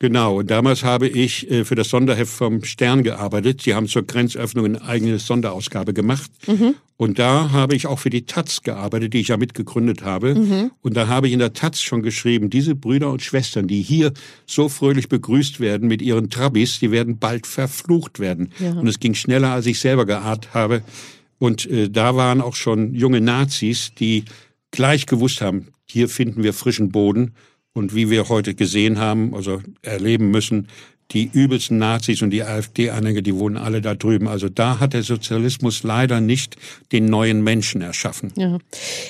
Genau, 0.00 0.38
und 0.38 0.50
damals 0.50 0.84
habe 0.84 1.08
ich 1.08 1.50
äh, 1.50 1.64
für 1.64 1.74
das 1.74 1.88
Sonderheft 1.88 2.32
vom 2.32 2.62
Stern 2.62 3.02
gearbeitet. 3.02 3.62
Sie 3.62 3.74
haben 3.74 3.88
zur 3.88 4.06
Grenzöffnung 4.06 4.64
eine 4.64 4.82
eigene 4.82 5.18
Sonderausgabe 5.18 5.92
gemacht. 5.92 6.30
Und 6.96 7.18
da 7.18 7.50
habe 7.50 7.74
ich 7.74 7.86
auch 7.86 7.98
für 7.98 8.10
die 8.10 8.24
Taz 8.24 8.62
gearbeitet, 8.62 9.12
die 9.12 9.20
ich 9.20 9.28
ja 9.28 9.36
mitgegründet 9.36 10.02
habe. 10.02 10.34
Und 10.82 10.96
da 10.96 11.08
habe 11.08 11.26
ich 11.26 11.32
in 11.32 11.38
der 11.38 11.52
Taz 11.52 11.80
schon 11.80 12.02
geschrieben, 12.02 12.50
diese 12.50 12.74
Brüder 12.74 13.10
und 13.10 13.22
Schwestern, 13.22 13.68
die 13.68 13.82
hier 13.82 14.12
so 14.46 14.68
fröhlich 14.68 15.08
begrüßt 15.08 15.60
werden 15.60 15.88
mit 15.88 16.02
ihren 16.02 16.30
Trabis, 16.30 16.80
die 16.80 16.90
werden 16.90 17.18
bald 17.18 17.46
verflucht 17.46 18.18
werden. 18.18 18.52
Ja. 18.58 18.72
Und 18.72 18.86
es 18.88 18.98
ging 18.98 19.14
schneller, 19.14 19.50
als 19.50 19.66
ich 19.66 19.78
selber 19.80 20.06
geahnt 20.06 20.54
habe. 20.54 20.82
Und 21.38 21.66
äh, 21.66 21.88
da 21.88 22.16
waren 22.16 22.40
auch 22.40 22.56
schon 22.56 22.94
junge 22.94 23.20
Nazis, 23.20 23.92
die 23.98 24.24
gleich 24.70 25.06
gewusst 25.06 25.40
haben, 25.40 25.68
hier 25.86 26.08
finden 26.08 26.42
wir 26.42 26.52
frischen 26.52 26.90
Boden. 26.90 27.32
Und 27.78 27.94
wie 27.94 28.10
wir 28.10 28.28
heute 28.28 28.54
gesehen 28.54 28.98
haben, 28.98 29.34
also 29.34 29.62
erleben 29.82 30.32
müssen, 30.32 30.66
die 31.12 31.30
übelsten 31.32 31.78
Nazis 31.78 32.20
und 32.20 32.30
die 32.30 32.42
AfD-Anhänger, 32.42 33.22
die 33.22 33.34
wohnen 33.34 33.56
alle 33.56 33.80
da 33.80 33.94
drüben. 33.94 34.28
Also 34.28 34.50
da 34.50 34.78
hat 34.78 34.92
der 34.92 35.02
Sozialismus 35.02 35.82
leider 35.82 36.20
nicht 36.20 36.56
den 36.92 37.06
neuen 37.06 37.42
Menschen 37.42 37.80
erschaffen. 37.80 38.32
Ja. 38.36 38.58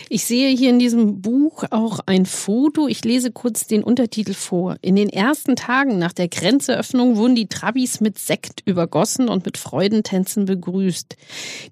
Ich 0.09 0.25
sehe 0.25 0.55
hier 0.57 0.71
in 0.71 0.79
diesem 0.79 1.21
Buch 1.21 1.65
auch 1.71 1.99
ein 2.07 2.25
Foto. 2.25 2.87
Ich 2.87 3.05
lese 3.05 3.33
kurz 3.33 3.67
den 3.67 3.83
Untertitel 3.83 4.35
vor. 4.35 4.77
In 4.81 4.95
den 4.95 5.09
ersten 5.09 5.57
Tagen 5.57 5.99
nach 5.99 6.13
der 6.13 6.29
Grenzeröffnung 6.29 7.17
wurden 7.17 7.35
die 7.35 7.49
Trabis 7.49 8.01
mit 8.01 8.19
Sekt 8.19 8.63
übergossen 8.65 9.29
und 9.29 9.45
mit 9.45 9.59
Freudentänzen 9.59 10.45
begrüßt. 10.45 11.17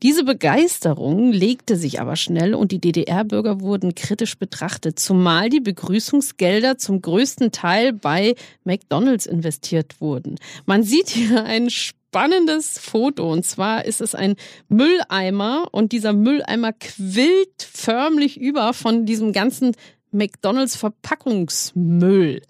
Diese 0.03 0.25
Begeisterung 0.25 1.31
legte 1.33 1.77
sich 1.77 2.01
aber 2.01 2.17
schnell 2.17 2.55
und 2.55 2.73
die 2.73 2.81
DDR-Bürger 2.81 3.61
wurden 3.61 3.95
kritisch 3.95 4.37
betrachtet, 4.37 4.99
zumal 4.99 5.51
die 5.51 5.61
Begrüßungsgelder 5.61 6.79
zum 6.79 7.01
größten 7.01 7.53
Teil 7.53 7.93
bei 7.93 8.35
McDonalds 8.65 9.27
investiert 9.27 10.01
wurden 10.01 10.16
wurden. 10.17 10.37
Man 10.65 10.83
sieht 10.83 11.09
hier 11.09 11.45
ein 11.45 11.71
spannendes 11.71 12.79
Foto 12.79 13.31
und 13.31 13.45
zwar 13.45 13.85
ist 13.85 14.01
es 14.01 14.15
ein 14.15 14.37
Mülleimer 14.69 15.69
und 15.73 15.93
dieser 15.93 16.13
Mülleimer 16.13 16.73
quillt 16.73 17.63
förmlich 17.63 18.41
über 18.41 18.73
von 18.73 19.07
diesem 19.07 19.33
ganzen 19.33 19.73
McDonalds 20.11 20.77
Verpackungsmüll. 20.77 22.43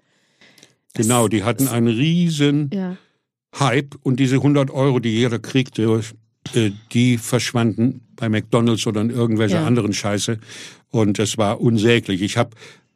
Genau, 0.93 1.27
die 1.27 1.43
hatten 1.43 1.67
einen 1.67 1.87
riesen 1.87 2.69
ja. 2.73 2.97
Hype 3.59 3.95
und 4.01 4.19
diese 4.19 4.35
100 4.35 4.71
Euro, 4.71 4.99
die 4.99 5.09
jeder 5.09 5.39
kriegte, 5.39 6.01
äh, 6.53 6.71
die 6.93 7.17
verschwanden 7.17 8.01
bei 8.15 8.29
McDonalds 8.29 8.87
oder 8.87 9.01
in 9.01 9.09
irgendwelcher 9.09 9.61
ja. 9.61 9.67
anderen 9.67 9.93
Scheiße 9.93 10.39
und 10.89 11.19
es 11.19 11.37
war 11.37 11.59
unsäglich. 11.59 12.21
Ich 12.21 12.37
habe 12.37 12.51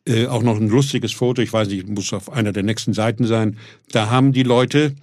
äh, 0.08 0.28
auch 0.28 0.44
noch 0.44 0.58
ein 0.58 0.70
lustiges 0.70 1.12
Foto, 1.12 1.42
ich 1.42 1.54
weiß 1.54 1.68
nicht, 1.68 1.88
muss 1.88 2.14
auf 2.14 2.32
einer 2.32 2.52
der 2.52 2.64
nächsten 2.64 2.94
Seiten 2.94 3.26
sein. 3.26 3.58
Da 3.92 4.10
haben 4.10 4.34
die 4.34 4.44
Leute 4.44 4.96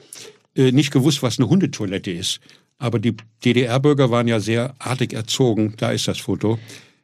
äh, 0.56 0.72
nicht 0.72 0.90
gewusst, 0.90 1.22
was 1.22 1.38
eine 1.38 1.48
Hundetoilette 1.48 2.10
ist. 2.10 2.40
Aber 2.78 2.98
die 2.98 3.16
DDR-Bürger 3.44 4.10
waren 4.10 4.28
ja 4.28 4.40
sehr 4.40 4.74
artig 4.78 5.12
erzogen. 5.12 5.74
Da 5.76 5.90
ist 5.90 6.08
das 6.08 6.18
Foto. 6.18 6.58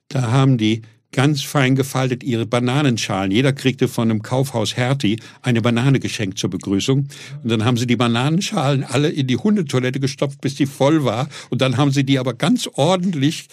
Da 0.08 0.30
haben 0.30 0.58
die 0.58 0.82
ganz 1.14 1.42
fein 1.42 1.76
gefaltet 1.76 2.24
ihre 2.24 2.44
Bananenschalen. 2.44 3.30
Jeder 3.30 3.52
kriegte 3.52 3.86
von 3.86 4.10
einem 4.10 4.22
Kaufhaus 4.22 4.76
Hertie 4.76 5.20
eine 5.42 5.62
Banane 5.62 6.00
geschenkt 6.00 6.38
zur 6.38 6.50
Begrüßung. 6.50 7.08
Und 7.42 7.50
dann 7.50 7.64
haben 7.64 7.76
sie 7.76 7.86
die 7.86 7.96
Bananenschalen 7.96 8.82
alle 8.82 9.08
in 9.08 9.28
die 9.28 9.36
Hundetoilette 9.36 10.00
gestopft, 10.00 10.40
bis 10.40 10.56
die 10.56 10.66
voll 10.66 11.04
war. 11.04 11.28
Und 11.50 11.62
dann 11.62 11.76
haben 11.76 11.92
sie 11.92 12.04
die 12.04 12.18
aber 12.18 12.34
ganz 12.34 12.68
ordentlich 12.74 13.46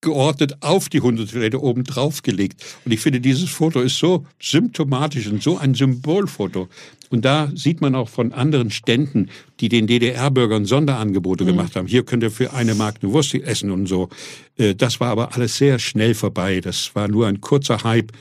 geordnet 0.00 0.56
auf 0.60 0.88
die 0.88 1.00
Hundetoilette 1.00 1.62
oben 1.62 1.84
drauf 1.84 2.22
gelegt. 2.22 2.62
Und 2.84 2.92
ich 2.92 3.00
finde, 3.00 3.20
dieses 3.20 3.50
Foto 3.50 3.80
ist 3.80 3.98
so 3.98 4.26
symptomatisch 4.40 5.26
und 5.26 5.42
so 5.42 5.58
ein 5.58 5.74
Symbolfoto. 5.74 6.68
Und 7.10 7.24
da 7.24 7.50
sieht 7.54 7.80
man 7.80 7.94
auch 7.94 8.08
von 8.08 8.32
anderen 8.32 8.70
Ständen, 8.70 9.30
die 9.58 9.68
den 9.68 9.86
DDR-Bürgern 9.88 10.64
Sonderangebote 10.64 11.44
mhm. 11.44 11.48
gemacht 11.48 11.76
haben. 11.76 11.88
Hier 11.88 12.04
könnt 12.04 12.22
ihr 12.22 12.30
für 12.30 12.52
eine 12.52 12.74
Mark 12.74 12.96
eine 13.02 13.12
Wurst 13.12 13.34
essen 13.34 13.70
und 13.70 13.86
so. 13.86 14.08
Äh, 14.56 14.74
das 14.74 15.00
war 15.00 15.08
aber 15.08 15.34
alles 15.34 15.56
sehr 15.56 15.78
schnell 15.78 16.14
vorbei. 16.14 16.60
Das 16.60 16.94
war 16.94 17.08
nur 17.08 17.26
ein 17.26 17.40
kurzer 17.40 17.82
Hype 17.82 18.12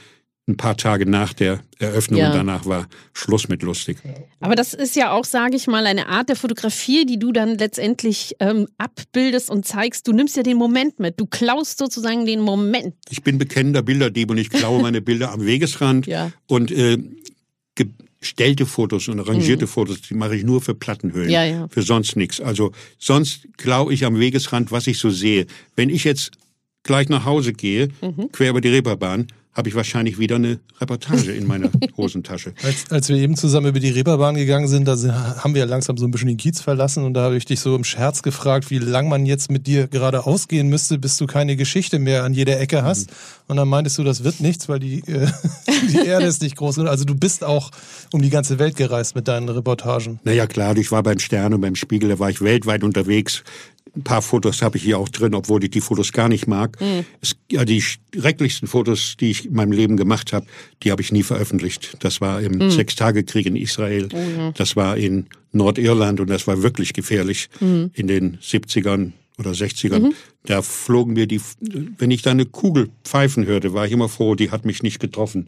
ein 0.50 0.58
paar 0.58 0.76
Tage 0.76 1.06
nach 1.06 1.34
der 1.34 1.62
Eröffnung 1.78 2.20
ja. 2.20 2.30
und 2.30 2.36
danach 2.36 2.66
war 2.66 2.88
Schluss 3.14 3.48
mit 3.48 3.62
lustig. 3.62 3.98
Aber 4.40 4.56
das 4.56 4.74
ist 4.74 4.96
ja 4.96 5.12
auch, 5.12 5.24
sage 5.24 5.56
ich 5.56 5.68
mal, 5.68 5.86
eine 5.86 6.08
Art 6.08 6.30
der 6.30 6.36
Fotografie, 6.36 7.06
die 7.06 7.20
du 7.20 7.32
dann 7.32 7.58
letztendlich 7.58 8.36
ähm, 8.40 8.68
abbildest 8.78 9.50
und 9.50 9.66
zeigst. 9.66 10.08
Du 10.08 10.12
nimmst 10.12 10.36
ja 10.36 10.44
den 10.44 10.58
Moment 10.58 11.00
mit. 11.00 11.20
Du 11.20 11.26
klaust 11.26 11.78
sozusagen 11.78 12.26
den 12.26 12.42
Moment. 12.42 12.96
Ich 13.10 13.24
bin 13.24 13.38
bekennender 13.38 13.82
Bilderdieb 13.82 14.32
und 14.32 14.38
ich 14.38 14.50
klaue 14.50 14.82
meine 14.82 15.02
Bilder 15.02 15.32
am 15.32 15.46
Wegesrand 15.46 16.08
ja. 16.08 16.32
und 16.48 16.72
äh, 16.72 16.98
gestellte 18.20 18.66
Fotos 18.66 19.08
und 19.08 19.20
arrangierte 19.20 19.66
mhm. 19.66 19.70
Fotos, 19.70 20.02
die 20.02 20.14
mache 20.14 20.36
ich 20.36 20.44
nur 20.44 20.62
für 20.62 20.76
Plattenhöhlen, 20.76 21.30
ja, 21.30 21.46
ja. 21.46 21.68
für 21.70 21.82
sonst 21.82 22.16
nichts. 22.16 22.42
Also 22.42 22.72
sonst 22.98 23.48
klaue 23.58 23.94
ich 23.94 24.04
am 24.04 24.20
Wegesrand, 24.20 24.72
was 24.72 24.88
ich 24.88 24.98
so 24.98 25.10
sehe. 25.10 25.46
Wenn 25.76 25.90
ich 25.90 26.04
jetzt 26.04 26.32
gleich 26.84 27.08
nach 27.08 27.26
Hause 27.26 27.54
gehe, 27.54 27.90
mhm. 28.02 28.32
quer 28.32 28.50
über 28.50 28.62
die 28.62 28.70
Reeperbahn, 28.70 29.28
habe 29.60 29.70
ich 29.70 29.76
wahrscheinlich 29.76 30.18
wieder 30.18 30.38
eine 30.38 30.60
Reportage 30.80 31.34
in 31.34 31.46
meiner 31.46 31.70
Hosentasche. 31.98 32.54
Als, 32.64 32.90
als 32.90 33.10
wir 33.10 33.18
eben 33.18 33.36
zusammen 33.36 33.68
über 33.68 33.80
die 33.80 33.90
Reeperbahn 33.90 34.36
gegangen 34.36 34.70
sind, 34.70 34.88
da 34.88 34.96
haben 35.44 35.54
wir 35.54 35.60
ja 35.60 35.68
langsam 35.68 35.98
so 35.98 36.08
ein 36.08 36.12
bisschen 36.12 36.30
den 36.30 36.38
Kiez 36.38 36.62
verlassen 36.62 37.04
und 37.04 37.14
da 37.14 37.24
habe 37.24 37.36
ich 37.36 37.46
dich 37.46 37.60
so 37.60 37.76
im 37.76 37.84
Scherz 37.84 38.24
gefragt, 38.24 38.72
wie 38.72 38.80
lang 38.80 39.10
man 39.10 39.26
jetzt 39.26 39.52
mit 39.52 39.68
dir 39.68 39.88
gerade 39.88 40.26
ausgehen 40.26 40.70
müsste, 40.70 40.98
bis 40.98 41.18
du 41.18 41.28
keine 41.28 41.58
Geschichte 41.58 42.00
mehr 42.00 42.24
an 42.24 42.34
jeder 42.34 42.60
Ecke 42.60 42.84
hast. 42.84 43.10
Mhm. 43.10 43.16
Und 43.48 43.58
dann 43.58 43.68
meintest 43.68 43.98
du, 43.98 44.04
das 44.04 44.24
wird 44.24 44.40
nichts, 44.40 44.70
weil 44.70 44.80
die, 44.80 45.00
äh, 45.00 45.28
die 45.92 46.08
Erde 46.08 46.26
ist 46.26 46.42
nicht 46.42 46.56
groß. 46.56 46.80
Also 46.80 47.04
du 47.04 47.16
bist 47.16 47.44
auch 47.44 47.72
um 48.14 48.22
die 48.22 48.30
ganze 48.30 48.60
Welt 48.60 48.78
gereist 48.78 49.16
mit 49.16 49.28
deinen 49.28 49.50
Reportagen. 49.50 50.20
Naja 50.24 50.48
klar, 50.48 50.78
ich 50.78 50.92
war 50.92 51.04
beim 51.04 51.20
Stern 51.20 51.54
und 51.54 51.62
beim 51.62 51.76
Spiegel, 51.76 52.10
da 52.10 52.20
war 52.20 52.30
ich 52.30 52.42
weltweit 52.42 52.84
unterwegs. 52.84 53.44
Ein 53.96 54.04
paar 54.04 54.22
Fotos 54.22 54.62
habe 54.62 54.78
ich 54.78 54.84
hier 54.84 55.00
auch 55.00 55.10
drin, 55.10 55.34
obwohl 55.34 55.64
ich 55.64 55.72
die 55.72 55.82
Fotos 55.82 56.14
gar 56.14 56.30
nicht 56.30 56.48
mag. 56.48 56.80
Mhm. 56.80 57.06
Es, 57.22 57.36
ja, 57.52 57.66
die 57.66 57.82
schrecklichsten 57.82 58.68
Fotos, 58.68 59.18
die 59.20 59.32
ich 59.32 59.46
in 59.46 59.54
meinem 59.54 59.72
Leben 59.72 59.98
gemacht 59.98 60.32
habe, 60.32 60.46
die 60.84 60.92
habe 60.92 61.02
ich 61.02 61.12
nie 61.12 61.24
veröffentlicht. 61.24 61.98
Das 62.00 62.22
war 62.22 62.42
im 62.42 62.60
mhm. 62.60 62.72
Sechstagekrieg 62.72 63.46
in 63.46 63.56
Israel, 63.56 64.10
mhm. 64.14 64.54
das 64.56 64.76
war 64.76 64.98
in 64.98 65.26
Nordirland 65.52 66.20
und 66.20 66.30
das 66.30 66.46
war 66.46 66.62
wirklich 66.62 66.94
gefährlich 66.94 67.50
mhm. 67.60 67.92
in 67.94 68.08
den 68.08 68.38
70ern 68.40 69.14
oder 69.40 69.52
60ern. 69.52 70.00
Mhm. 70.00 70.14
Da 70.44 70.62
flogen 70.62 71.14
mir 71.14 71.26
die, 71.26 71.42
wenn 71.98 72.12
ich 72.12 72.22
da 72.22 72.32
eine 72.32 72.46
Kugel 72.46 72.90
pfeifen 73.04 73.46
hörte, 73.46 73.74
war 73.74 73.86
ich 73.86 73.92
immer 73.92 74.10
froh, 74.10 74.36
die 74.36 74.52
hat 74.52 74.66
mich 74.66 74.84
nicht 74.84 75.00
getroffen. 75.00 75.48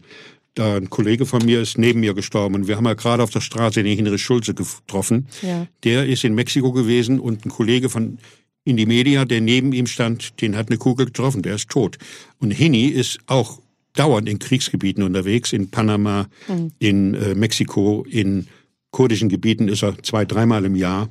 Da 0.54 0.76
ein 0.76 0.90
Kollege 0.90 1.26
von 1.26 1.46
mir 1.46 1.62
ist 1.62 1.78
neben 1.78 2.02
mir 2.02 2.14
gestorben 2.14 2.56
und 2.56 2.68
wir 2.68 2.76
haben 2.76 2.86
ja 2.86 2.94
gerade 2.94 3.24
auf 3.24 3.30
der 3.30 3.40
Straße 3.40 3.84
den 3.84 3.96
Hinrich 3.96 4.22
Schulze 4.22 4.54
getroffen. 4.54 5.28
Ja. 5.42 5.68
Der 5.84 6.06
ist 6.06 6.24
in 6.24 6.36
Mexiko 6.36 6.74
gewesen 6.74 7.20
und 7.20 7.46
ein 7.46 7.50
Kollege 7.50 7.90
von 7.90 8.18
in 8.64 8.78
die 8.78 8.86
Media, 8.86 9.26
der 9.26 9.42
neben 9.42 9.74
ihm 9.74 9.88
stand, 9.88 10.40
den 10.42 10.56
hat 10.56 10.70
eine 10.70 10.78
Kugel 10.78 11.08
getroffen, 11.08 11.42
der 11.42 11.56
ist 11.56 11.70
tot. 11.70 11.98
Und 12.40 12.52
Hini 12.52 12.86
ist 12.88 13.20
auch 13.26 13.60
dauernd 13.94 14.30
in 14.30 14.40
Kriegsgebieten 14.40 15.04
unterwegs, 15.04 15.54
in 15.54 15.72
Panama, 15.72 16.28
mhm. 16.48 16.72
in 16.80 17.14
äh, 17.16 17.34
Mexiko, 17.34 18.06
in 18.08 18.48
kurdischen 18.92 19.30
Gebieten 19.30 19.68
ist 19.68 19.84
er 19.84 20.02
zwei, 20.04 20.26
dreimal 20.26 20.66
im 20.66 20.76
Jahr. 20.76 21.10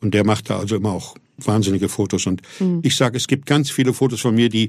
Und 0.00 0.14
der 0.14 0.24
macht 0.24 0.50
da 0.50 0.58
also 0.58 0.76
immer 0.76 0.92
auch 0.92 1.16
wahnsinnige 1.38 1.88
Fotos. 1.88 2.26
Und 2.26 2.42
mhm. 2.58 2.80
ich 2.82 2.96
sage, 2.96 3.16
es 3.16 3.28
gibt 3.28 3.46
ganz 3.46 3.70
viele 3.70 3.94
Fotos 3.94 4.20
von 4.20 4.34
mir, 4.34 4.48
die 4.48 4.68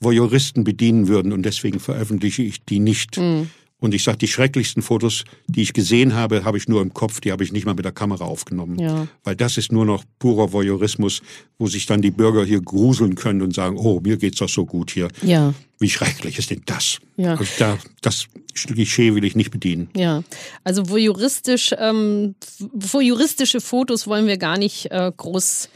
Voyeuristen 0.00 0.64
bedienen 0.64 1.08
würden 1.08 1.32
und 1.32 1.42
deswegen 1.42 1.80
veröffentliche 1.80 2.42
ich 2.42 2.64
die 2.64 2.80
nicht. 2.80 3.18
Mhm. 3.18 3.50
Und 3.82 3.94
ich 3.94 4.04
sage, 4.04 4.18
die 4.18 4.28
schrecklichsten 4.28 4.80
Fotos, 4.80 5.24
die 5.48 5.60
ich 5.62 5.72
gesehen 5.72 6.14
habe, 6.14 6.44
habe 6.44 6.56
ich 6.56 6.68
nur 6.68 6.80
im 6.80 6.94
Kopf, 6.94 7.20
die 7.20 7.32
habe 7.32 7.42
ich 7.42 7.50
nicht 7.50 7.66
mal 7.66 7.74
mit 7.74 7.84
der 7.84 7.90
Kamera 7.90 8.24
aufgenommen. 8.24 8.78
Ja. 8.78 9.08
Weil 9.24 9.34
das 9.34 9.58
ist 9.58 9.72
nur 9.72 9.84
noch 9.84 10.04
purer 10.20 10.52
Voyeurismus, 10.52 11.20
wo 11.58 11.66
sich 11.66 11.86
dann 11.86 12.00
die 12.00 12.12
Bürger 12.12 12.44
hier 12.44 12.60
gruseln 12.62 13.16
können 13.16 13.42
und 13.42 13.52
sagen, 13.56 13.76
oh, 13.76 13.98
mir 13.98 14.18
geht's 14.18 14.38
doch 14.38 14.48
so 14.48 14.66
gut 14.66 14.92
hier. 14.92 15.08
Ja. 15.22 15.52
Wie 15.80 15.90
schrecklich 15.90 16.38
ist 16.38 16.50
denn 16.50 16.62
das? 16.64 17.00
Ja. 17.16 17.34
Also 17.34 17.44
da, 17.58 17.76
das 18.02 18.28
Klischee 18.54 19.16
will 19.16 19.24
ich 19.24 19.34
nicht 19.34 19.50
bedienen. 19.50 19.90
Ja, 19.96 20.22
also 20.62 20.88
voyeuristisch, 20.88 21.74
ähm, 21.76 22.36
voyeuristische 22.72 23.60
Fotos 23.60 24.06
wollen 24.06 24.28
wir 24.28 24.36
gar 24.36 24.58
nicht 24.58 24.92
äh, 24.92 25.10
groß. 25.16 25.68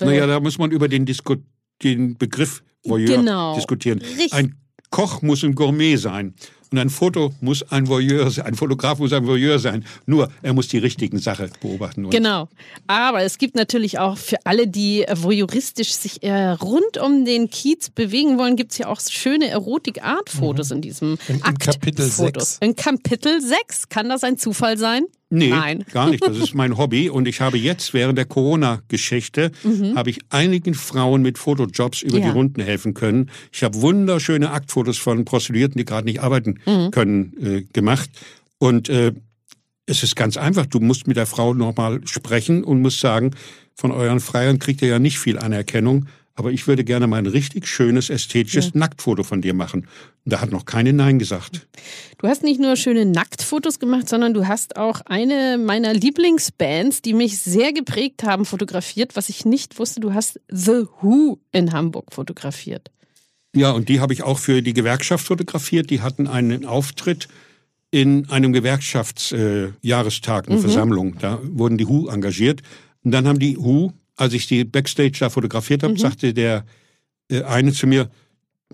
Naja, 0.00 0.28
da 0.28 0.38
muss 0.38 0.58
man 0.58 0.70
über 0.70 0.86
den, 0.86 1.06
Disku 1.06 1.34
den 1.82 2.16
Begriff 2.16 2.62
Voyeur 2.84 3.16
genau. 3.16 3.56
diskutieren. 3.56 3.98
Richtig. 3.98 4.32
Ein 4.32 4.54
Koch 4.90 5.22
muss 5.22 5.42
ein 5.42 5.56
Gourmet 5.56 5.96
sein. 5.96 6.34
Und 6.72 6.78
ein 6.78 6.90
Foto 6.90 7.34
muss 7.40 7.62
ein 7.70 7.86
Voyeur 7.86 8.30
sein, 8.30 8.46
ein 8.46 8.54
Fotograf 8.54 8.98
muss 8.98 9.12
ein 9.12 9.26
Voyeur 9.26 9.58
sein. 9.58 9.84
Nur 10.06 10.30
er 10.40 10.54
muss 10.54 10.68
die 10.68 10.78
richtigen 10.78 11.18
Sachen 11.18 11.50
beobachten. 11.60 12.08
Genau. 12.08 12.48
Aber 12.86 13.22
es 13.22 13.36
gibt 13.36 13.54
natürlich 13.56 13.98
auch 13.98 14.16
für 14.16 14.38
alle, 14.44 14.66
die 14.66 15.04
voyeuristisch 15.12 15.92
sich 15.92 16.22
eher 16.22 16.58
rund 16.60 16.96
um 16.98 17.26
den 17.26 17.50
Kiez 17.50 17.90
bewegen 17.90 18.38
wollen, 18.38 18.56
gibt 18.56 18.72
es 18.72 18.78
ja 18.78 18.88
auch 18.88 19.00
schöne 19.00 19.48
Erotik-Art-Fotos 19.48 20.70
mhm. 20.70 20.76
in 20.76 20.82
diesem 20.82 21.18
in, 21.28 21.36
in 21.36 21.42
Akt 21.42 21.60
Kapitel 21.60 22.06
6. 22.06 22.58
In 22.62 22.74
Kapitel 22.74 23.40
6. 23.40 23.90
Kann 23.90 24.08
das 24.08 24.24
ein 24.24 24.38
Zufall 24.38 24.78
sein? 24.78 25.04
Nee, 25.34 25.48
Nein. 25.48 25.84
gar 25.92 26.10
nicht. 26.10 26.22
Das 26.22 26.36
ist 26.36 26.54
mein 26.54 26.76
Hobby. 26.76 27.08
Und 27.08 27.26
ich 27.26 27.40
habe 27.40 27.56
jetzt 27.56 27.94
während 27.94 28.18
der 28.18 28.26
Corona-Geschichte, 28.26 29.50
mhm. 29.64 29.96
habe 29.96 30.10
ich 30.10 30.18
einigen 30.28 30.74
Frauen 30.74 31.22
mit 31.22 31.38
Fotojobs 31.38 32.02
über 32.02 32.18
ja. 32.18 32.26
die 32.26 32.30
Runden 32.30 32.60
helfen 32.60 32.92
können. 32.92 33.30
Ich 33.50 33.62
habe 33.62 33.80
wunderschöne 33.80 34.50
Aktfotos 34.50 34.98
von 34.98 35.24
Prostituierten, 35.24 35.78
die 35.78 35.86
gerade 35.86 36.04
nicht 36.04 36.20
arbeiten 36.20 36.60
mhm. 36.66 36.90
können, 36.90 37.32
äh, 37.42 37.62
gemacht. 37.72 38.10
Und 38.58 38.90
äh, 38.90 39.12
es 39.86 40.02
ist 40.02 40.16
ganz 40.16 40.36
einfach. 40.36 40.66
Du 40.66 40.80
musst 40.80 41.06
mit 41.06 41.16
der 41.16 41.26
Frau 41.26 41.54
nochmal 41.54 42.00
sprechen 42.04 42.62
und 42.62 42.82
musst 42.82 43.00
sagen, 43.00 43.30
von 43.74 43.90
euren 43.90 44.20
Freiern 44.20 44.58
kriegt 44.58 44.82
ihr 44.82 44.88
ja 44.88 44.98
nicht 44.98 45.18
viel 45.18 45.38
Anerkennung 45.38 46.08
aber 46.34 46.50
ich 46.50 46.66
würde 46.66 46.84
gerne 46.84 47.06
mal 47.06 47.18
ein 47.18 47.26
richtig 47.26 47.66
schönes, 47.66 48.10
ästhetisches 48.10 48.66
ja. 48.66 48.70
Nacktfoto 48.74 49.22
von 49.22 49.42
dir 49.42 49.54
machen. 49.54 49.86
Da 50.24 50.40
hat 50.40 50.50
noch 50.50 50.64
keine 50.64 50.92
Nein 50.92 51.18
gesagt. 51.18 51.66
Du 52.18 52.28
hast 52.28 52.42
nicht 52.42 52.60
nur 52.60 52.76
schöne 52.76 53.04
Nacktfotos 53.04 53.78
gemacht, 53.78 54.08
sondern 54.08 54.32
du 54.32 54.46
hast 54.46 54.76
auch 54.76 55.00
eine 55.04 55.58
meiner 55.58 55.92
Lieblingsbands, 55.92 57.02
die 57.02 57.12
mich 57.12 57.38
sehr 57.38 57.72
geprägt 57.72 58.22
haben, 58.22 58.44
fotografiert, 58.44 59.16
was 59.16 59.28
ich 59.28 59.44
nicht 59.44 59.78
wusste. 59.78 60.00
Du 60.00 60.14
hast 60.14 60.40
The 60.48 60.84
Who 61.00 61.38
in 61.52 61.72
Hamburg 61.72 62.12
fotografiert. 62.12 62.90
Ja, 63.54 63.72
und 63.72 63.88
die 63.88 64.00
habe 64.00 64.14
ich 64.14 64.22
auch 64.22 64.38
für 64.38 64.62
die 64.62 64.72
Gewerkschaft 64.72 65.26
fotografiert. 65.26 65.90
Die 65.90 66.00
hatten 66.00 66.26
einen 66.26 66.64
Auftritt 66.64 67.28
in 67.90 68.30
einem 68.30 68.54
Gewerkschaftsjahrestag, 68.54 70.48
äh, 70.48 70.50
eine 70.50 70.60
Versammlung. 70.60 71.18
Da 71.18 71.38
wurden 71.42 71.76
die 71.76 71.86
Who 71.86 72.08
engagiert. 72.08 72.62
Und 73.04 73.10
dann 73.12 73.28
haben 73.28 73.38
die 73.38 73.58
Who, 73.58 73.92
als 74.16 74.32
ich 74.34 74.46
die 74.46 74.64
Backstage 74.64 75.18
da 75.20 75.30
fotografiert 75.30 75.82
habe, 75.82 75.98
sagte 75.98 76.34
der 76.34 76.64
äh, 77.30 77.42
eine 77.42 77.72
zu 77.72 77.86
mir, 77.86 78.10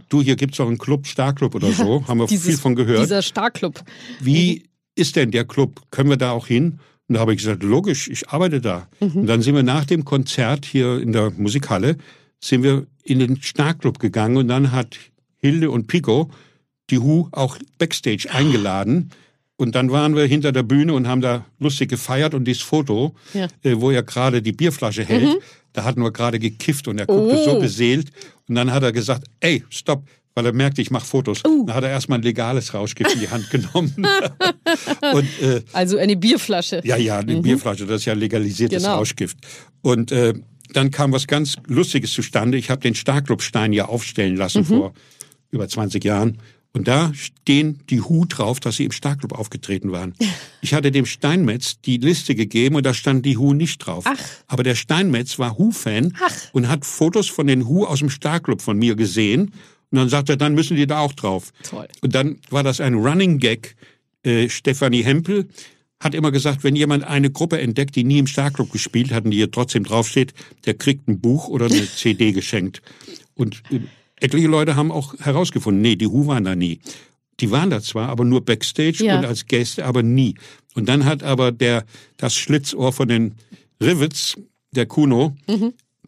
du, 0.09 0.23
hier 0.23 0.37
gibt's 0.37 0.57
doch 0.59 0.67
einen 0.67 0.79
Club, 0.79 1.07
Starclub 1.07 1.55
oder 1.55 1.73
so, 1.73 2.05
haben 2.09 2.19
wir 2.19 2.27
Dieses- 2.27 2.47
viel 2.47 2.57
von 2.59 2.75
gehört. 2.75 3.03
Dieser 3.05 3.23
Starclub. 3.23 3.83
Wie 4.21 4.65
ist 4.95 5.17
denn 5.17 5.31
der 5.31 5.45
Club? 5.45 5.83
Können 5.91 6.11
wir 6.11 6.17
da 6.17 6.33
auch 6.33 6.47
hin? 6.47 6.81
Und 7.09 7.15
da 7.15 7.21
habe 7.21 7.33
ich 7.33 7.39
gesagt, 7.39 7.63
logisch, 7.63 8.09
ich 8.09 8.29
arbeite 8.29 8.61
da. 8.61 8.89
Und 9.01 9.27
dann 9.27 9.41
sind 9.41 9.55
wir 9.55 9.63
nach 9.63 9.87
dem 9.87 10.05
Konzert 10.05 10.67
hier 10.67 11.01
in 11.01 11.13
der 11.13 11.31
Musikhalle, 11.31 11.97
sind 12.41 12.63
wir 12.63 12.87
in 13.03 13.19
den 13.19 13.41
Starclub 13.41 13.99
gegangen 13.99 14.37
und 14.37 14.49
dann 14.49 14.73
hat 14.73 14.99
Hilde 15.39 15.71
und 15.71 15.87
Pico 15.87 16.31
die 16.91 16.99
Hu 16.99 17.29
auch 17.33 17.57
Backstage 17.79 18.29
eingeladen. 18.31 19.11
Und 19.61 19.75
dann 19.75 19.91
waren 19.91 20.15
wir 20.15 20.25
hinter 20.25 20.53
der 20.53 20.63
Bühne 20.63 20.95
und 20.95 21.09
haben 21.09 21.21
da 21.21 21.45
lustig 21.59 21.91
gefeiert 21.91 22.33
und 22.33 22.45
dieses 22.45 22.63
Foto, 22.63 23.15
Ja. 23.35 23.49
äh, 23.65 23.75
wo 23.77 23.91
er 23.91 24.05
gerade 24.05 24.41
die 24.41 24.53
Bierflasche 24.53 25.05
hält, 25.05 25.37
da 25.73 25.83
hatten 25.85 26.01
wir 26.01 26.13
gerade 26.13 26.39
gekifft 26.39 26.87
und 26.87 26.99
er 26.99 27.07
guckte 27.07 27.37
Oh. 27.37 27.45
so 27.45 27.59
beseelt. 27.61 28.11
Und 28.49 28.55
dann 28.55 28.73
hat 28.73 28.85
er 28.85 28.93
gesagt, 28.93 29.25
ey, 29.41 29.65
stopp, 29.69 30.05
weil 30.35 30.47
er 30.47 30.53
merkte, 30.53 30.81
ich 30.81 30.93
mache 30.93 31.05
Fotos. 31.05 31.43
Dann 31.43 31.75
hat 31.75 31.83
er 31.83 31.91
erstmal 31.91 32.21
ein 32.21 32.23
legales 32.23 32.73
Rauschgift 32.73 33.13
in 33.15 33.19
die 33.21 33.29
Hand 33.29 33.51
genommen. 33.51 33.95
und 35.13 35.43
äh, 35.43 35.63
Also 35.73 35.99
eine 35.99 36.17
Bierflasche. 36.17 36.81
ja, 36.85 36.97
ja, 36.97 37.19
eine 37.19 37.41
Bierflasche, 37.43 37.85
das 37.87 38.03
ist 38.03 38.05
ja 38.05 38.13
legalisiertes 38.15 38.85
Genau. 38.85 38.97
Rauschgift. 38.99 39.39
Und 39.83 40.13
äh, 40.13 40.35
dann 40.73 40.93
kam 40.93 41.11
was 41.13 41.27
ganz 41.27 41.57
Lustiges 41.67 42.13
zustande. 42.13 42.59
Ich 42.59 42.71
habe 42.71 42.81
den 42.81 42.95
Starklubstein 42.95 43.73
ja 43.73 43.87
aufstellen 43.87 44.37
lassen 44.37 44.65
vor 44.65 44.93
über 45.51 45.67
20 45.67 46.05
Jahren. 46.05 46.39
Und 46.73 46.87
da 46.87 47.13
stehen 47.15 47.81
die 47.89 48.01
Hu 48.01 48.25
drauf, 48.27 48.61
dass 48.61 48.77
sie 48.77 48.85
im 48.85 48.93
Starklub 48.93 49.33
aufgetreten 49.33 49.93
waren. 49.93 50.15
Ich 50.61 50.75
hatte 50.75 50.91
dem 50.91 51.07
Steinmetz 51.07 51.81
die 51.83 51.99
Liste 51.99 52.35
gegeben 52.35 52.75
und 52.75 52.85
da 52.85 52.93
stand 52.93 53.25
die 53.25 53.37
Hu 53.37 53.55
nicht 53.55 53.79
drauf. 53.79 54.03
Ach. 54.09 54.19
Aber 54.49 54.65
der 54.65 54.75
Steinmetz 54.75 55.39
war 55.39 55.57
Hu-Fan 55.57 56.17
und 56.53 56.69
hat 56.69 56.85
Fotos 56.85 57.29
von 57.29 57.47
den 57.47 57.69
Hu 57.69 57.85
aus 57.85 58.01
dem 58.01 58.11
Starklub 58.11 58.61
von 58.61 58.77
mir 58.77 58.97
gesehen. 58.97 59.53
Und 59.93 59.99
dann 59.99 60.09
sagt 60.09 60.31
er, 60.31 60.37
dann 60.37 60.55
müssen 60.55 60.77
die 60.77 60.89
da 60.89 60.99
auch 60.99 61.13
drauf. 61.13 61.53
Toll. 61.63 61.87
Und 62.01 62.17
dann 62.17 62.41
war 62.51 62.65
das 62.65 62.81
ein 62.81 62.95
Running 62.95 63.39
Gag. 63.39 63.77
Äh, 64.25 64.49
Stefanie 64.49 65.05
Hempel 65.05 65.49
hat 66.01 66.15
immer 66.15 66.31
gesagt, 66.31 66.65
wenn 66.65 66.77
jemand 66.77 67.05
eine 67.05 67.31
Gruppe 67.31 67.61
entdeckt, 67.61 67.97
die 67.97 68.05
nie 68.05 68.19
im 68.19 68.27
Starclub 68.27 68.73
gespielt 68.73 69.13
hat 69.13 69.25
und 69.25 69.31
die 69.31 69.39
hier 69.39 69.51
trotzdem 69.51 69.85
draufsteht, 69.85 70.35
der 70.67 70.75
kriegt 70.75 71.09
ein 71.09 71.21
Buch 71.21 71.49
oder 71.49 71.67
eine 71.67 71.87
CD 71.97 72.33
geschenkt. 72.33 72.83
Und 73.35 73.63
äh, 73.71 73.81
etliche 74.21 74.49
Leute 74.49 74.77
haben 74.77 74.91
auch 74.93 75.15
herausgefunden, 75.19 75.81
nee, 75.83 75.97
die 75.97 76.07
Hu 76.07 76.27
waren 76.27 76.45
da 76.45 76.55
nie. 76.55 76.81
Die 77.41 77.51
waren 77.51 77.71
da 77.71 77.81
zwar, 77.81 78.09
aber 78.09 78.25
nur 78.25 78.45
Backstage 78.45 79.05
Ja. 79.05 79.19
und 79.19 79.25
als 79.25 79.47
Gäste, 79.47 79.85
aber 79.85 80.03
nie. 80.03 80.35
Und 80.75 80.89
dann 80.89 81.05
hat 81.05 81.23
aber 81.23 81.53
der 81.53 81.85
das 82.17 82.35
Schlitzohr 82.35 82.93
von 82.93 83.09
den 83.09 83.35
Rivets, 83.83 84.37
der 84.73 84.87
Kuno, 84.87 85.37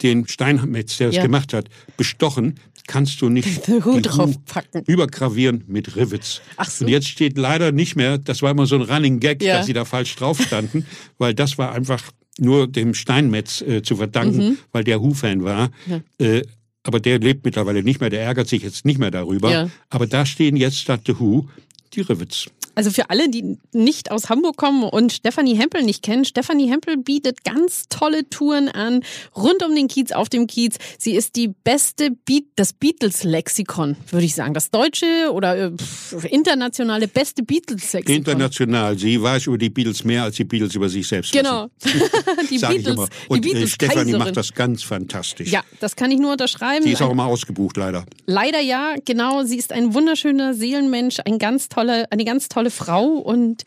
den 0.03 0.27
Steinmetz, 0.29 0.97
der 0.99 1.09
es 1.09 1.15
Mhm. 1.15 1.17
Ja. 1.19 1.23
gemacht 1.23 1.53
hat, 1.53 1.69
bestochen. 1.97 2.55
Kannst 2.87 3.21
du 3.23 3.29
nicht 3.29 3.63
draufpacken. 3.69 4.83
übergravieren 4.87 5.63
mit 5.69 5.95
Rivets. 5.95 6.41
Ach 6.57 6.69
so. 6.69 6.85
Und 6.85 6.91
jetzt 6.91 7.07
steht 7.07 7.39
leider 7.39 7.71
nicht 7.71 7.95
mehr, 7.95 8.19
das 8.19 8.43
war 8.43 8.51
immer 8.51 8.67
so 8.67 8.75
ein 8.75 8.83
Running 8.83 9.21
Gag, 9.21 9.41
Ja. 9.43 9.59
dass 9.59 9.67
sie 9.67 9.73
da 9.73 9.85
falsch 9.85 10.17
drauf 10.17 10.41
standen, 10.43 10.85
weil 11.19 11.33
das 11.35 11.57
war 11.59 11.73
einfach 11.73 12.03
nur 12.39 12.67
dem 12.67 12.95
Steinmetz 12.95 13.61
äh, 13.61 13.83
zu 13.83 13.95
verdanken, 13.97 14.39
Mhm. 14.51 14.59
weil 14.73 14.83
der 14.83 15.01
Hu-Fan 15.01 15.45
war. 15.45 15.71
Äh, 16.19 16.43
aber 16.83 17.01
der 17.01 17.19
lebt 17.19 17.45
mittlerweile 17.45 17.83
nicht 17.83 18.01
mehr, 18.01 18.11
der 18.11 18.23
ärgert 18.23 18.49
sich 18.49 18.63
jetzt 18.63 18.85
nicht 18.85 18.99
mehr 18.99 19.11
darüber. 19.11 19.51
Ja. 19.51 19.71
Aber 19.89 20.07
da 20.07 20.25
stehen 20.25 20.57
jetzt 20.57 20.79
statt 20.79 21.03
The 21.07 21.19
Who 21.19 21.49
die 21.93 22.01
Rivets. 22.01 22.51
Also 22.75 22.91
für 22.91 23.11
alle, 23.11 23.29
die 23.29 23.59
nicht 23.73 24.11
aus 24.11 24.29
Hamburg 24.29 24.57
kommen 24.57 24.85
und 24.85 25.13
Stefanie 25.13 25.57
Hempel 25.57 25.83
nicht 25.83 26.03
kennen, 26.03 26.25
Stefanie 26.25 26.71
Hempel 26.71 26.97
bietet 26.97 27.45
ganz 27.45 27.89
tolle 27.89 28.29
Touren 28.29 28.69
an, 28.69 29.03
rund 29.37 29.63
um 29.65 29.75
den 29.75 29.89
Kiez, 29.89 30.13
auf 30.13 30.29
dem 30.29 30.47
Kiez. 30.47 30.77
Sie 30.99 31.13
ist 31.13 31.37
die 31.37 31.49
beste, 31.49 32.11
Beat, 32.11 32.45
das 32.57 32.73
Beatles-Lexikon, 32.73 33.97
würde 34.11 34.25
ich 34.25 34.35
sagen. 34.35 34.55
Das 34.55 34.71
deutsche 34.71 35.31
oder 35.33 35.57
äh, 35.57 35.71
pff, 35.71 36.25
internationale 36.25 37.09
beste 37.09 37.43
Beatles-Lexikon. 37.43 38.17
International. 38.17 38.99
Sie 38.99 39.21
weiß 39.21 39.47
über 39.47 39.59
die 39.59 39.71
Beatles 39.71 40.05
mehr, 40.05 40.25
als 40.25 40.37
die 40.37 40.45
Beatles 40.45 40.75
über 40.75 40.89
sich 40.89 41.07
selbst 41.07 41.33
Genau. 41.33 41.69
die 42.51 42.59
Beatles, 42.59 42.87
immer. 42.87 43.07
die 43.07 43.29
Und 43.29 43.39
äh, 43.39 43.41
Beatles 43.41 43.71
Stefanie 43.73 44.13
macht 44.13 44.37
das 44.37 44.55
ganz 44.55 44.83
fantastisch. 44.83 45.51
Ja, 45.51 45.63
das 45.81 45.97
kann 45.97 46.11
ich 46.11 46.19
nur 46.19 46.33
unterschreiben. 46.33 46.85
Die 46.85 46.93
ist 46.93 47.03
auch 47.03 47.11
immer 47.11 47.27
ausgebucht, 47.27 47.77
leider. 47.77 48.05
Leider 48.27 48.61
ja, 48.61 48.95
genau. 49.05 49.45
Sie 49.45 49.57
ist 49.57 49.73
ein 49.73 49.95
wunderschöner 49.95 50.55
Seelenmensch, 50.55 51.19
ein 51.25 51.39
ganz 51.39 51.69
tolle, 51.69 52.11
eine 52.11 52.25
ganz 52.25 52.49
tolle 52.49 52.60
Frau. 52.69 53.07
Und 53.07 53.63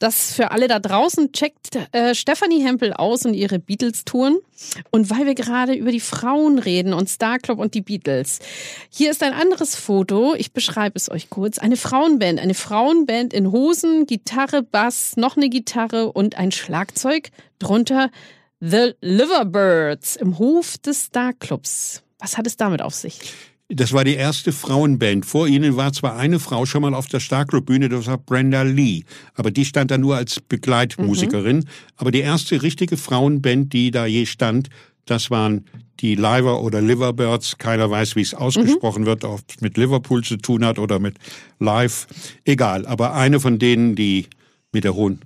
das 0.00 0.32
für 0.32 0.50
alle 0.50 0.66
da 0.66 0.80
draußen 0.80 1.30
checkt 1.30 1.78
äh, 1.92 2.16
Stephanie 2.16 2.64
Hempel 2.64 2.92
aus 2.92 3.24
und 3.24 3.34
ihre 3.34 3.60
Beatles-Touren. 3.60 4.38
Und 4.90 5.10
weil 5.10 5.26
wir 5.26 5.36
gerade 5.36 5.74
über 5.74 5.92
die 5.92 6.00
Frauen 6.00 6.58
reden 6.58 6.92
und 6.92 7.08
Star 7.08 7.38
Club 7.38 7.60
und 7.60 7.74
die 7.74 7.82
Beatles. 7.82 8.40
Hier 8.90 9.12
ist 9.12 9.22
ein 9.22 9.32
anderes 9.32 9.76
Foto. 9.76 10.34
Ich 10.34 10.52
beschreibe 10.52 10.96
es 10.96 11.08
euch 11.08 11.30
kurz. 11.30 11.58
Eine 11.58 11.76
Frauenband. 11.76 12.40
Eine 12.40 12.54
Frauenband 12.54 13.32
in 13.32 13.52
Hosen, 13.52 14.06
Gitarre, 14.06 14.62
Bass, 14.62 15.16
noch 15.16 15.36
eine 15.36 15.48
Gitarre 15.48 16.10
und 16.10 16.36
ein 16.36 16.50
Schlagzeug. 16.50 17.30
Drunter 17.60 18.10
The 18.64 18.92
Liverbirds 19.00 20.16
im 20.16 20.38
Hof 20.38 20.78
des 20.78 21.04
Star 21.06 21.32
Clubs. 21.32 22.02
Was 22.20 22.38
hat 22.38 22.46
es 22.46 22.56
damit 22.56 22.80
auf 22.80 22.94
sich? 22.94 23.18
Das 23.74 23.94
war 23.94 24.04
die 24.04 24.14
erste 24.14 24.52
Frauenband. 24.52 25.24
Vor 25.24 25.46
ihnen 25.48 25.76
war 25.76 25.94
zwar 25.94 26.16
eine 26.16 26.38
Frau 26.38 26.66
schon 26.66 26.82
mal 26.82 26.92
auf 26.92 27.06
der 27.06 27.20
Starclub-Bühne, 27.20 27.88
das 27.88 28.06
war 28.06 28.18
Brenda 28.18 28.62
Lee. 28.62 29.04
Aber 29.34 29.50
die 29.50 29.64
stand 29.64 29.90
da 29.90 29.96
nur 29.96 30.16
als 30.16 30.40
Begleitmusikerin. 30.40 31.64
Aber 31.96 32.10
die 32.10 32.20
erste 32.20 32.62
richtige 32.62 32.98
Frauenband, 32.98 33.72
die 33.72 33.90
da 33.90 34.04
je 34.04 34.26
stand, 34.26 34.68
das 35.06 35.30
waren 35.30 35.64
die 36.00 36.16
Liver 36.16 36.62
oder 36.62 36.82
Liverbirds. 36.82 37.56
Keiner 37.56 37.90
weiß, 37.90 38.14
wie 38.14 38.20
es 38.20 38.34
ausgesprochen 38.34 39.06
wird, 39.06 39.24
ob 39.24 39.40
es 39.48 39.62
mit 39.62 39.78
Liverpool 39.78 40.22
zu 40.22 40.36
tun 40.36 40.66
hat 40.66 40.78
oder 40.78 40.98
mit 40.98 41.16
Live. 41.58 42.06
Egal. 42.44 42.84
Aber 42.86 43.14
eine 43.14 43.40
von 43.40 43.58
denen, 43.58 43.94
die 43.94 44.26
mit 44.72 44.84
der 44.84 44.94
hohen 44.94 45.20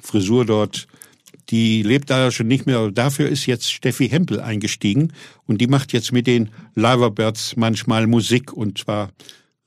Frisur 0.00 0.46
dort 0.46 0.86
die 1.50 1.82
lebt 1.82 2.10
da 2.10 2.30
schon 2.30 2.48
nicht 2.48 2.66
mehr. 2.66 2.90
Dafür 2.90 3.28
ist 3.28 3.46
jetzt 3.46 3.70
Steffi 3.70 4.08
Hempel 4.08 4.40
eingestiegen 4.40 5.12
und 5.46 5.60
die 5.60 5.66
macht 5.66 5.92
jetzt 5.92 6.12
mit 6.12 6.26
den 6.26 6.50
Liverbirds 6.74 7.56
manchmal 7.56 8.06
Musik 8.06 8.52
und 8.52 8.78
zwar 8.78 9.10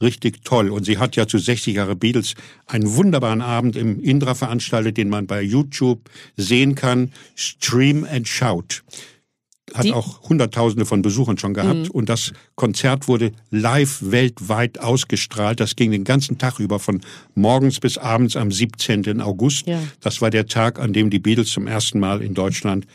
richtig 0.02 0.44
toll. 0.44 0.70
Und 0.70 0.86
sie 0.86 0.98
hat 0.98 1.16
ja 1.16 1.28
zu 1.28 1.38
60 1.38 1.76
Jahre 1.76 1.96
Beatles 1.96 2.36
einen 2.66 2.96
wunderbaren 2.96 3.42
Abend 3.42 3.76
im 3.76 4.00
Indra 4.00 4.36
veranstaltet, 4.36 4.98
den 4.98 5.10
man 5.10 5.28
bei 5.28 5.42
YouTube 5.42 6.10
sehen 6.38 6.76
kann. 6.76 7.12
Stream 7.36 8.06
and 8.10 8.28
Shout. 8.28 8.84
Hat 9.74 9.86
Die- 9.86 9.94
auch 9.94 10.22
Hunderttausende 10.30 10.86
von 10.86 11.02
Besuchern 11.02 11.38
schon 11.38 11.54
gehabt. 11.54 11.90
Und 11.90 12.10
das 12.10 12.32
Konzert 12.56 13.08
wurde 13.08 13.32
live 13.52 14.00
weltweit 14.02 14.80
ausgestrahlt. 14.80 15.60
Das 15.60 15.76
ging 15.76 15.92
den 15.92 16.04
ganzen 16.04 16.38
Tag 16.38 16.60
über, 16.60 16.80
von 16.80 17.02
morgens 17.36 17.80
bis 17.80 17.98
abends 17.98 18.36
am 18.36 18.52
17. 18.52 19.22
August. 19.22 19.68
Ja. 19.68 19.80
Das 20.02 20.22
war 20.22 20.30
der 20.30 20.48
Tag, 20.48 20.80
an 20.80 20.94
dem 20.94 21.10
die 21.10 21.20
Beatles 21.20 21.50
zum 21.50 21.68
ersten 21.68 22.00
Mal 22.00 22.22
in 22.22 22.34
Deutschland 22.34 22.86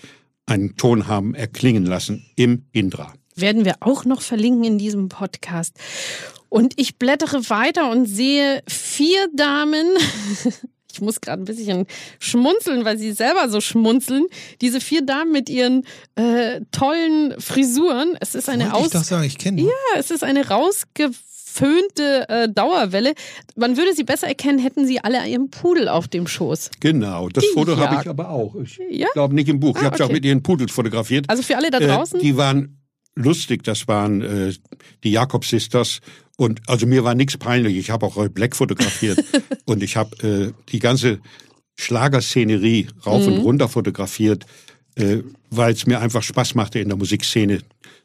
einen 0.47 0.77
Ton 0.77 1.07
haben 1.07 1.35
erklingen 1.35 1.87
lassen 1.87 2.27
im 2.37 2.65
Indra. 2.73 3.15
werden 3.37 3.65
wir 3.65 3.77
auch 3.81 4.05
noch 4.05 4.21
verlinken 4.21 4.65
in 4.65 4.79
diesem 4.79 5.09
Podcast. 5.09 5.75
Und 6.51 6.75
ich 6.77 6.99
blättere 6.99 7.49
weiter 7.51 7.91
und 7.91 8.07
sehe 8.07 8.63
vier 8.69 9.29
Damen. 9.35 9.87
Ich 10.95 11.01
muss 11.01 11.21
gerade 11.21 11.43
ein 11.43 11.45
bisschen 11.45 11.87
schmunzeln, 12.21 12.85
weil 12.85 12.97
sie 12.99 13.13
selber 13.13 13.49
so 13.49 13.61
schmunzeln. 13.61 14.27
Diese 14.61 14.81
vier 14.81 15.03
Damen 15.05 15.33
mit 15.33 15.49
ihren 15.51 15.85
äh, 16.15 16.61
tollen 16.73 17.35
Frisuren. 17.41 18.17
Es 18.21 18.35
ist 18.35 18.49
eine 18.49 18.65
Wollte 18.65 18.79
ich 18.79 18.85
aus, 18.87 18.91
doch 18.93 19.05
sagen, 19.05 19.25
ich 19.25 19.39
kenne 19.39 19.59
die. 19.59 19.65
ja, 19.65 19.99
es 19.99 20.11
ist 20.11 20.23
eine 20.25 20.47
rausgeföhnte 20.49 22.29
äh, 22.29 22.49
Dauerwelle. 22.49 23.15
Man 23.57 23.77
würde 23.77 23.95
sie 23.95 24.05
besser 24.05 24.27
erkennen, 24.29 24.59
hätten 24.59 24.87
sie 24.87 25.01
alle 25.01 25.27
ihren 25.27 25.51
Pudel 25.51 25.89
auf 25.89 26.09
dem 26.09 26.27
Schoß. 26.27 26.71
Genau, 26.81 27.29
das 27.29 27.45
Die 27.45 27.51
Foto 27.55 27.77
habe 27.77 28.01
ich 28.03 28.09
aber 28.09 28.31
auch. 28.31 28.55
Ich 28.57 28.79
Ja? 28.91 29.09
glaube 29.13 29.35
nicht 29.35 29.49
im 29.49 29.61
Buch. 29.61 29.77
ich 29.77 29.83
Ah, 29.83 29.87
habe 29.87 29.95
es 29.97 30.01
auch 30.01 30.07
okay. 30.07 30.15
mit 30.15 30.25
ihren 30.25 30.43
Pudels 30.43 30.73
fotografiert. 30.73 31.27
Also 31.29 31.43
für 31.43 31.57
alle 31.57 31.71
da 31.71 31.79
draußen. 31.81 32.19
Äh, 32.21 32.23
die 32.23 32.37
waren 32.37 32.79
lustig, 33.15 33.63
das 33.65 33.89
waren 33.89 34.23
äh, 34.23 34.53
die 35.03 35.11
Jakob 35.11 35.45
Sisters. 35.45 36.01
Und 36.37 36.61
also 36.67 36.87
mir 36.87 37.05
war 37.05 37.15
nichts 37.15 37.37
peinlich. 37.37 37.77
Ich 37.77 37.91
habe 37.91 38.07
auch 38.07 38.17
Roy 38.17 38.29
Black 38.29 38.57
fotografiert 38.57 39.23
und 39.65 39.83
ich 39.83 39.97
habe 39.97 40.17
äh, 40.27 40.53
die 40.71 40.81
ganze 40.81 41.21
Schlagerszenerie 41.77 42.89
rauf 43.05 43.27
und 43.27 43.39
runter 43.39 43.69
fotografiert, 43.69 44.45
äh, 44.97 45.19
weil 45.51 45.73
es 45.73 45.87
mir 45.87 46.01
einfach 46.01 46.23
Spaß 46.23 46.55
machte, 46.55 46.79
in 46.79 46.89
der 46.89 46.97
Musikszene 46.97 47.61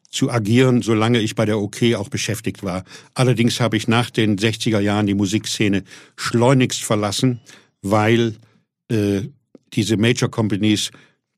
zu 0.10 0.32
agieren, 0.32 0.82
solange 0.82 1.20
ich 1.20 1.36
bei 1.36 1.46
der 1.46 1.60
OK 1.60 1.94
auch 1.96 2.10
beschäftigt 2.10 2.64
war. 2.64 2.84
Allerdings 3.14 3.60
habe 3.60 3.78
ich 3.78 3.88
nach 3.88 4.10
den 4.10 4.38
60er 4.38 4.80
Jahren 4.80 5.06
die 5.06 5.14
Musikszene 5.14 5.84
schleunigst 6.16 6.84
verlassen, 6.84 7.42
weil 7.82 8.36
äh, 8.90 9.22
diese 9.74 9.98
Major 9.98 10.30
Companies 10.30 10.90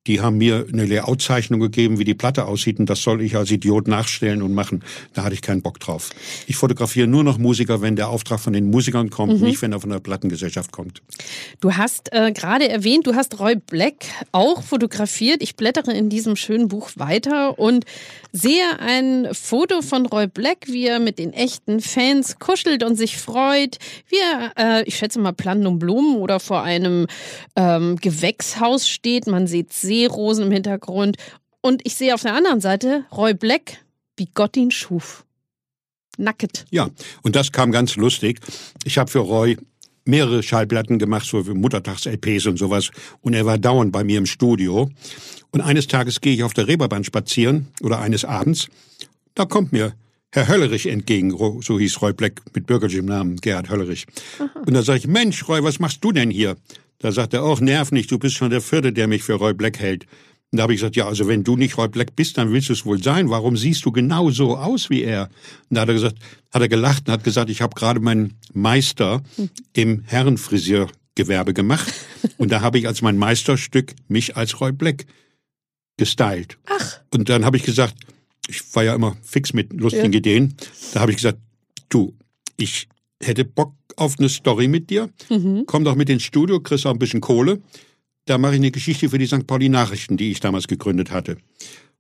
die 0.07 0.19
haben 0.19 0.37
mir 0.37 0.65
eine 0.71 0.85
Layout-Zeichnung 0.85 1.59
gegeben, 1.59 1.99
wie 1.99 2.03
die 2.03 2.15
Platte 2.15 2.45
aussieht 2.45 2.79
und 2.79 2.89
das 2.89 3.01
soll 3.03 3.21
ich 3.21 3.35
als 3.35 3.51
Idiot 3.51 3.87
nachstellen 3.87 4.41
und 4.41 4.53
machen. 4.53 4.83
Da 5.13 5.23
hatte 5.23 5.35
ich 5.35 5.41
keinen 5.41 5.61
Bock 5.61 5.79
drauf. 5.79 6.09
Ich 6.47 6.55
fotografiere 6.55 7.05
nur 7.07 7.23
noch 7.23 7.37
Musiker, 7.37 7.81
wenn 7.81 7.95
der 7.95 8.09
Auftrag 8.09 8.39
von 8.39 8.53
den 8.53 8.69
Musikern 8.71 9.09
kommt, 9.11 9.39
Mhm. 9.39 9.45
nicht 9.47 9.61
wenn 9.61 9.71
er 9.71 9.79
von 9.79 9.91
der 9.91 9.99
Plattengesellschaft 9.99 10.71
kommt. 10.71 11.03
Du 11.59 11.73
hast 11.73 12.11
äh, 12.13 12.31
gerade 12.31 12.67
erwähnt, 12.67 13.05
du 13.05 13.13
hast 13.13 13.39
Roy 13.39 13.55
Black 13.55 14.05
auch 14.31 14.63
fotografiert. 14.63 15.43
Ich 15.43 15.55
blättere 15.55 15.93
in 15.93 16.09
diesem 16.09 16.35
schönen 16.35 16.67
Buch 16.67 16.89
weiter 16.95 17.59
und 17.59 17.85
sehe 18.31 18.79
ein 18.79 19.27
Foto 19.33 19.81
von 19.81 20.05
Roy 20.05 20.27
Black, 20.27 20.67
wie 20.67 20.87
er 20.87 20.99
mit 20.99 21.19
den 21.19 21.33
echten 21.33 21.81
Fans 21.81 22.39
kuschelt 22.39 22.83
und 22.83 22.95
sich 22.95 23.17
freut, 23.17 23.77
wie 24.07 24.17
er, 24.17 24.51
äh, 24.57 24.83
ich 24.83 24.97
schätze 24.97 25.19
mal, 25.19 25.33
Planten 25.33 25.67
und 25.67 25.79
Blumen 25.79 26.17
oder 26.17 26.39
vor 26.39 26.63
einem 26.63 27.07
ähm, 27.55 27.97
Gewächshaus 27.97 28.87
steht. 28.87 29.27
Man 29.27 29.47
sieht 29.47 29.73
Seerosen 29.73 30.45
im 30.45 30.51
Hintergrund. 30.51 31.17
Und 31.61 31.81
ich 31.85 31.95
sehe 31.95 32.13
auf 32.13 32.21
der 32.21 32.33
anderen 32.33 32.61
Seite 32.61 33.05
Roy 33.11 33.33
Black, 33.33 33.83
wie 34.17 34.29
Gott 34.33 34.57
ihn 34.57 34.71
schuf. 34.71 35.25
Nackt. 36.17 36.65
Ja, 36.71 36.89
und 37.23 37.35
das 37.35 37.51
kam 37.51 37.71
ganz 37.71 37.95
lustig. 37.95 38.39
Ich 38.83 38.97
habe 38.97 39.09
für 39.09 39.19
Roy 39.19 39.57
mehrere 40.11 40.43
Schallplatten 40.43 40.99
gemacht, 40.99 41.25
so 41.25 41.43
Muttertags-LPs 41.43 42.45
und 42.45 42.57
sowas. 42.57 42.91
Und 43.21 43.33
er 43.33 43.47
war 43.47 43.57
dauernd 43.57 43.91
bei 43.91 44.03
mir 44.03 44.19
im 44.19 44.27
Studio. 44.27 44.91
Und 45.49 45.61
eines 45.61 45.87
Tages 45.87 46.21
gehe 46.21 46.33
ich 46.33 46.43
auf 46.43 46.53
der 46.53 46.67
Reeperbahn 46.67 47.03
spazieren, 47.03 47.67
oder 47.81 47.99
eines 47.99 48.23
Abends. 48.23 48.67
Da 49.33 49.45
kommt 49.45 49.71
mir 49.71 49.93
Herr 50.33 50.47
Höllerich 50.47 50.85
entgegen, 50.85 51.35
so 51.61 51.79
hieß 51.79 52.01
Roy 52.01 52.13
Black 52.13 52.41
mit 52.53 52.65
bürgerlichem 52.67 53.05
Namen, 53.05 53.37
Gerhard 53.37 53.69
Höllerich. 53.69 54.05
Und 54.65 54.73
da 54.73 54.81
sage 54.81 54.99
ich, 54.99 55.07
Mensch, 55.07 55.47
Roy, 55.47 55.63
was 55.63 55.79
machst 55.79 56.03
du 56.03 56.11
denn 56.11 56.29
hier? 56.29 56.55
Da 56.99 57.11
sagt 57.11 57.33
er, 57.33 57.43
auch 57.43 57.59
nerv 57.59 57.91
nicht, 57.91 58.11
du 58.11 58.19
bist 58.19 58.35
schon 58.35 58.51
der 58.51 58.61
Vierte, 58.61 58.93
der 58.93 59.07
mich 59.07 59.23
für 59.23 59.33
Roy 59.33 59.53
Black 59.53 59.79
hält. 59.79 60.05
Und 60.51 60.57
da 60.57 60.63
habe 60.63 60.73
ich 60.73 60.81
gesagt, 60.81 60.97
ja, 60.97 61.07
also 61.07 61.27
wenn 61.27 61.45
du 61.45 61.55
nicht 61.55 61.77
Roy 61.77 61.87
Black 61.87 62.15
bist, 62.15 62.37
dann 62.37 62.51
willst 62.51 62.67
du 62.67 62.73
es 62.73 62.85
wohl 62.85 63.01
sein. 63.01 63.29
Warum 63.29 63.55
siehst 63.55 63.85
du 63.85 63.91
genau 63.93 64.31
so 64.31 64.57
aus 64.57 64.89
wie 64.89 65.01
er? 65.01 65.29
Und 65.69 65.75
da 65.75 65.81
hat 65.81 65.87
er 65.87 65.93
gesagt, 65.93 66.17
hat 66.51 66.61
er 66.61 66.67
gelacht 66.67 67.07
und 67.07 67.13
hat 67.13 67.23
gesagt, 67.23 67.49
ich 67.49 67.61
habe 67.61 67.73
gerade 67.73 68.01
meinen 68.01 68.33
Meister 68.53 69.23
im 69.73 70.03
Herrenfrisiergewerbe 70.05 71.53
gemacht. 71.53 71.93
Und 72.37 72.51
da 72.51 72.59
habe 72.59 72.79
ich 72.79 72.87
als 72.87 73.01
mein 73.01 73.17
Meisterstück 73.17 73.93
mich 74.09 74.35
als 74.35 74.59
Roy 74.59 74.73
Black 74.73 75.05
gestylt. 75.95 76.57
Ach. 76.65 76.99
Und 77.11 77.29
dann 77.29 77.45
habe 77.45 77.55
ich 77.55 77.63
gesagt, 77.63 77.95
ich 78.49 78.75
war 78.75 78.83
ja 78.83 78.93
immer 78.93 79.15
fix 79.21 79.53
mit 79.53 79.71
lustigen 79.71 80.11
Ja. 80.11 80.17
Ideen. 80.19 80.55
Da 80.93 80.99
habe 80.99 81.11
ich 81.11 81.17
gesagt, 81.17 81.39
du, 81.87 82.13
ich 82.57 82.89
hätte 83.21 83.45
Bock 83.45 83.73
auf 83.95 84.19
eine 84.19 84.27
Story 84.27 84.67
mit 84.67 84.89
dir. 84.89 85.09
Mhm. 85.29 85.63
Komm 85.65 85.85
doch 85.85 85.95
mit 85.95 86.09
ins 86.09 86.23
Studio, 86.23 86.59
kriegst 86.59 86.85
auch 86.85 86.91
ein 86.91 86.99
bisschen 86.99 87.21
Kohle. 87.21 87.61
Da 88.25 88.37
mache 88.37 88.53
ich 88.53 88.59
eine 88.59 88.71
Geschichte 88.71 89.09
für 89.09 89.17
die 89.17 89.27
St. 89.27 89.47
Pauli 89.47 89.69
Nachrichten, 89.69 90.17
die 90.17 90.31
ich 90.31 90.39
damals 90.39 90.67
gegründet 90.67 91.11
hatte. 91.11 91.37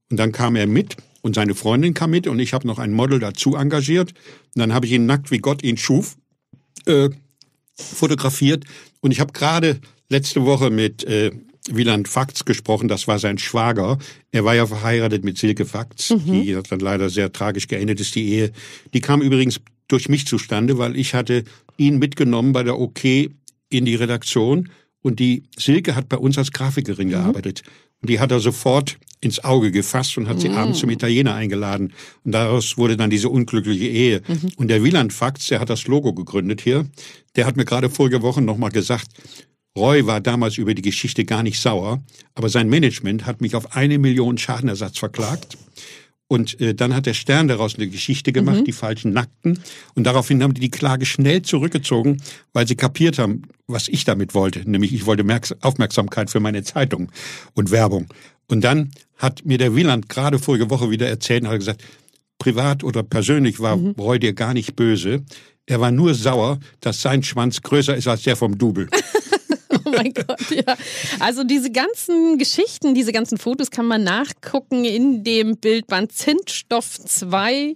Und 0.09 0.17
dann 0.17 0.31
kam 0.31 0.55
er 0.55 0.67
mit 0.67 0.97
und 1.21 1.35
seine 1.35 1.55
Freundin 1.55 1.93
kam 1.93 2.11
mit 2.11 2.27
und 2.27 2.39
ich 2.39 2.53
habe 2.53 2.67
noch 2.67 2.79
ein 2.79 2.91
Model 2.91 3.19
dazu 3.19 3.55
engagiert. 3.55 4.11
Und 4.55 4.59
dann 4.59 4.73
habe 4.73 4.85
ich 4.85 4.91
ihn 4.91 5.05
nackt, 5.05 5.31
wie 5.31 5.39
Gott 5.39 5.63
ihn 5.63 5.77
schuf, 5.77 6.17
äh, 6.85 7.09
fotografiert. 7.75 8.65
Und 8.99 9.11
ich 9.11 9.19
habe 9.19 9.33
gerade 9.33 9.79
letzte 10.09 10.45
Woche 10.45 10.69
mit 10.69 11.03
äh, 11.05 11.31
Wieland 11.69 12.07
Fakts 12.07 12.43
gesprochen, 12.45 12.87
das 12.87 13.07
war 13.07 13.19
sein 13.19 13.37
Schwager. 13.37 13.97
Er 14.31 14.43
war 14.43 14.55
ja 14.55 14.65
verheiratet 14.65 15.23
mit 15.23 15.37
Silke 15.37 15.65
Fakts, 15.65 16.09
die 16.25 16.55
hat 16.55 16.71
dann 16.71 16.79
leider 16.79 17.09
sehr 17.09 17.31
tragisch 17.31 17.67
geendet 17.67 17.99
ist, 17.99 18.15
die 18.15 18.29
Ehe. 18.29 18.51
Die 18.93 19.01
kam 19.01 19.21
übrigens 19.21 19.61
durch 19.87 20.09
mich 20.09 20.25
zustande, 20.25 20.77
weil 20.77 20.95
ich 20.95 21.13
hatte 21.13 21.43
ihn 21.77 21.99
mitgenommen 21.99 22.51
bei 22.51 22.63
der 22.63 22.79
OK 22.79 23.03
in 23.69 23.85
die 23.85 23.95
Redaktion 23.95 24.69
und 25.01 25.19
die 25.19 25.43
Silke 25.57 25.95
hat 25.95 26.09
bei 26.09 26.17
uns 26.17 26.37
als 26.37 26.51
Grafikerin 26.51 27.09
gearbeitet. 27.09 27.63
Und 28.01 28.09
die 28.09 28.19
hat 28.19 28.31
er 28.31 28.39
sofort 28.39 28.97
ins 29.19 29.43
Auge 29.43 29.71
gefasst 29.71 30.17
und 30.17 30.27
hat 30.27 30.41
sie 30.41 30.49
abends 30.49 30.79
zum 30.79 30.89
Italiener 30.89 31.35
eingeladen. 31.35 31.93
Und 32.23 32.31
daraus 32.31 32.77
wurde 32.77 32.97
dann 32.97 33.11
diese 33.11 33.29
unglückliche 33.29 33.87
Ehe. 33.87 34.21
Und 34.55 34.69
der 34.69 34.83
Wieland 34.83 35.13
Fakts, 35.13 35.47
der 35.47 35.59
hat 35.59 35.69
das 35.69 35.85
Logo 35.85 36.13
gegründet 36.13 36.61
hier, 36.61 36.87
der 37.35 37.45
hat 37.45 37.55
mir 37.55 37.65
gerade 37.65 37.89
vorige 37.89 38.23
Woche 38.23 38.41
nochmal 38.41 38.71
gesagt, 38.71 39.07
Roy 39.77 40.05
war 40.05 40.19
damals 40.19 40.57
über 40.57 40.73
die 40.73 40.81
Geschichte 40.81 41.23
gar 41.23 41.43
nicht 41.43 41.59
sauer, 41.59 42.03
aber 42.35 42.49
sein 42.49 42.67
Management 42.67 43.25
hat 43.25 43.39
mich 43.39 43.55
auf 43.55 43.75
eine 43.75 43.99
Million 43.99 44.37
Schadenersatz 44.37 44.97
verklagt. 44.97 45.57
Und 46.31 46.61
äh, 46.61 46.73
dann 46.73 46.95
hat 46.95 47.07
der 47.07 47.13
Stern 47.13 47.49
daraus 47.49 47.75
eine 47.75 47.89
Geschichte 47.89 48.31
gemacht, 48.31 48.63
die 48.65 48.71
falschen 48.71 49.11
Nackten. 49.11 49.59
Und 49.95 50.05
daraufhin 50.05 50.41
haben 50.41 50.53
die 50.53 50.61
die 50.61 50.71
Klage 50.71 51.05
schnell 51.05 51.41
zurückgezogen, 51.41 52.21
weil 52.53 52.65
sie 52.65 52.77
kapiert 52.77 53.19
haben, 53.19 53.41
was 53.67 53.89
ich 53.89 54.05
damit 54.05 54.33
wollte. 54.33 54.61
Nämlich 54.61 54.93
ich 54.93 55.05
wollte 55.05 55.25
Merks 55.25 55.53
Aufmerksamkeit 55.59 56.29
für 56.29 56.39
meine 56.39 56.63
Zeitung 56.63 57.11
und 57.53 57.69
Werbung. 57.69 58.07
Und 58.47 58.63
dann 58.63 58.91
hat 59.17 59.43
mir 59.43 59.57
der 59.57 59.75
Wieland 59.75 60.07
gerade 60.07 60.39
vorige 60.39 60.69
Woche 60.69 60.89
wieder 60.89 61.09
erzählt 61.09 61.43
und 61.43 61.49
hat 61.49 61.59
gesagt, 61.59 61.83
privat 62.39 62.85
oder 62.85 63.03
persönlich 63.03 63.59
war 63.59 63.75
Roy 63.75 64.17
dir 64.17 64.31
gar 64.31 64.53
nicht 64.53 64.77
böse. 64.77 65.25
Er 65.65 65.81
war 65.81 65.91
nur 65.91 66.13
sauer, 66.13 66.61
dass 66.79 67.01
sein 67.01 67.23
Schwanz 67.23 67.61
größer 67.61 67.97
ist 67.97 68.07
als 68.07 68.23
der 68.23 68.37
vom 68.37 68.57
Double. 68.57 68.87
Oh 69.91 69.97
mein 69.97 70.13
Gott, 70.13 70.51
ja. 70.51 70.75
Also 71.19 71.43
diese 71.43 71.71
ganzen 71.71 72.37
Geschichten, 72.37 72.95
diese 72.95 73.11
ganzen 73.11 73.37
Fotos 73.37 73.71
kann 73.71 73.85
man 73.85 74.03
nachgucken 74.03 74.85
in 74.85 75.23
dem 75.23 75.57
Bildband 75.57 76.11
Zündstoff 76.11 76.99
2. 76.99 77.75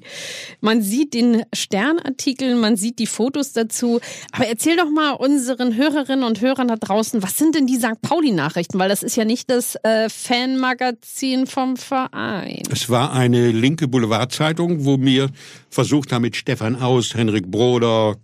Man 0.62 0.82
sieht 0.82 1.14
den 1.14 1.44
Sternartikel, 1.54 2.56
man 2.56 2.76
sieht 2.76 3.00
die 3.00 3.08
Fotos 3.08 3.54
dazu. 3.54 4.00
Aber 4.32 4.48
erzähl 4.48 4.78
doch 4.78 4.90
mal 4.90 5.12
unseren 5.12 5.76
Hörerinnen 5.76 6.24
und 6.24 6.42
Hörern 6.42 6.68
da 6.68 6.76
draußen, 6.76 7.22
was 7.22 7.38
sind 7.38 7.56
denn 7.56 7.68
die 7.68 7.78
St. 7.78 8.02
Pauli-Nachrichten? 8.02 8.80
Weil 8.80 8.90
das 8.90 9.04
ist 9.04 9.16
ja 9.16 9.26
nicht 9.26 9.50
das 9.50 9.76
äh, 9.84 10.10
Fanmagazin 10.10 11.48
vom 11.48 11.78
Verein. 11.78 12.64
Es 12.72 12.90
war 12.90 13.14
eine 13.14 13.52
linke 13.52 13.88
Boulevardzeitung, 13.88 14.86
wo 14.86 15.00
wir 15.00 15.30
versucht 15.70 16.12
haben, 16.12 16.24
mit 16.24 16.36
Stefan 16.36 16.76
Aust, 16.76 17.16
Henrik 17.16 17.50
Broder, 17.50 18.16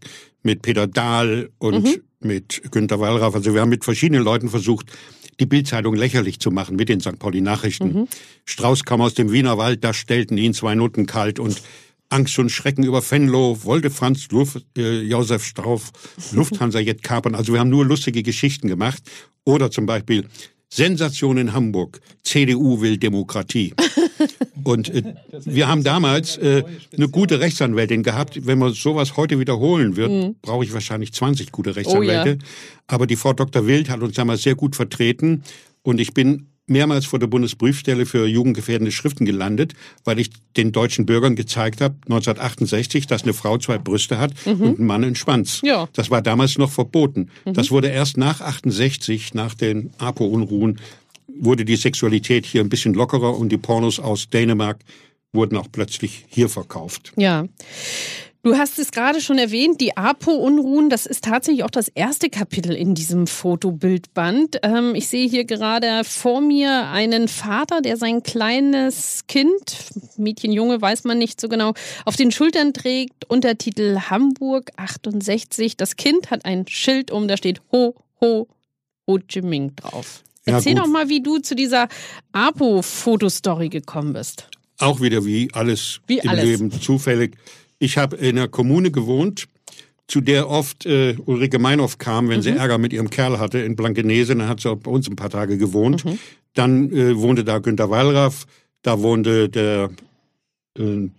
mit 0.43 0.61
Peter 0.61 0.87
Dahl 0.87 1.49
und 1.59 2.01
mit 2.23 2.61
Günter 2.71 2.99
Wallraff, 2.99 3.35
also 3.35 3.53
wir 3.53 3.61
haben 3.61 3.69
mit 3.69 3.83
verschiedenen 3.83 4.23
Leuten 4.23 4.49
versucht, 4.49 4.91
die 5.39 5.45
Bildzeitung 5.45 5.95
lächerlich 5.95 6.39
zu 6.39 6.51
machen 6.51 6.75
mit 6.75 6.89
den 6.89 6.99
St. 6.99 7.17
Pauli 7.17 7.41
Nachrichten. 7.41 8.07
Strauß 8.45 8.83
kam 8.83 9.01
aus 9.01 9.13
dem 9.13 9.31
Wiener 9.31 9.57
Wald, 9.57 9.83
da 9.83 9.93
stellten 9.93 10.37
ihn 10.37 10.53
zwei 10.53 10.75
Noten 10.75 11.05
kalt 11.05 11.39
und 11.39 11.61
Angst 12.11 12.37
und 12.39 12.49
Schrecken 12.49 12.83
über 12.83 13.01
Venlo, 13.01 13.63
wollte 13.63 13.89
Franz 13.89 14.29
Luft, 14.31 14.65
äh, 14.77 15.01
Josef 15.01 15.45
Strauß 15.45 15.91
Lufthansa 16.33 16.79
Jet 16.79 17.03
kapern. 17.03 17.35
Also 17.35 17.53
wir 17.53 17.59
haben 17.59 17.69
nur 17.69 17.85
lustige 17.85 18.21
Geschichten 18.21 18.67
gemacht. 18.67 19.01
Oder 19.43 19.71
zum 19.71 19.85
Beispiel 19.85 20.25
Sensation 20.73 21.37
in 21.37 21.53
Hamburg, 21.53 21.99
CDU 22.23 22.79
will 22.79 22.97
Demokratie. 22.97 23.73
Und 24.63 24.89
äh, 24.89 25.15
wir 25.31 25.67
haben 25.67 25.83
damals 25.83 26.37
äh, 26.37 26.63
eine 26.95 27.09
gute 27.09 27.39
Rechtsanwältin 27.39 28.03
gehabt. 28.03 28.45
Wenn 28.45 28.57
man 28.57 28.73
sowas 28.73 29.17
heute 29.17 29.39
wiederholen 29.39 29.97
wird, 29.97 30.41
brauche 30.41 30.63
ich 30.63 30.73
wahrscheinlich 30.73 31.13
20 31.13 31.51
gute 31.51 31.75
Rechtsanwälte. 31.75 32.37
Aber 32.87 33.05
die 33.05 33.15
Frau 33.17 33.33
Dr. 33.33 33.67
Wild 33.67 33.89
hat 33.89 34.01
uns 34.01 34.15
damals 34.15 34.43
sehr 34.43 34.55
gut 34.55 34.75
vertreten. 34.75 35.43
Und 35.83 35.99
ich 35.99 36.13
bin 36.13 36.47
mehrmals 36.71 37.05
vor 37.05 37.19
der 37.19 37.27
Bundesprüfstelle 37.27 38.05
für 38.05 38.25
jugendgefährdende 38.25 38.91
Schriften 38.91 39.25
gelandet, 39.25 39.73
weil 40.03 40.19
ich 40.19 40.31
den 40.57 40.71
deutschen 40.71 41.05
Bürgern 41.05 41.35
gezeigt 41.35 41.81
habe, 41.81 41.95
1968, 42.05 43.07
dass 43.07 43.23
eine 43.23 43.33
Frau 43.33 43.57
zwei 43.57 43.77
Brüste 43.77 44.17
hat 44.17 44.33
und 44.45 44.79
ein 44.79 44.85
Mann 44.85 45.03
einen 45.03 45.15
Schwanz. 45.15 45.61
Ja. 45.63 45.87
Das 45.93 46.09
war 46.09 46.21
damals 46.21 46.57
noch 46.57 46.71
verboten. 46.71 47.29
Das 47.45 47.71
wurde 47.71 47.89
erst 47.89 48.17
nach 48.17 48.41
68, 48.41 49.33
nach 49.33 49.53
den 49.53 49.91
APO-Unruhen, 49.97 50.79
wurde 51.27 51.65
die 51.65 51.75
Sexualität 51.75 52.45
hier 52.45 52.61
ein 52.61 52.69
bisschen 52.69 52.93
lockerer 52.93 53.37
und 53.37 53.49
die 53.49 53.57
Pornos 53.57 53.99
aus 53.99 54.29
Dänemark 54.29 54.79
wurden 55.33 55.57
auch 55.57 55.67
plötzlich 55.71 56.25
hier 56.27 56.49
verkauft. 56.49 57.13
Ja. 57.15 57.45
Du 58.43 58.57
hast 58.57 58.79
es 58.79 58.91
gerade 58.91 59.21
schon 59.21 59.37
erwähnt, 59.37 59.79
die 59.81 59.95
APO-Unruhen, 59.95 60.89
das 60.89 61.05
ist 61.05 61.23
tatsächlich 61.23 61.63
auch 61.63 61.69
das 61.69 61.89
erste 61.89 62.27
Kapitel 62.31 62.73
in 62.73 62.95
diesem 62.95 63.27
Fotobildband. 63.27 64.61
Ähm, 64.63 64.95
ich 64.95 65.09
sehe 65.09 65.29
hier 65.29 65.45
gerade 65.45 66.03
vor 66.03 66.41
mir 66.41 66.87
einen 66.87 67.27
Vater, 67.27 67.81
der 67.81 67.97
sein 67.97 68.23
kleines 68.23 69.25
Kind, 69.27 69.77
Mädchen, 70.17 70.51
Junge, 70.51 70.81
weiß 70.81 71.03
man 71.03 71.19
nicht 71.19 71.39
so 71.39 71.49
genau, 71.49 71.73
auf 72.03 72.15
den 72.15 72.31
Schultern 72.31 72.73
trägt, 72.73 73.29
Untertitel 73.29 73.99
Hamburg 74.09 74.71
68. 74.75 75.77
Das 75.77 75.95
Kind 75.95 76.31
hat 76.31 76.43
ein 76.43 76.65
Schild 76.67 77.11
um, 77.11 77.27
da 77.27 77.37
steht 77.37 77.61
Ho, 77.71 77.93
Ho, 78.21 78.47
Ho 79.05 79.19
Chi 79.19 79.43
Minh 79.43 79.75
drauf. 79.75 80.23
Ja, 80.47 80.55
Erzähl 80.55 80.73
gut. 80.73 80.83
doch 80.83 80.87
mal, 80.87 81.09
wie 81.09 81.21
du 81.21 81.37
zu 81.37 81.53
dieser 81.53 81.89
APO-Fotostory 82.31 83.69
gekommen 83.69 84.13
bist. 84.13 84.47
Auch 84.79 84.99
wieder 84.99 85.23
wie 85.25 85.47
alles 85.53 86.01
Wie 86.07 86.17
im 86.17 86.29
alles. 86.29 86.43
Leben 86.43 86.71
zufällig. 86.71 87.37
Ich 87.81 87.97
habe 87.97 88.15
in 88.17 88.37
einer 88.37 88.47
Kommune 88.47 88.91
gewohnt, 88.91 89.47
zu 90.07 90.21
der 90.21 90.47
oft 90.49 90.85
äh, 90.85 91.15
Ulrike 91.25 91.57
Meinhoff 91.57 91.97
kam, 91.97 92.29
wenn 92.29 92.37
Mhm. 92.39 92.43
sie 92.43 92.49
Ärger 92.51 92.77
mit 92.77 92.93
ihrem 92.93 93.09
Kerl 93.09 93.39
hatte 93.39 93.57
in 93.59 93.75
Blankenese. 93.75 94.35
Dann 94.35 94.47
hat 94.47 94.59
sie 94.59 94.69
auch 94.69 94.75
bei 94.77 94.91
uns 94.91 95.07
ein 95.09 95.15
paar 95.15 95.29
Tage 95.31 95.57
gewohnt. 95.57 96.05
Mhm. 96.05 96.19
Dann 96.53 96.91
äh, 96.91 97.17
wohnte 97.17 97.43
da 97.43 97.57
Günter 97.59 97.89
Wallraff, 97.89 98.45
da 98.83 99.01
wohnte 99.01 99.49
der 99.49 99.89
äh, 100.77 101.09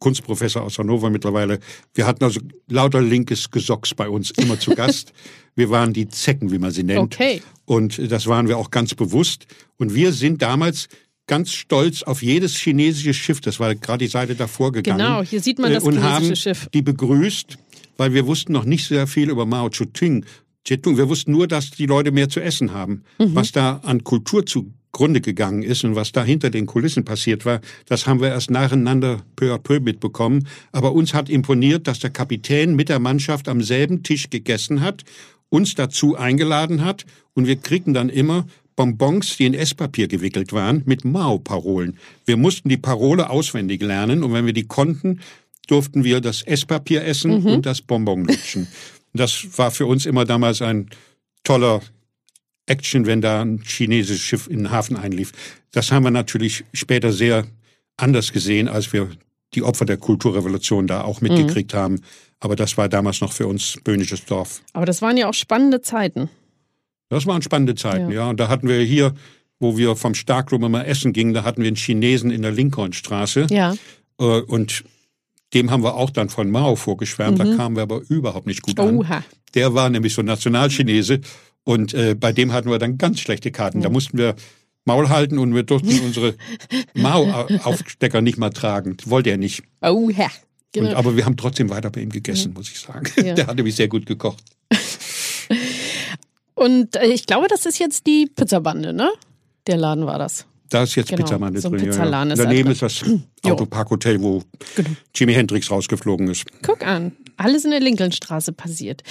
Kunstprofessor 0.00 0.62
aus 0.62 0.78
Hannover 0.78 1.08
mittlerweile. 1.10 1.60
Wir 1.94 2.06
hatten 2.06 2.24
also 2.24 2.40
lauter 2.68 3.00
linkes 3.00 3.50
Gesocks 3.50 3.94
bei 3.94 4.08
uns 4.08 4.30
immer 4.32 4.58
zu 4.58 4.70
Gast. 4.74 5.12
wir 5.54 5.70
waren 5.70 5.92
die 5.92 6.08
Zecken, 6.08 6.50
wie 6.50 6.58
man 6.58 6.72
sie 6.72 6.82
nennt. 6.82 7.00
Okay. 7.14 7.42
Und 7.64 8.10
das 8.10 8.26
waren 8.26 8.48
wir 8.48 8.58
auch 8.58 8.70
ganz 8.70 8.94
bewusst. 8.94 9.46
Und 9.76 9.94
wir 9.94 10.12
sind 10.12 10.42
damals 10.42 10.88
ganz 11.28 11.52
stolz 11.52 12.02
auf 12.02 12.22
jedes 12.22 12.56
chinesische 12.56 13.14
Schiff, 13.14 13.40
das 13.40 13.60
war 13.60 13.72
gerade 13.76 14.04
die 14.04 14.10
Seite 14.10 14.34
davor 14.34 14.72
gegangen. 14.72 14.98
Genau, 14.98 15.22
hier 15.22 15.40
sieht 15.40 15.60
man 15.60 15.70
äh, 15.70 15.74
das 15.74 15.84
und 15.84 15.94
chinesische 15.94 16.50
haben 16.50 16.56
Schiff. 16.56 16.68
die 16.74 16.82
begrüßt, 16.82 17.56
weil 17.96 18.12
wir 18.12 18.26
wussten 18.26 18.52
noch 18.52 18.64
nicht 18.64 18.88
sehr 18.88 19.06
viel 19.06 19.30
über 19.30 19.46
Mao 19.46 19.68
Zedong. 19.68 20.24
Wir 20.96 21.08
wussten 21.08 21.30
nur, 21.30 21.46
dass 21.46 21.70
die 21.70 21.86
Leute 21.86 22.10
mehr 22.10 22.28
zu 22.28 22.40
essen 22.40 22.72
haben. 22.72 23.04
Mhm. 23.18 23.34
Was 23.34 23.52
da 23.52 23.80
an 23.84 24.02
Kultur 24.02 24.44
zugrunde 24.44 25.20
gegangen 25.20 25.62
ist 25.62 25.84
und 25.84 25.94
was 25.94 26.12
da 26.12 26.24
hinter 26.24 26.50
den 26.50 26.66
Kulissen 26.66 27.04
passiert 27.04 27.44
war, 27.46 27.60
das 27.86 28.06
haben 28.06 28.20
wir 28.20 28.28
erst 28.28 28.50
nacheinander 28.50 29.22
peu 29.36 29.54
à 29.54 29.58
peu 29.58 29.80
mitbekommen. 29.80 30.48
Aber 30.72 30.92
uns 30.92 31.14
hat 31.14 31.28
imponiert, 31.30 31.86
dass 31.86 32.00
der 32.00 32.10
Kapitän 32.10 32.74
mit 32.74 32.88
der 32.88 32.98
Mannschaft 32.98 33.48
am 33.48 33.62
selben 33.62 34.02
Tisch 34.02 34.30
gegessen 34.30 34.80
hat, 34.80 35.04
uns 35.50 35.74
dazu 35.74 36.16
eingeladen 36.16 36.84
hat 36.84 37.06
und 37.34 37.46
wir 37.46 37.56
kriegten 37.56 37.94
dann 37.94 38.08
immer 38.08 38.46
Bonbons, 38.78 39.36
die 39.36 39.46
in 39.46 39.54
Esspapier 39.54 40.06
gewickelt 40.06 40.52
waren, 40.52 40.82
mit 40.86 41.04
Mao-Parolen. 41.04 41.98
Wir 42.26 42.36
mussten 42.36 42.68
die 42.68 42.76
Parole 42.76 43.28
auswendig 43.28 43.82
lernen 43.82 44.22
und 44.22 44.32
wenn 44.32 44.46
wir 44.46 44.52
die 44.52 44.68
konnten, 44.68 45.18
durften 45.66 46.04
wir 46.04 46.20
das 46.20 46.42
Esspapier 46.42 47.04
essen 47.04 47.44
und 47.44 47.66
das 47.66 47.82
Bonbon 47.82 48.24
lutschen. 48.24 48.68
Das 49.12 49.58
war 49.58 49.72
für 49.72 49.86
uns 49.86 50.06
immer 50.06 50.24
damals 50.24 50.62
ein 50.62 50.90
toller 51.42 51.80
Action, 52.66 53.04
wenn 53.04 53.20
da 53.20 53.42
ein 53.42 53.62
chinesisches 53.64 54.22
Schiff 54.22 54.46
in 54.46 54.58
den 54.58 54.70
Hafen 54.70 54.96
einlief. 54.96 55.32
Das 55.72 55.90
haben 55.90 56.04
wir 56.04 56.12
natürlich 56.12 56.64
später 56.72 57.10
sehr 57.10 57.48
anders 57.96 58.32
gesehen, 58.32 58.68
als 58.68 58.92
wir 58.92 59.10
die 59.54 59.64
Opfer 59.64 59.86
der 59.86 59.96
Kulturrevolution 59.96 60.86
da 60.86 61.02
auch 61.02 61.20
mitgekriegt 61.20 61.74
haben. 61.74 62.00
Aber 62.38 62.54
das 62.54 62.76
war 62.76 62.88
damals 62.88 63.22
noch 63.22 63.32
für 63.32 63.48
uns 63.48 63.76
böhnisches 63.82 64.24
Dorf. 64.24 64.62
Aber 64.72 64.86
das 64.86 65.02
waren 65.02 65.16
ja 65.16 65.28
auch 65.28 65.34
spannende 65.34 65.82
Zeiten. 65.82 66.30
Das 67.08 67.26
waren 67.26 67.42
spannende 67.42 67.74
Zeiten, 67.74 68.10
Ja. 68.10 68.24
ja. 68.24 68.30
Und 68.30 68.38
da 68.40 68.48
hatten 68.48 68.68
wir 68.68 68.80
hier, 68.80 69.14
wo 69.60 69.76
wir 69.76 69.96
vom 69.96 70.14
Starkklub 70.14 70.62
immer 70.62 70.86
essen 70.86 71.12
gingen, 71.12 71.34
da 71.34 71.42
hatten 71.44 71.62
wir 71.62 71.68
einen 71.68 71.76
Chinesen 71.76 72.30
in 72.30 72.42
der 72.42 72.52
Lincolnstraße. 72.52 73.46
Ja. 73.50 73.74
Äh, 74.20 74.24
Und 74.24 74.84
dem 75.54 75.70
haben 75.70 75.82
wir 75.82 75.94
auch 75.94 76.10
dann 76.10 76.28
von 76.28 76.50
Mao 76.50 76.76
vorgeschwärmt. 76.76 77.38
Da 77.40 77.56
kamen 77.56 77.76
wir 77.76 77.82
aber 77.82 78.02
überhaupt 78.08 78.46
nicht 78.46 78.60
gut 78.62 78.78
an. 78.78 78.98
Oha. 78.98 79.24
Der 79.54 79.72
war 79.74 79.88
nämlich 79.88 80.12
so 80.12 80.20
Nationalchinese 80.22 81.20
und 81.64 81.94
äh, 81.94 82.14
bei 82.14 82.32
dem 82.32 82.52
hatten 82.52 82.70
wir 82.70 82.78
dann 82.78 82.98
ganz 82.98 83.20
schlechte 83.20 83.50
Karten. 83.50 83.80
Da 83.80 83.88
mussten 83.88 84.18
wir 84.18 84.34
Maul 84.84 85.08
halten 85.08 85.38
und 85.38 85.54
wir 85.54 85.62
durften 85.62 85.98
unsere 86.04 86.34
Mao-Aufstecker 86.94 88.20
nicht 88.20 88.38
mal 88.38 88.50
tragen. 88.50 88.96
Das 88.96 89.08
wollte 89.10 89.30
er 89.30 89.36
nicht. 89.38 89.62
Oha. 89.80 90.24
Und, 90.24 90.30
Genau. 90.72 90.96
aber 90.96 91.16
wir 91.16 91.24
haben 91.24 91.38
trotzdem 91.38 91.70
weiter 91.70 91.88
bei 91.90 92.02
ihm 92.02 92.10
gegessen, 92.10 92.52
muss 92.52 92.70
ich 92.70 92.78
sagen. 92.78 93.10
Ja. 93.24 93.34
Der 93.34 93.46
hat 93.46 93.56
nämlich 93.56 93.74
sehr 93.74 93.88
gut 93.88 94.04
gekocht. 94.04 94.44
Und 96.58 96.96
äh, 96.96 97.06
ich 97.06 97.26
glaube, 97.26 97.46
das 97.48 97.66
ist 97.66 97.78
jetzt 97.78 98.06
die 98.06 98.26
Pizzabande, 98.34 98.92
ne? 98.92 99.10
Der 99.66 99.76
Laden 99.76 100.06
war 100.06 100.18
das. 100.18 100.46
Da 100.70 100.82
ist 100.82 100.94
jetzt 100.96 101.08
Genau, 101.08 101.22
Pizzamande 101.22 101.60
so 101.60 101.70
drin. 101.70 101.80
ja, 101.80 101.86
Pizzaladen 101.86 102.28
ja. 102.28 102.34
ist 102.34 102.38
da 102.40 102.44
Daneben 102.44 102.70
ist 102.70 102.82
das 102.82 103.04
Autoparkhotel, 103.44 104.20
wo 104.20 104.42
Genau. 104.76 104.90
Jimi 105.14 105.34
Hendrix 105.34 105.70
rausgeflogen 105.70 106.28
ist. 106.28 106.44
Guck 106.62 106.86
an, 106.86 107.12
alles 107.36 107.64
in 107.64 107.70
der 107.70 107.80
Lincolnstraße 107.80 108.52
passiert. 108.52 109.02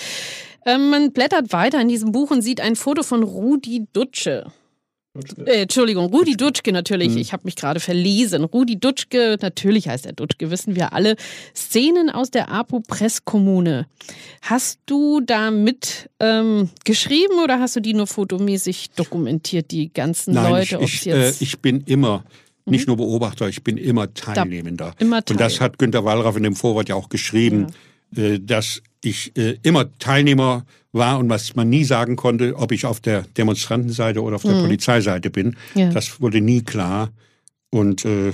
Ähm, 0.65 0.89
man 0.89 1.13
blättert 1.13 1.53
weiter 1.53 1.79
in 1.81 1.87
diesem 1.87 2.11
Buch 2.11 2.29
und 2.31 2.41
sieht 2.41 2.59
ein 2.61 2.75
Foto 2.75 3.01
von 3.01 3.23
Rudi 3.23 3.87
Dutsche. 3.93 4.51
Äh, 5.45 5.61
Entschuldigung, 5.63 6.05
Rudi 6.07 6.35
Dutschke 6.37 6.71
natürlich. 6.71 7.13
Hm. 7.13 7.17
Ich 7.17 7.33
habe 7.33 7.43
mich 7.45 7.55
gerade 7.55 7.79
verlesen. 7.79 8.43
Rudi 8.43 8.79
Dutschke, 8.79 9.37
natürlich 9.41 9.87
heißt 9.87 10.05
er 10.05 10.13
Dutschke, 10.13 10.49
wissen 10.51 10.75
wir 10.75 10.93
alle. 10.93 11.15
Szenen 11.55 12.09
aus 12.09 12.31
der 12.31 12.51
APO-Presskommune. 12.51 13.87
Hast 14.41 14.79
du 14.85 15.21
da 15.21 15.51
mit 15.51 16.09
ähm, 16.19 16.69
geschrieben 16.85 17.39
oder 17.43 17.59
hast 17.59 17.75
du 17.75 17.79
die 17.79 17.93
nur 17.93 18.07
fotomäßig 18.07 18.91
dokumentiert, 18.91 19.71
die 19.71 19.91
ganzen 19.93 20.33
Nein, 20.33 20.51
Leute? 20.51 20.79
ich, 20.81 21.05
ich, 21.05 21.07
äh, 21.07 21.27
Mhm. 21.29 21.33
ich 21.39 21.59
bin 21.59 21.81
immer 21.81 22.23
nicht 22.65 22.87
nur 22.87 22.97
Beobachter, 22.97 23.47
ich 23.47 23.63
bin 23.63 23.77
immer 23.77 24.13
Teilnehmender. 24.13 24.93
immer 24.99 25.17
Und 25.29 25.39
das 25.39 25.55
Teil. 25.55 25.65
hat 25.65 25.79
Günter 25.79 26.03
Wallraff 26.03 26.35
in 26.35 26.43
dem 26.43 26.55
Vorwort 26.55 26.89
ja 26.89 26.95
auch 26.95 27.09
geschrieben, 27.09 27.67
äh, 27.69 27.71
dass 28.11 28.81
ich 29.03 29.35
äh, 29.37 29.57
immer 29.63 29.97
Teilnehmer 29.99 30.65
war 30.91 31.19
und 31.19 31.29
was 31.29 31.55
man 31.55 31.69
nie 31.69 31.83
sagen 31.83 32.15
konnte, 32.15 32.55
ob 32.55 32.71
ich 32.71 32.85
auf 32.85 32.99
der 32.99 33.23
Demonstrantenseite 33.37 34.21
oder 34.21 34.37
auf 34.37 34.41
der 34.41 34.61
Polizeiseite 34.61 35.29
bin. 35.29 35.55
Mhm. 35.73 35.81
Ja. 35.81 35.89
Das 35.91 36.21
wurde 36.21 36.41
nie 36.41 36.63
klar. 36.63 37.11
Und 37.69 38.05
äh, 38.05 38.31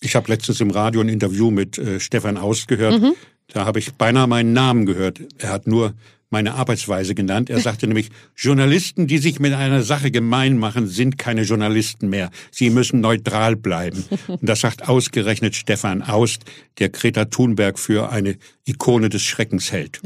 ich 0.00 0.14
habe 0.14 0.30
letztens 0.30 0.60
im 0.60 0.70
Radio 0.70 1.00
ein 1.00 1.08
Interview 1.08 1.50
mit 1.50 1.78
äh, 1.78 2.00
Stefan 2.00 2.36
Aust 2.36 2.68
gehört. 2.68 3.00
Mhm. 3.00 3.14
Da 3.48 3.64
habe 3.64 3.78
ich 3.78 3.94
beinahe 3.94 4.26
meinen 4.26 4.52
Namen 4.52 4.86
gehört. 4.86 5.20
Er 5.38 5.50
hat 5.50 5.66
nur 5.66 5.94
meine 6.30 6.54
Arbeitsweise 6.54 7.14
genannt. 7.14 7.50
Er 7.50 7.60
sagte 7.60 7.86
nämlich, 7.86 8.10
Journalisten, 8.36 9.06
die 9.06 9.18
sich 9.18 9.40
mit 9.40 9.54
einer 9.54 9.82
Sache 9.82 10.10
gemein 10.10 10.58
machen, 10.58 10.86
sind 10.86 11.18
keine 11.18 11.42
Journalisten 11.42 12.08
mehr. 12.08 12.30
Sie 12.50 12.70
müssen 12.70 13.00
neutral 13.00 13.56
bleiben. 13.56 14.04
Und 14.26 14.46
das 14.48 14.60
sagt 14.60 14.88
ausgerechnet 14.88 15.54
Stefan 15.56 16.02
Aust, 16.02 16.44
der 16.78 16.90
Greta 16.90 17.26
Thunberg 17.26 17.78
für 17.78 18.10
eine 18.10 18.36
Ikone 18.66 19.08
des 19.08 19.22
Schreckens 19.22 19.72
hält. 19.72 20.00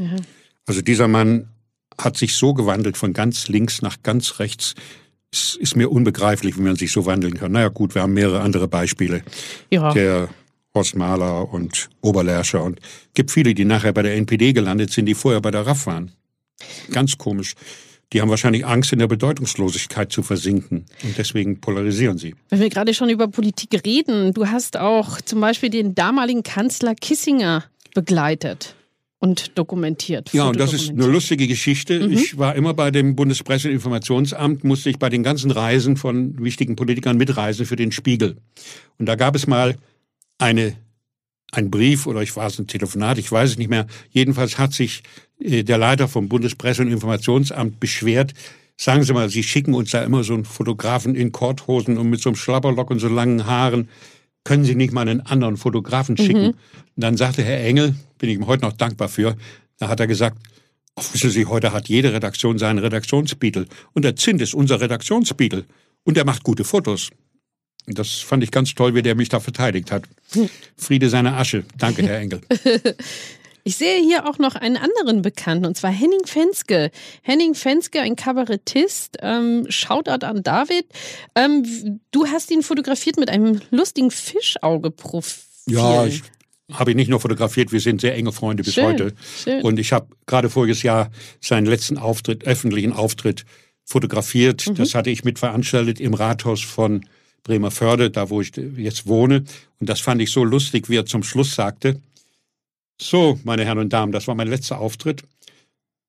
Also 0.65 0.81
dieser 0.81 1.07
Mann 1.07 1.49
hat 1.99 2.17
sich 2.17 2.35
so 2.35 2.53
gewandelt 2.53 2.97
von 2.97 3.13
ganz 3.13 3.47
links 3.49 3.81
nach 3.81 3.97
ganz 4.01 4.39
rechts. 4.39 4.75
Es 5.31 5.55
ist 5.55 5.75
mir 5.75 5.91
unbegreiflich, 5.91 6.57
wie 6.57 6.61
man 6.61 6.75
sich 6.75 6.91
so 6.91 7.05
wandeln 7.05 7.33
kann. 7.33 7.51
Naja 7.51 7.69
gut, 7.69 7.95
wir 7.95 8.01
haben 8.03 8.13
mehrere 8.13 8.41
andere 8.41 8.67
Beispiele. 8.67 9.23
ja. 9.69 9.93
Der 9.93 10.29
Horst 10.75 10.95
Mahler 10.95 11.51
und 11.53 11.89
Oberlärscher 12.01 12.63
und 12.63 12.79
gibt 13.13 13.31
viele, 13.31 13.53
die 13.53 13.65
nachher 13.65 13.93
bei 13.93 14.01
der 14.01 14.15
NPD 14.15 14.53
gelandet 14.53 14.91
sind, 14.91 15.05
die 15.05 15.13
vorher 15.13 15.41
bei 15.41 15.51
der 15.51 15.67
RAF 15.67 15.85
waren. 15.85 16.11
Ganz 16.91 17.17
komisch. 17.17 17.53
Die 18.11 18.21
haben 18.21 18.29
wahrscheinlich 18.29 18.65
Angst, 18.65 18.93
in 18.93 18.99
der 18.99 19.07
Bedeutungslosigkeit 19.07 20.11
zu 20.11 20.21
versinken. 20.21 20.85
Und 21.03 21.17
deswegen 21.17 21.59
polarisieren 21.59 22.17
sie. 22.17 22.35
Wenn 22.49 22.59
wir 22.59 22.69
gerade 22.69 22.93
schon 22.93 23.09
über 23.09 23.27
Politik 23.27 23.81
reden, 23.85 24.33
du 24.33 24.47
hast 24.47 24.77
auch 24.77 25.19
zum 25.21 25.41
Beispiel 25.41 25.69
den 25.69 25.95
damaligen 25.95 26.43
Kanzler 26.43 26.93
Kissinger 26.93 27.63
begleitet 27.95 28.75
und 29.17 29.57
dokumentiert. 29.57 30.31
Ja, 30.33 30.45
und 30.49 30.59
das 30.59 30.73
ist 30.73 30.89
eine 30.89 31.07
lustige 31.07 31.47
Geschichte. 31.47 31.95
Ich 31.95 32.37
war 32.37 32.55
immer 32.55 32.73
bei 32.73 32.91
dem 32.91 33.15
Bundespresseinformationsamt, 33.15 34.63
musste 34.63 34.89
ich 34.89 34.99
bei 34.99 35.09
den 35.09 35.23
ganzen 35.23 35.49
Reisen 35.49 35.97
von 35.97 36.43
wichtigen 36.43 36.75
Politikern 36.75 37.17
mitreisen 37.17 37.65
für 37.65 37.77
den 37.77 37.91
Spiegel. 37.91 38.37
Und 38.99 39.07
da 39.07 39.15
gab 39.15 39.35
es 39.35 39.47
mal 39.47 39.75
eine, 40.37 40.75
ein 41.51 41.69
Brief 41.71 42.07
oder 42.07 42.21
ich 42.21 42.35
war 42.35 42.47
es 42.47 42.59
ein 42.59 42.67
Telefonat, 42.67 43.17
ich 43.17 43.31
weiß 43.31 43.51
es 43.51 43.57
nicht 43.57 43.69
mehr. 43.69 43.87
Jedenfalls 44.09 44.57
hat 44.57 44.73
sich 44.73 45.03
äh, 45.39 45.63
der 45.63 45.77
Leiter 45.77 46.07
vom 46.07 46.29
Bundespresse- 46.29 46.81
und 46.81 46.91
Informationsamt 46.91 47.79
beschwert. 47.79 48.33
Sagen 48.75 49.03
Sie 49.03 49.13
mal, 49.13 49.29
Sie 49.29 49.43
schicken 49.43 49.73
uns 49.73 49.91
da 49.91 50.03
immer 50.03 50.23
so 50.23 50.33
einen 50.33 50.45
Fotografen 50.45 51.15
in 51.15 51.31
Korthosen 51.31 51.97
und 51.97 52.09
mit 52.09 52.21
so 52.21 52.29
einem 52.29 52.35
Schlapperlock 52.35 52.89
und 52.89 52.99
so 52.99 53.07
langen 53.07 53.45
Haaren. 53.45 53.89
Können 54.43 54.65
Sie 54.65 54.75
nicht 54.75 54.91
mal 54.91 55.07
einen 55.07 55.21
anderen 55.21 55.57
Fotografen 55.57 56.17
schicken? 56.17 56.47
Und 56.47 56.57
dann 56.95 57.15
sagte 57.15 57.43
Herr 57.43 57.63
Engel, 57.63 57.95
bin 58.17 58.29
ich 58.29 58.35
ihm 58.35 58.47
heute 58.47 58.65
noch 58.65 58.73
dankbar 58.73 59.09
für, 59.09 59.37
da 59.77 59.87
hat 59.87 59.99
er 59.99 60.07
gesagt, 60.07 60.37
oh, 60.95 61.03
wissen 61.13 61.29
Sie, 61.29 61.45
heute 61.45 61.71
hat 61.71 61.87
jede 61.87 62.13
Redaktion 62.13 62.57
seinen 62.57 62.79
Redaktionsbeetle. 62.79 63.67
Und 63.93 64.03
der 64.03 64.15
Zint 64.15 64.41
ist 64.41 64.53
unser 64.53 64.81
Redaktionsbeetle. 64.81 65.65
Und 66.03 66.17
er 66.17 66.25
macht 66.25 66.43
gute 66.43 66.63
Fotos. 66.63 67.09
Das 67.87 68.19
fand 68.19 68.43
ich 68.43 68.51
ganz 68.51 68.73
toll, 68.75 68.95
wie 68.95 69.01
der 69.01 69.15
mich 69.15 69.29
da 69.29 69.39
verteidigt 69.39 69.91
hat. 69.91 70.03
Friede 70.77 71.09
seiner 71.09 71.37
Asche. 71.37 71.65
Danke, 71.77 72.03
Herr 72.03 72.19
Engel. 72.19 72.41
Ich 73.65 73.77
sehe 73.77 74.01
hier 74.01 74.27
auch 74.27 74.39
noch 74.39 74.55
einen 74.55 74.75
anderen 74.75 75.21
Bekannten, 75.21 75.65
und 75.65 75.77
zwar 75.77 75.91
Henning 75.91 76.25
Fenske. 76.25 76.91
Henning 77.21 77.55
Fenske, 77.55 78.01
ein 78.01 78.17
Kabarettist. 78.17 79.17
Ähm, 79.21 79.65
Shoutout 79.69 80.25
an 80.25 80.43
David. 80.43 80.85
Ähm, 81.33 82.01
du 82.11 82.27
hast 82.27 82.51
ihn 82.51 82.61
fotografiert 82.61 83.17
mit 83.17 83.29
einem 83.29 83.61
lustigen 83.71 84.11
Fischauge-Profil. 84.11 85.43
Ja, 85.69 86.05
ich 86.05 86.23
habe 86.73 86.91
ihn 86.91 86.97
nicht 86.97 87.09
nur 87.09 87.21
fotografiert, 87.21 87.71
wir 87.71 87.79
sind 87.79 88.01
sehr 88.01 88.15
enge 88.15 88.33
Freunde 88.33 88.63
bis 88.63 88.73
Schön, 88.73 88.85
heute. 88.85 89.13
schön. 89.43 89.61
Und 89.61 89.79
ich 89.79 89.93
habe 89.93 90.07
gerade 90.25 90.49
voriges 90.49 90.83
Jahr 90.83 91.09
seinen 91.39 91.65
letzten 91.65 91.97
Auftritt, 91.97 92.45
öffentlichen 92.45 92.91
Auftritt 92.91 93.45
fotografiert. 93.85 94.67
Mhm. 94.67 94.75
Das 94.75 94.93
hatte 94.93 95.09
ich 95.09 95.23
mit 95.23 95.39
veranstaltet 95.39 96.01
im 96.01 96.13
Rathaus 96.13 96.61
von 96.61 97.05
Bremerförde, 97.43 98.09
da 98.09 98.29
wo 98.29 98.41
ich 98.41 98.51
jetzt 98.77 99.07
wohne. 99.07 99.43
Und 99.79 99.89
das 99.89 99.99
fand 99.99 100.21
ich 100.21 100.31
so 100.31 100.43
lustig, 100.43 100.89
wie 100.89 100.97
er 100.97 101.05
zum 101.05 101.23
Schluss 101.23 101.55
sagte, 101.55 101.99
so, 103.01 103.39
meine 103.43 103.65
Herren 103.65 103.79
und 103.79 103.91
Damen, 103.91 104.11
das 104.11 104.27
war 104.27 104.35
mein 104.35 104.47
letzter 104.47 104.79
Auftritt. 104.79 105.23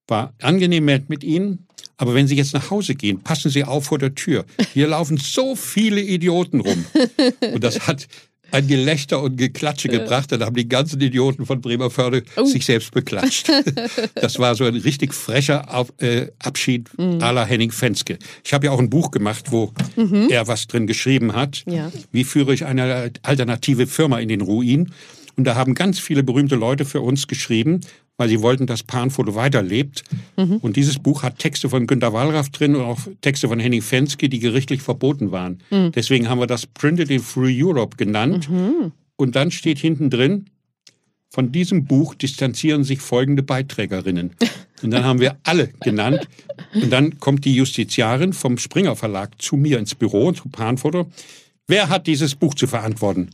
War 0.07 0.35
angenehm 0.41 0.85
mit 0.85 1.09
mit 1.09 1.25
Ihnen, 1.25 1.67
aber 1.97 2.15
wenn 2.15 2.29
Sie 2.29 2.37
jetzt 2.37 2.53
nach 2.53 2.71
Hause 2.71 2.95
gehen, 2.95 3.21
passen 3.21 3.51
Sie 3.51 3.65
auf 3.65 3.87
vor 3.87 3.99
der 3.99 4.15
Tür. 4.15 4.45
Hier 4.73 4.89
laufen 4.89 5.17
so 5.17 5.57
viele 5.57 6.03
Idioten 6.03 6.61
rum. 6.61 6.85
Und 7.53 7.65
das 7.65 7.87
hat 7.87 8.07
ein 8.55 8.67
Gelächter 8.69 9.21
und 9.21 9.37
Geklatsche 9.37 9.89
gebracht. 9.89 10.31
Dann 10.33 10.43
haben 10.43 10.55
die 10.57 10.69
ganzen 10.69 11.01
Idioten 11.01 11.45
von 11.45 11.61
Bremerförde 11.61 12.23
Oh. 12.37 12.45
sich 12.45 12.65
selbst 12.65 12.93
beklatscht. 12.93 13.51
das 14.15 14.39
war 14.39 14.55
so 14.55 14.65
ein 14.65 14.77
richtig 14.77 15.13
frecher 15.15 15.87
äh, 15.99 16.27
Abschied 16.39 16.89
Mhm. 16.97 17.19
à 17.23 17.33
la 17.33 17.45
Henning 17.45 17.73
Fenske. 17.73 18.19
Ich 18.45 18.53
habe 18.55 18.67
ja 18.67 18.73
auch 18.73 18.79
ein 18.79 18.91
Buch 18.91 19.11
gemacht, 19.11 19.47
wo 19.51 19.73
er 20.29 20.47
was 20.47 20.67
drin 20.67 20.87
geschrieben 20.87 21.35
hat. 21.35 21.63
Ja. 21.67 21.91
Wie 22.13 22.25
führe 22.25 22.55
ich 22.55 22.65
eine 22.65 23.11
alternative 23.23 23.87
Firma 23.87 24.19
in 24.21 24.29
den 24.29 24.41
Ruin? 24.41 24.93
Und 25.37 25.45
da 25.45 25.57
haben 25.57 25.75
ganz 25.75 25.99
viele 25.99 26.23
berühmte 26.23 26.55
Leute 26.55 26.85
für 26.85 27.01
uns 27.01 27.27
geschrieben, 27.27 27.81
weil 28.17 28.29
sie 28.29 28.43
wollten, 28.43 28.67
dass 28.67 28.83
Panfoto 28.83 29.35
weiterlebt. 29.35 30.05
Und 30.61 30.77
dieses 30.77 30.99
Buch 30.99 31.23
hat 31.23 31.39
Texte 31.39 31.69
von 31.69 31.87
Günter 31.87 32.13
Wallraff 32.13 32.51
drin 32.51 32.77
und 32.77 32.83
auch 32.83 33.01
Texte 33.21 33.49
von 33.49 33.59
Henning 33.59 33.83
Fenske, 33.83 34.29
die 34.29 34.39
gerichtlich 34.39 34.83
verboten 34.83 35.33
waren. 35.33 35.59
Deswegen 35.95 36.29
haben 36.29 36.39
wir 36.39 36.47
das 36.47 36.67
Printed 36.67 37.11
in 37.11 37.21
Free 37.21 37.63
Europe 37.63 37.97
genannt. 37.97 38.49
Und 39.17 39.37
dann 39.37 39.51
steht 39.51 39.79
hinten 39.79 40.11
drin, 40.11 40.47
von 41.35 41.51
diesem 41.51 41.85
Buch 41.85 42.15
distanzieren 42.15 42.85
sich 42.85 43.01
folgende 43.01 43.43
Beiträgerinnen. 43.43 44.37
Und 44.83 44.91
dann 44.91 45.05
haben 45.05 45.19
wir 45.19 45.39
alle 45.43 45.69
genannt. 45.81 46.29
Und 46.75 46.91
dann 46.91 47.19
kommt 47.19 47.45
die 47.45 47.55
Justiziarin 47.55 48.33
vom 48.33 48.59
Springer 48.59 48.95
Verlag 48.95 49.41
zu 49.41 49.57
mir 49.57 49.79
ins 49.79 49.95
Büro, 49.95 50.31
zu 50.31 50.49
Panfoto. 50.49 51.11
Wer 51.67 51.89
hat 51.89 52.07
dieses 52.07 52.35
Buch 52.35 52.55
zu 52.55 52.67
verantworten? 52.67 53.31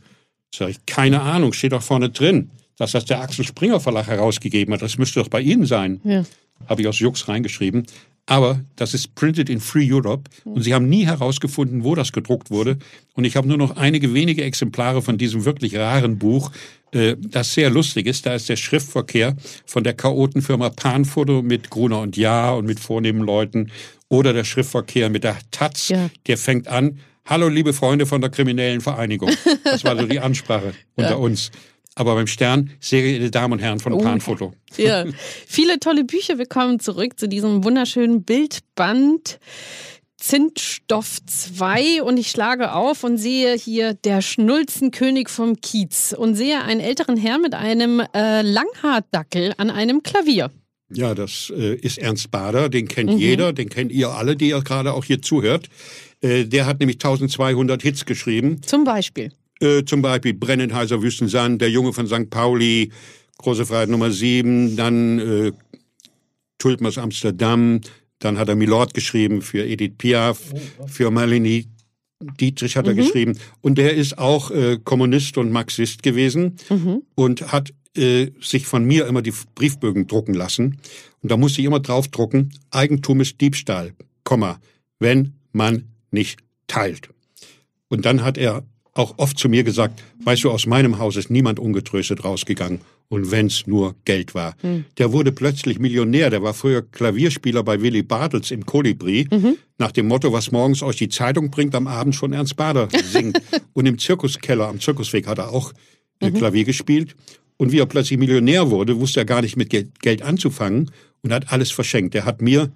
Sag 0.55 0.69
ich, 0.69 0.85
keine 0.85 1.21
Ahnung, 1.21 1.53
steht 1.53 1.73
doch 1.73 1.83
vorne 1.83 2.09
drin, 2.09 2.49
dass 2.77 2.91
das 2.93 3.05
der 3.05 3.21
Axel 3.21 3.45
Springer 3.45 3.79
Verlag 3.79 4.07
herausgegeben 4.07 4.73
hat. 4.73 4.81
Das 4.81 4.97
müsste 4.97 5.19
doch 5.19 5.27
bei 5.29 5.41
Ihnen 5.41 5.65
sein. 5.65 6.01
Ja. 6.03 6.23
Habe 6.67 6.81
ich 6.81 6.87
aus 6.87 6.99
Jux 6.99 7.27
reingeschrieben. 7.27 7.85
Aber 8.27 8.61
das 8.75 8.93
ist 8.93 9.15
printed 9.15 9.49
in 9.49 9.59
Free 9.59 9.91
Europe 9.91 10.29
und 10.45 10.61
sie 10.61 10.75
haben 10.75 10.87
nie 10.87 11.05
herausgefunden, 11.07 11.83
wo 11.83 11.95
das 11.95 12.11
gedruckt 12.11 12.51
wurde. 12.51 12.77
Und 13.15 13.25
ich 13.25 13.35
habe 13.35 13.47
nur 13.47 13.57
noch 13.57 13.77
einige 13.77 14.13
wenige 14.13 14.43
Exemplare 14.43 15.01
von 15.01 15.17
diesem 15.17 15.43
wirklich 15.43 15.75
raren 15.75 16.19
Buch, 16.19 16.51
äh, 16.91 17.15
das 17.19 17.53
sehr 17.55 17.71
lustig 17.71 18.05
ist. 18.05 18.27
Da 18.27 18.35
ist 18.35 18.47
der 18.47 18.57
Schriftverkehr 18.57 19.35
von 19.65 19.83
der 19.83 19.95
Chaotenfirma 19.95 20.69
Panfoto 20.69 21.41
mit 21.41 21.71
Gruner 21.71 21.99
und 21.99 22.15
Jahr 22.15 22.57
und 22.57 22.65
mit 22.67 22.79
vornehmen 22.79 23.21
Leuten 23.21 23.71
oder 24.07 24.33
der 24.33 24.43
Schriftverkehr 24.43 25.09
mit 25.09 25.23
der 25.23 25.37
Taz, 25.49 25.89
Ja. 25.89 26.09
der 26.27 26.37
fängt 26.37 26.67
an. 26.67 26.99
Hallo, 27.25 27.47
liebe 27.49 27.73
Freunde 27.73 28.05
von 28.05 28.21
der 28.21 28.29
kriminellen 28.29 28.81
Vereinigung. 28.81 29.31
Das 29.63 29.83
war 29.83 29.97
so 29.97 30.05
die 30.05 30.19
Ansprache 30.21 30.73
unter 30.95 31.17
uns. 31.19 31.49
Aber 31.95 32.15
beim 32.15 32.27
Stern, 32.27 32.71
sehr 32.79 33.01
geehrte 33.01 33.31
Damen 33.31 33.53
und 33.53 33.59
Herren 33.59 33.79
von 33.79 33.93
Oh. 33.93 33.97
Panfoto. 33.99 34.53
Ja, 34.77 35.05
viele 35.47 35.79
tolle 35.79 36.03
Bücher. 36.05 36.37
Wir 36.37 36.45
kommen 36.45 36.79
zurück 36.79 37.19
zu 37.19 37.27
diesem 37.27 37.63
wunderschönen 37.63 38.23
Bildband 38.23 39.39
Zintstoff 40.17 41.17
2 41.25 42.03
und 42.03 42.17
ich 42.17 42.29
schlage 42.29 42.73
auf 42.73 43.03
und 43.03 43.17
sehe 43.17 43.55
hier 43.57 43.95
der 43.95 44.21
Schnulzenkönig 44.21 45.29
vom 45.29 45.59
Kiez 45.61 46.13
und 46.15 46.35
sehe 46.35 46.61
einen 46.61 46.79
älteren 46.79 47.17
Herr 47.17 47.39
mit 47.39 47.55
einem 47.55 48.01
äh, 48.13 48.43
Langhaardackel 48.43 49.53
an 49.57 49.71
einem 49.71 50.03
Klavier. 50.03 50.51
Ja, 50.93 51.15
das 51.15 51.51
äh, 51.55 51.73
ist 51.75 51.97
Ernst 51.97 52.29
Bader, 52.29 52.69
den 52.69 52.87
kennt 52.87 53.19
jeder, 53.19 53.51
den 53.51 53.69
kennt 53.69 53.91
ihr 53.91 54.09
alle, 54.09 54.35
die 54.35 54.49
ihr 54.49 54.61
gerade 54.61 54.93
auch 54.93 55.05
hier 55.05 55.21
zuhört. 55.23 55.69
Äh, 56.21 56.45
der 56.45 56.67
hat 56.67 56.79
nämlich 56.81 56.97
1200 56.97 57.81
Hits 57.81 58.05
geschrieben, 58.05 58.61
Zum 58.61 58.83
Beispiel. 58.83 59.31
Äh, 59.61 59.85
zum 59.85 60.01
Beispiel 60.01 60.33
Brennend 60.33 60.73
heißer 60.73 61.01
Wüstensand, 61.01 61.61
Der 61.61 61.69
Junge 61.69 61.93
von 61.93 62.07
St. 62.07 62.29
Pauli, 62.29 62.91
Große 63.37 63.65
Freiheit 63.65 63.89
Nummer 63.89 64.11
7, 64.11 64.75
dann 64.75 65.19
äh, 65.19 65.51
Tulpen 66.57 66.85
aus 66.85 66.97
Amsterdam, 66.97 67.81
dann 68.19 68.37
hat 68.37 68.49
er 68.49 68.55
Milord 68.55 68.93
geschrieben 68.93 69.41
für 69.41 69.65
Edith 69.65 69.93
Piaf, 69.97 70.39
für 70.87 71.09
Marlene 71.09 71.65
Dietrich 72.39 72.77
hat 72.77 72.85
er 72.87 72.93
geschrieben. 72.93 73.37
Und 73.61 73.79
der 73.79 73.95
ist 73.95 74.17
auch 74.17 74.51
äh, 74.51 74.77
Kommunist 74.83 75.37
und 75.37 75.51
Marxist 75.51 76.03
gewesen 76.03 76.57
und 77.15 77.51
hat 77.51 77.73
äh, 77.97 78.31
sich 78.39 78.67
von 78.67 78.85
mir 78.85 79.07
immer 79.07 79.21
die 79.21 79.33
Briefbögen 79.55 80.07
drucken 80.07 80.33
lassen. 80.33 80.79
Und 81.21 81.31
da 81.31 81.37
musste 81.37 81.61
ich 81.61 81.67
immer 81.67 81.79
draufdrucken, 81.79 82.53
Eigentum 82.69 83.21
ist 83.21 83.41
Diebstahl, 83.41 83.93
Komma, 84.23 84.59
wenn 84.99 85.33
man 85.51 85.89
nicht 86.11 86.39
teilt. 86.67 87.09
Und 87.89 88.05
dann 88.05 88.23
hat 88.23 88.37
er 88.37 88.63
auch 88.93 89.17
oft 89.17 89.39
zu 89.39 89.47
mir 89.47 89.63
gesagt, 89.63 90.03
weißt 90.23 90.43
du, 90.43 90.51
aus 90.51 90.65
meinem 90.65 90.99
Haus 90.99 91.15
ist 91.15 91.29
niemand 91.29 91.59
ungetröstet 91.59 92.25
rausgegangen. 92.25 92.81
Und 93.07 93.29
wenn's 93.31 93.67
nur 93.67 93.95
Geld 94.05 94.35
war. 94.35 94.55
Der 94.97 95.11
wurde 95.11 95.33
plötzlich 95.33 95.79
Millionär. 95.79 96.29
Der 96.29 96.43
war 96.43 96.53
früher 96.53 96.81
Klavierspieler 96.81 97.61
bei 97.61 97.81
Willy 97.81 98.03
Bartels 98.03 98.51
im 98.51 98.65
Kolibri. 98.65 99.27
Nach 99.77 99.91
dem 99.91 100.07
Motto, 100.07 100.31
was 100.31 100.51
morgens 100.51 100.81
euch 100.81 100.95
die 100.95 101.09
Zeitung 101.09 101.51
bringt, 101.51 101.75
am 101.75 101.87
Abend 101.87 102.15
schon 102.15 102.31
Ernst 102.31 102.55
Bader 102.55 102.87
singt. 103.03 103.41
Und 103.73 103.85
im 103.85 103.97
Zirkuskeller, 103.97 104.67
am 104.67 104.79
Zirkusweg 104.79 105.27
hat 105.27 105.39
er 105.39 105.51
auch 105.51 105.73
äh, 106.21 106.31
Klavier 106.31 106.63
gespielt. 106.63 107.15
Und 107.57 107.71
wie 107.71 107.79
er 107.79 107.85
plötzlich 107.85 108.17
Millionär 108.17 108.71
wurde, 108.71 108.99
wusste 108.99 109.21
er 109.21 109.25
gar 109.25 109.41
nicht 109.41 109.57
mit 109.57 109.69
Geld, 109.69 109.99
Geld 109.99 110.21
anzufangen 110.21 110.89
und 111.21 111.33
hat 111.33 111.51
alles 111.51 111.71
verschenkt. 111.71 112.15
Er 112.15 112.25
hat 112.25 112.41
mir 112.41 112.71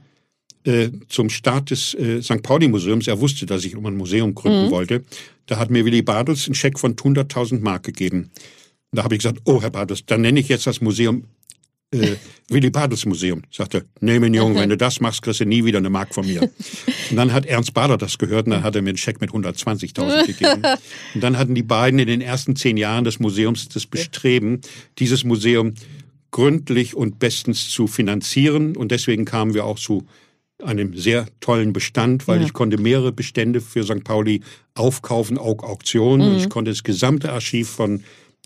äh, 0.65 0.89
zum 1.09 1.29
Start 1.29 1.69
des 1.69 1.93
äh, 1.93 2.21
St. 2.21 2.41
Pauli-Museums, 2.41 3.07
er 3.07 3.21
wusste, 3.21 3.45
dass 3.45 3.63
ich 3.63 3.75
um 3.75 3.85
ein 3.85 3.95
Museum 3.95 4.33
gründen 4.33 4.71
wollte, 4.71 5.03
da 5.45 5.57
hat 5.57 5.69
mir 5.69 5.85
Willy 5.85 6.01
Bartels 6.01 6.47
einen 6.47 6.55
Scheck 6.55 6.79
von 6.79 6.95
100.000 6.95 7.61
Mark 7.61 7.83
gegeben. 7.83 8.31
Und 8.91 8.97
da 8.97 9.03
habe 9.03 9.15
ich 9.15 9.19
gesagt, 9.19 9.41
oh, 9.45 9.61
Herr 9.61 9.69
Bartels, 9.69 10.05
dann 10.05 10.21
nenne 10.21 10.39
ich 10.39 10.49
jetzt 10.49 10.65
das 10.65 10.81
Museum 10.81 11.25
äh, 11.91 12.15
Willy 12.49 12.69
Bartels 12.69 13.05
Museum. 13.05 13.41
Sagte, 13.51 13.85
nee, 14.01 14.19
mein 14.19 14.33
Junge, 14.33 14.59
wenn 14.59 14.69
du 14.69 14.77
das 14.77 14.99
machst, 14.99 15.21
kriegst 15.21 15.39
du 15.39 15.45
nie 15.45 15.65
wieder 15.65 15.79
eine 15.79 15.89
Mark 15.89 16.13
von 16.13 16.25
mir. 16.25 16.41
Und 17.11 17.15
dann 17.15 17.33
hat 17.33 17.45
Ernst 17.45 17.73
Bader 17.73 17.97
das 17.97 18.17
gehört 18.17 18.47
und 18.47 18.51
dann 18.51 18.63
hat 18.63 18.75
er 18.75 18.81
mir 18.81 18.89
einen 18.89 18.97
Scheck 18.97 19.21
mit 19.21 19.29
120.000 19.29 20.25
gegeben. 20.25 20.63
Und 21.13 21.21
dann 21.23 21.37
hatten 21.37 21.53
die 21.53 21.61
beiden 21.61 21.99
in 21.99 22.07
den 22.07 22.21
ersten 22.21 22.55
zehn 22.55 22.77
Jahren 22.77 23.03
des 23.03 23.19
Museums 23.19 23.69
das 23.69 23.85
Bestreben, 23.85 24.61
dieses 24.97 25.23
Museum 25.23 25.75
gründlich 26.31 26.95
und 26.95 27.19
bestens 27.19 27.69
zu 27.69 27.85
finanzieren. 27.85 28.75
Und 28.75 28.91
deswegen 28.91 29.25
kamen 29.25 29.53
wir 29.53 29.65
auch 29.65 29.77
zu 29.77 30.07
einem 30.63 30.95
sehr 30.95 31.25
tollen 31.41 31.73
Bestand, 31.73 32.27
weil 32.27 32.39
Ja. 32.39 32.45
ich 32.45 32.53
konnte 32.53 32.77
mehrere 32.77 33.11
Bestände 33.11 33.61
für 33.61 33.83
St. 33.83 34.03
Pauli 34.03 34.41
aufkaufen, 34.73 35.37
auch 35.37 35.63
Auktionen. 35.63 36.37
Ich 36.37 36.49
konnte 36.49 36.71
das 36.71 36.83
gesamte 36.83 37.31
Archiv 37.31 37.69
von 37.69 38.03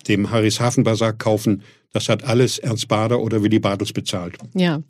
dem 0.07 0.31
Harris 0.31 0.59
Hafenbasar 0.59 1.13
kaufen. 1.13 1.63
Das 1.91 2.07
hat 2.07 2.23
alles 2.23 2.59
Ernst 2.59 2.87
Bader 2.87 3.19
oder 3.19 3.41
Willy 3.41 3.57
Bartels 3.57 3.93
bezahlt. 3.93 4.37
Ja, 4.53 4.83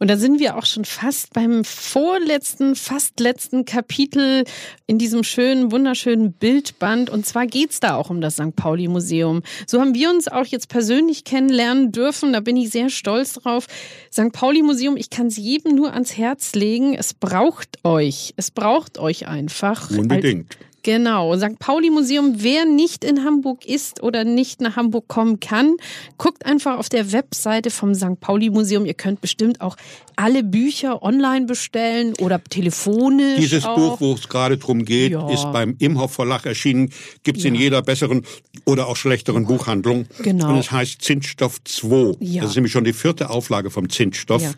und 0.00 0.10
da 0.10 0.16
sind 0.16 0.40
wir 0.40 0.56
auch 0.56 0.66
schon 0.66 0.84
fast 0.84 1.32
beim 1.32 1.62
vorletzten, 1.64 2.74
fast 2.74 3.20
letzten 3.20 3.64
Kapitel 3.64 4.42
in 4.88 4.98
diesem 4.98 5.22
schönen, 5.22 5.70
wunderschönen 5.70 6.32
Bildband. 6.32 7.08
Und 7.08 7.24
zwar 7.24 7.46
geht's 7.46 7.78
da 7.78 7.94
auch 7.94 8.10
um 8.10 8.20
das 8.20 8.34
St. 8.34 8.56
Pauli-Museum. 8.56 9.42
So 9.64 9.80
haben 9.80 9.94
wir 9.94 10.10
uns 10.10 10.26
auch 10.26 10.46
jetzt 10.46 10.68
persönlich 10.68 11.22
kennenlernen 11.22 11.92
dürfen. 11.92 12.32
Da 12.32 12.40
bin 12.40 12.56
ich 12.56 12.70
sehr 12.70 12.90
stolz 12.90 13.34
drauf. 13.34 13.66
St. 14.12 14.32
Pauli-Museum, 14.32 14.96
ich 14.96 15.08
kann 15.08 15.28
es 15.28 15.36
jedem 15.36 15.76
nur 15.76 15.92
ans 15.92 16.16
Herz 16.16 16.56
legen. 16.56 16.94
Es 16.94 17.14
braucht 17.14 17.78
euch. 17.84 18.34
Es 18.36 18.50
braucht 18.50 18.98
euch 18.98 19.28
einfach. 19.28 19.88
Unbedingt. 19.90 20.56
Genau, 20.82 21.36
St. 21.36 21.58
Pauli 21.58 21.90
Museum, 21.90 22.36
wer 22.38 22.64
nicht 22.64 23.04
in 23.04 23.24
Hamburg 23.24 23.66
ist 23.66 24.02
oder 24.02 24.24
nicht 24.24 24.60
nach 24.62 24.76
Hamburg 24.76 25.08
kommen 25.08 25.38
kann, 25.38 25.76
guckt 26.16 26.46
einfach 26.46 26.78
auf 26.78 26.88
der 26.88 27.12
Webseite 27.12 27.70
vom 27.70 27.94
St. 27.94 28.18
Pauli 28.20 28.48
Museum. 28.48 28.86
Ihr 28.86 28.94
könnt 28.94 29.20
bestimmt 29.20 29.60
auch 29.60 29.76
alle 30.16 30.42
Bücher 30.42 31.02
online 31.02 31.46
bestellen 31.46 32.14
oder 32.20 32.42
telefonisch. 32.42 33.38
Dieses 33.38 33.64
auch. 33.64 33.76
Buch, 33.76 34.00
wo 34.00 34.14
es 34.14 34.28
gerade 34.28 34.56
drum 34.58 34.84
geht, 34.84 35.12
Ja. 35.12 35.28
ist 35.30 35.50
beim 35.52 35.76
Imhoff 35.78 36.12
Verlag 36.12 36.46
erschienen. 36.46 36.90
Gibt's 37.22 37.44
in 37.44 37.54
jeder 37.54 37.82
besseren 37.82 38.24
oder 38.64 38.86
auch 38.86 38.96
schlechteren 38.96 39.46
Buchhandlung. 39.46 40.06
Genau. 40.22 40.50
Und 40.50 40.58
es 40.58 40.70
heißt 40.70 41.02
Zinsstoff 41.02 41.62
2. 41.64 42.16
Ja. 42.20 42.42
Das 42.42 42.50
ist 42.50 42.56
nämlich 42.56 42.72
schon 42.72 42.84
die 42.84 42.92
vierte 42.92 43.30
Auflage 43.30 43.70
vom 43.70 43.90
Zinsstoff. 43.90 44.42
Ja. 44.42 44.52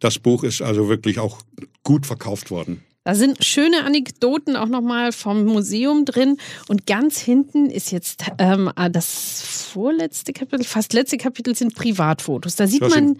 Das 0.00 0.18
Buch 0.18 0.44
ist 0.44 0.62
also 0.62 0.88
wirklich 0.88 1.18
auch 1.18 1.38
gut 1.82 2.06
verkauft 2.06 2.50
worden. 2.50 2.82
Da 3.08 3.14
sind 3.14 3.42
schöne 3.42 3.86
Anekdoten 3.86 4.54
auch 4.54 4.68
nochmal 4.68 5.12
vom 5.12 5.46
Museum 5.46 6.04
drin. 6.04 6.36
Und 6.68 6.86
ganz 6.86 7.18
hinten 7.18 7.70
ist 7.70 7.90
jetzt 7.90 8.24
ähm, 8.36 8.70
das 8.92 9.40
vorletzte 9.72 10.34
Kapitel, 10.34 10.62
fast 10.62 10.92
letzte 10.92 11.16
Kapitel 11.16 11.54
sind 11.54 11.74
Privatfotos. 11.74 12.56
Da 12.56 12.66
sieht 12.66 12.82
Das 12.82 12.94
man 12.94 13.18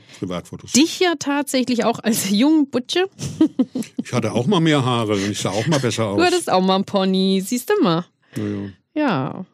dich 0.76 1.01
ja 1.01 1.14
tatsächlich 1.18 1.86
auch 1.86 2.01
als 2.01 2.28
jungen 2.28 2.68
Butche. 2.68 3.09
Ich 4.05 4.12
hatte 4.12 4.32
auch 4.32 4.47
mal 4.47 4.61
mehr 4.61 4.84
Haare 4.84 5.14
und 5.14 5.30
ich 5.30 5.39
sah 5.39 5.53
auch 5.53 5.66
mal 5.66 5.80
besser 5.80 6.09
aus. 6.09 6.18
Du 6.18 6.22
hattest 6.22 6.51
auch 6.51 6.61
mal 6.61 6.74
einen 6.74 6.84
Pony, 6.84 7.43
siehst 7.43 7.70
du 7.70 7.82
mal. 7.82 8.05
Ja. 8.93 9.47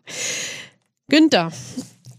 Günther, 1.09 1.53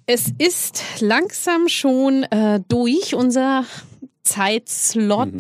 es 0.06 0.32
ist 0.38 0.84
langsam 1.02 1.68
schon 1.68 2.24
äh, 2.24 2.62
durch 2.68 3.14
unser 3.14 3.66
Zeitslot. 4.26 5.32
Mhm. 5.34 5.38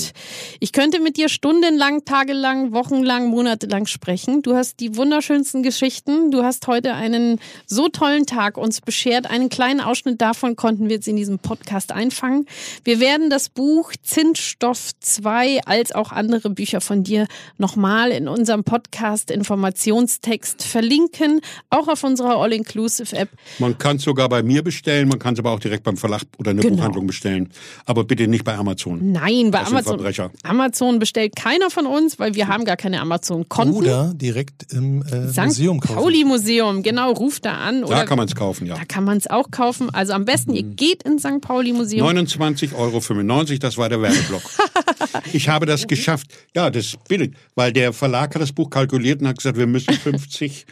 Ich 0.60 0.72
könnte 0.72 1.00
mit 1.02 1.18
dir 1.18 1.28
stundenlang, 1.28 2.06
tagelang, 2.06 2.72
wochenlang, 2.72 3.28
monatelang 3.28 3.88
sprechen. 3.88 4.42
Du 4.44 4.56
hast 4.56 4.80
die 4.80 4.96
wunderschönsten 4.96 5.64
Geschichten. 5.64 6.32
Du 6.32 6.44
hast 6.44 6.68
heute 6.68 6.94
einen 6.94 7.40
so 7.66 7.90
tollen 7.90 8.26
Tag 8.26 8.58
uns 8.58 8.82
beschert. 8.82 9.30
Einen 9.30 9.50
kleinen 9.50 9.82
Ausschnitt 9.82 10.22
davon 10.22 10.56
konnten 10.56 10.88
wir 10.88 10.96
jetzt 10.98 11.08
in 11.08 11.16
diesem 11.16 11.40
Podcast 11.40 11.92
einfangen. 11.92 12.46
Wir 12.84 13.00
werden 13.00 13.30
das 13.32 13.50
Buch 13.50 13.92
Zinsstoff 14.04 14.92
2 15.00 15.62
als 15.66 15.92
auch 15.92 16.12
andere 16.12 16.52
Bücher 16.52 16.80
von 16.80 17.04
dir 17.04 17.28
nochmal 17.58 18.12
in 18.12 18.28
unserem 18.28 18.64
Podcast 18.64 19.32
Informationstext 19.32 20.62
verlinken, 20.64 21.42
auch 21.72 21.88
auf 21.88 22.04
unserer 22.04 22.38
All-Inclusive-App. 22.38 23.30
Man 23.60 23.78
kann 23.80 23.98
es 23.98 24.04
sogar 24.04 24.30
bei 24.30 24.44
mir 24.44 24.64
bestellen, 24.64 25.08
man 25.08 25.18
kann 25.20 25.34
es 25.34 25.40
aber 25.40 25.52
auch 25.52 25.60
direkt 25.60 25.84
beim 25.84 25.98
Verlag 25.98 26.22
oder 26.38 26.52
eine 26.52 26.62
Genau. 26.62 26.76
Buchhandlung 26.76 27.08
bestellen. 27.08 27.50
Aber 27.86 28.04
bitte 28.04 28.28
nicht 28.28 28.44
bei 28.44 28.54
Amazon. 28.56 28.75
Nein, 28.86 29.52
bei 29.52 29.64
Amazon. 29.66 30.00
Amazon 30.44 31.00
bestellt 31.00 31.36
keiner 31.36 31.70
von 31.70 31.86
uns, 31.86 32.20
weil 32.20 32.36
wir 32.36 32.48
haben 32.48 32.66
gar 32.66 32.78
keine 32.78 33.02
Amazon-Konten. 33.02 33.74
Oder 33.74 34.14
direkt 34.14 34.72
im 34.74 35.02
äh, 35.04 35.30
St. 35.30 35.46
Museum 35.46 35.80
kaufen. 35.80 35.96
Pauli 35.96 36.24
Museum, 36.24 36.84
genau, 36.84 37.12
ruft 37.14 37.46
da 37.46 37.58
an. 37.58 37.82
Da 37.82 37.88
Oder 37.88 38.06
kann 38.06 38.18
man 38.18 38.28
es 38.28 38.36
kaufen, 38.36 38.66
ja. 38.68 38.76
da 38.76 38.86
kann 38.86 39.04
man 39.04 39.18
es 39.18 39.28
auch 39.28 39.52
kaufen. 39.52 39.90
Also 39.94 40.14
am 40.14 40.26
besten, 40.26 40.54
ihr 40.54 40.64
Mhm. 40.64 40.76
geht 40.76 41.04
ins 41.04 41.24
St. 41.24 41.42
Pauli 41.42 41.74
Museum. 41.74 42.08
29,95 42.08 42.74
Euro, 42.76 43.60
das 43.60 43.78
war 43.78 43.90
der 43.90 44.02
Werbeblock. 44.02 44.42
ich 45.34 45.50
habe 45.50 45.66
das 45.66 45.88
geschafft. 45.88 46.28
Ja, 46.56 46.70
das 46.70 46.86
ist 46.86 47.04
billig, 47.08 47.34
weil 47.56 47.74
der 47.74 47.94
Verlag 47.94 48.36
hat 48.36 48.42
das 48.42 48.52
Buch 48.52 48.70
kalkuliert 48.70 49.22
und 49.22 49.28
hat 49.28 49.38
gesagt, 49.38 49.58
wir 49.58 49.68
müssen 49.68 49.94
50 49.94 50.66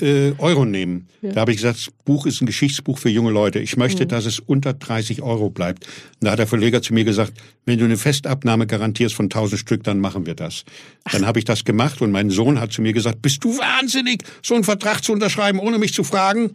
äh, 0.00 0.32
Euro 0.38 0.64
nehmen. 0.64 1.08
Da 1.20 1.42
habe 1.42 1.52
ich 1.52 1.58
gesagt, 1.58 1.76
das 1.76 1.90
Buch 2.04 2.26
ist 2.26 2.40
ein 2.40 2.46
Geschichtsbuch 2.46 2.98
für 2.98 3.08
junge 3.08 3.30
Leute. 3.30 3.60
Ich 3.60 3.76
möchte, 3.76 4.06
dass 4.06 4.26
es 4.26 4.40
unter 4.40 4.72
30 4.72 5.22
Euro 5.22 5.50
bleibt. 5.50 5.84
Und 5.84 6.24
da 6.26 6.32
hat 6.32 6.38
der 6.38 6.46
Verleger 6.46 6.82
zu 6.82 6.94
mir 6.94 7.04
gesagt, 7.04 7.34
wenn 7.64 7.78
du 7.78 7.84
eine 7.84 7.96
Festabnahme 7.96 8.66
garantierst 8.66 9.14
von 9.14 9.26
1000 9.26 9.60
Stück, 9.60 9.84
dann 9.84 10.00
machen 10.00 10.26
wir 10.26 10.34
das. 10.34 10.64
Dann 11.10 11.26
habe 11.26 11.38
ich 11.38 11.44
das 11.44 11.64
gemacht 11.64 12.00
und 12.02 12.10
mein 12.10 12.30
Sohn 12.30 12.58
hat 12.58 12.72
zu 12.72 12.82
mir 12.82 12.92
gesagt, 12.92 13.22
bist 13.22 13.44
du 13.44 13.56
wahnsinnig, 13.56 14.24
so 14.42 14.54
einen 14.54 14.64
Vertrag 14.64 15.04
zu 15.04 15.12
unterschreiben, 15.12 15.60
ohne 15.60 15.78
mich 15.78 15.94
zu 15.94 16.02
fragen? 16.02 16.54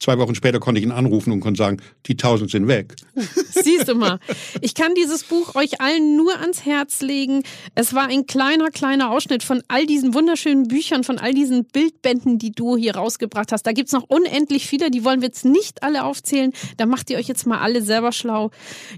Zwei 0.00 0.16
Wochen 0.18 0.36
später 0.36 0.60
konnte 0.60 0.78
ich 0.78 0.86
ihn 0.86 0.92
anrufen 0.92 1.32
und 1.32 1.40
konnte 1.40 1.58
sagen, 1.58 1.78
die 2.06 2.12
1000 2.12 2.48
sind 2.52 2.68
weg. 2.68 2.94
Siehst 3.50 3.88
du 3.88 3.96
mal. 3.96 4.20
Ich 4.60 4.74
kann 4.74 4.94
dieses 4.94 5.24
Buch 5.24 5.56
euch 5.56 5.80
allen 5.80 6.16
nur 6.16 6.38
ans 6.40 6.64
Herz 6.64 7.00
legen. 7.00 7.42
Es 7.74 7.94
war 7.94 8.06
ein 8.06 8.26
kleiner, 8.26 8.70
kleiner 8.70 9.10
Ausschnitt 9.10 9.42
von 9.42 9.60
all 9.66 9.86
diesen 9.86 10.14
wunderschönen 10.14 10.68
Büchern, 10.68 11.02
von 11.02 11.18
all 11.18 11.34
diesen 11.34 11.64
Bildbänden, 11.64 12.38
die 12.38 12.52
du 12.52 12.76
hier 12.76 12.94
rausgebracht 12.94 13.50
hast. 13.50 13.64
Da 13.64 13.72
gibt's 13.72 13.90
noch 13.90 14.04
unendlich 14.06 14.68
viele, 14.68 14.92
die 14.92 15.04
wollen 15.04 15.20
wir 15.20 15.28
jetzt 15.28 15.44
nicht 15.44 15.82
alle 15.82 16.04
aufzählen. 16.04 16.52
Da 16.76 16.86
macht 16.86 17.10
ihr 17.10 17.18
euch 17.18 17.26
jetzt 17.26 17.44
mal 17.44 17.58
alle 17.58 17.82
selber 17.82 18.12
schlau. 18.12 18.52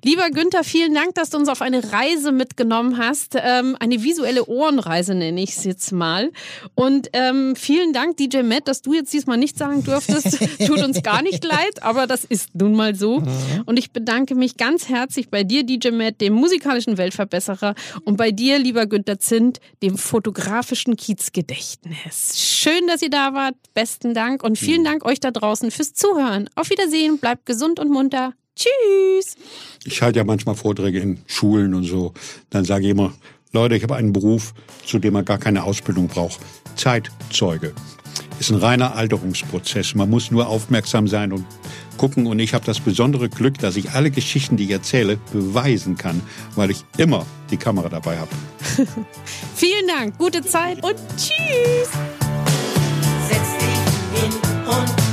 Lieber 0.04 0.28
Günther, 0.28 0.64
vielen 0.64 0.92
Dank, 0.92 1.14
dass 1.14 1.30
du 1.30 1.38
uns 1.38 1.48
auf 1.48 1.62
eine 1.62 1.92
Reise 1.94 2.30
mitgenommen 2.30 2.98
hast. 2.98 3.36
Ähm, 3.42 3.74
eine 3.80 4.02
visuelle 4.02 4.44
Ohrenreise 4.44 5.14
nenne 5.14 5.42
ich 5.42 5.56
es 5.56 5.64
jetzt 5.64 5.92
mal. 5.92 6.30
Und 6.74 7.08
ähm, 7.14 7.56
vielen 7.56 7.94
Dank, 7.94 8.18
DJ 8.18 8.42
Matt, 8.42 8.68
dass 8.68 8.82
du 8.82 8.92
jetzt 8.92 9.14
diesmal 9.14 9.38
nicht 9.38 9.56
sagen 9.56 9.82
durftest. 9.82 10.38
Tut 10.66 10.82
uns 10.82 10.89
gar 11.02 11.22
nicht 11.22 11.44
leid, 11.56 11.82
aber 11.82 12.06
das 12.06 12.24
ist 12.24 12.54
nun 12.54 12.74
mal 12.74 12.94
so. 12.94 13.22
Und 13.66 13.78
ich 13.78 13.92
bedanke 13.92 14.34
mich 14.34 14.56
ganz 14.56 14.88
herzlich 14.88 15.30
bei 15.30 15.44
dir, 15.44 15.64
DJ 15.64 15.90
Matt, 15.90 16.20
dem 16.20 16.34
musikalischen 16.34 16.98
Weltverbesserer, 16.98 17.74
und 18.04 18.16
bei 18.16 18.30
dir, 18.30 18.58
lieber 18.58 18.86
Günther 18.86 19.18
Zint, 19.18 19.60
dem 19.82 19.96
fotografischen 19.96 20.96
Kiezgedächtnis. 20.96 22.38
Schön, 22.38 22.86
dass 22.86 23.02
ihr 23.02 23.10
da 23.10 23.34
wart. 23.34 23.54
Besten 23.74 24.14
Dank 24.14 24.42
und 24.42 24.58
vielen 24.58 24.84
Dank 24.84 25.04
euch 25.04 25.20
da 25.20 25.30
draußen 25.30 25.70
fürs 25.70 25.94
Zuhören. 25.94 26.48
Auf 26.54 26.70
Wiedersehen, 26.70 27.18
bleibt 27.18 27.46
gesund 27.46 27.78
und 27.78 27.90
munter. 27.90 28.34
Tschüss. 28.56 29.36
Ich 29.84 30.02
halte 30.02 30.18
ja 30.18 30.24
manchmal 30.24 30.54
Vorträge 30.54 31.00
in 31.00 31.18
Schulen 31.26 31.74
und 31.74 31.84
so. 31.84 32.12
Dann 32.50 32.64
sage 32.64 32.84
ich 32.84 32.90
immer, 32.90 33.12
Leute, 33.52 33.74
ich 33.74 33.82
habe 33.82 33.96
einen 33.96 34.12
Beruf, 34.12 34.54
zu 34.84 34.98
dem 34.98 35.14
man 35.14 35.24
gar 35.24 35.38
keine 35.38 35.64
Ausbildung 35.64 36.08
braucht. 36.08 36.40
Zeitzeuge. 36.76 37.72
Ist 38.40 38.50
ein 38.50 38.56
reiner 38.56 38.96
Alterungsprozess. 38.96 39.94
Man 39.94 40.08
muss 40.08 40.30
nur 40.30 40.48
aufmerksam 40.48 41.06
sein 41.06 41.32
und 41.32 41.44
gucken. 41.98 42.26
Und 42.26 42.38
ich 42.38 42.54
habe 42.54 42.64
das 42.64 42.80
besondere 42.80 43.28
Glück, 43.28 43.58
dass 43.58 43.76
ich 43.76 43.90
alle 43.90 44.10
Geschichten, 44.10 44.56
die 44.56 44.64
ich 44.64 44.70
erzähle, 44.70 45.18
beweisen 45.30 45.98
kann, 45.98 46.22
weil 46.56 46.70
ich 46.70 46.82
immer 46.96 47.26
die 47.50 47.58
Kamera 47.58 47.90
dabei 47.90 48.18
habe. 48.18 48.30
Vielen 49.54 49.86
Dank, 49.86 50.16
gute 50.16 50.40
Zeit 50.40 50.82
und 50.82 50.96
tschüss. 51.18 51.90
Setz 53.28 53.58
dich 53.58 54.22
hin 54.22 54.32
und 54.66 55.09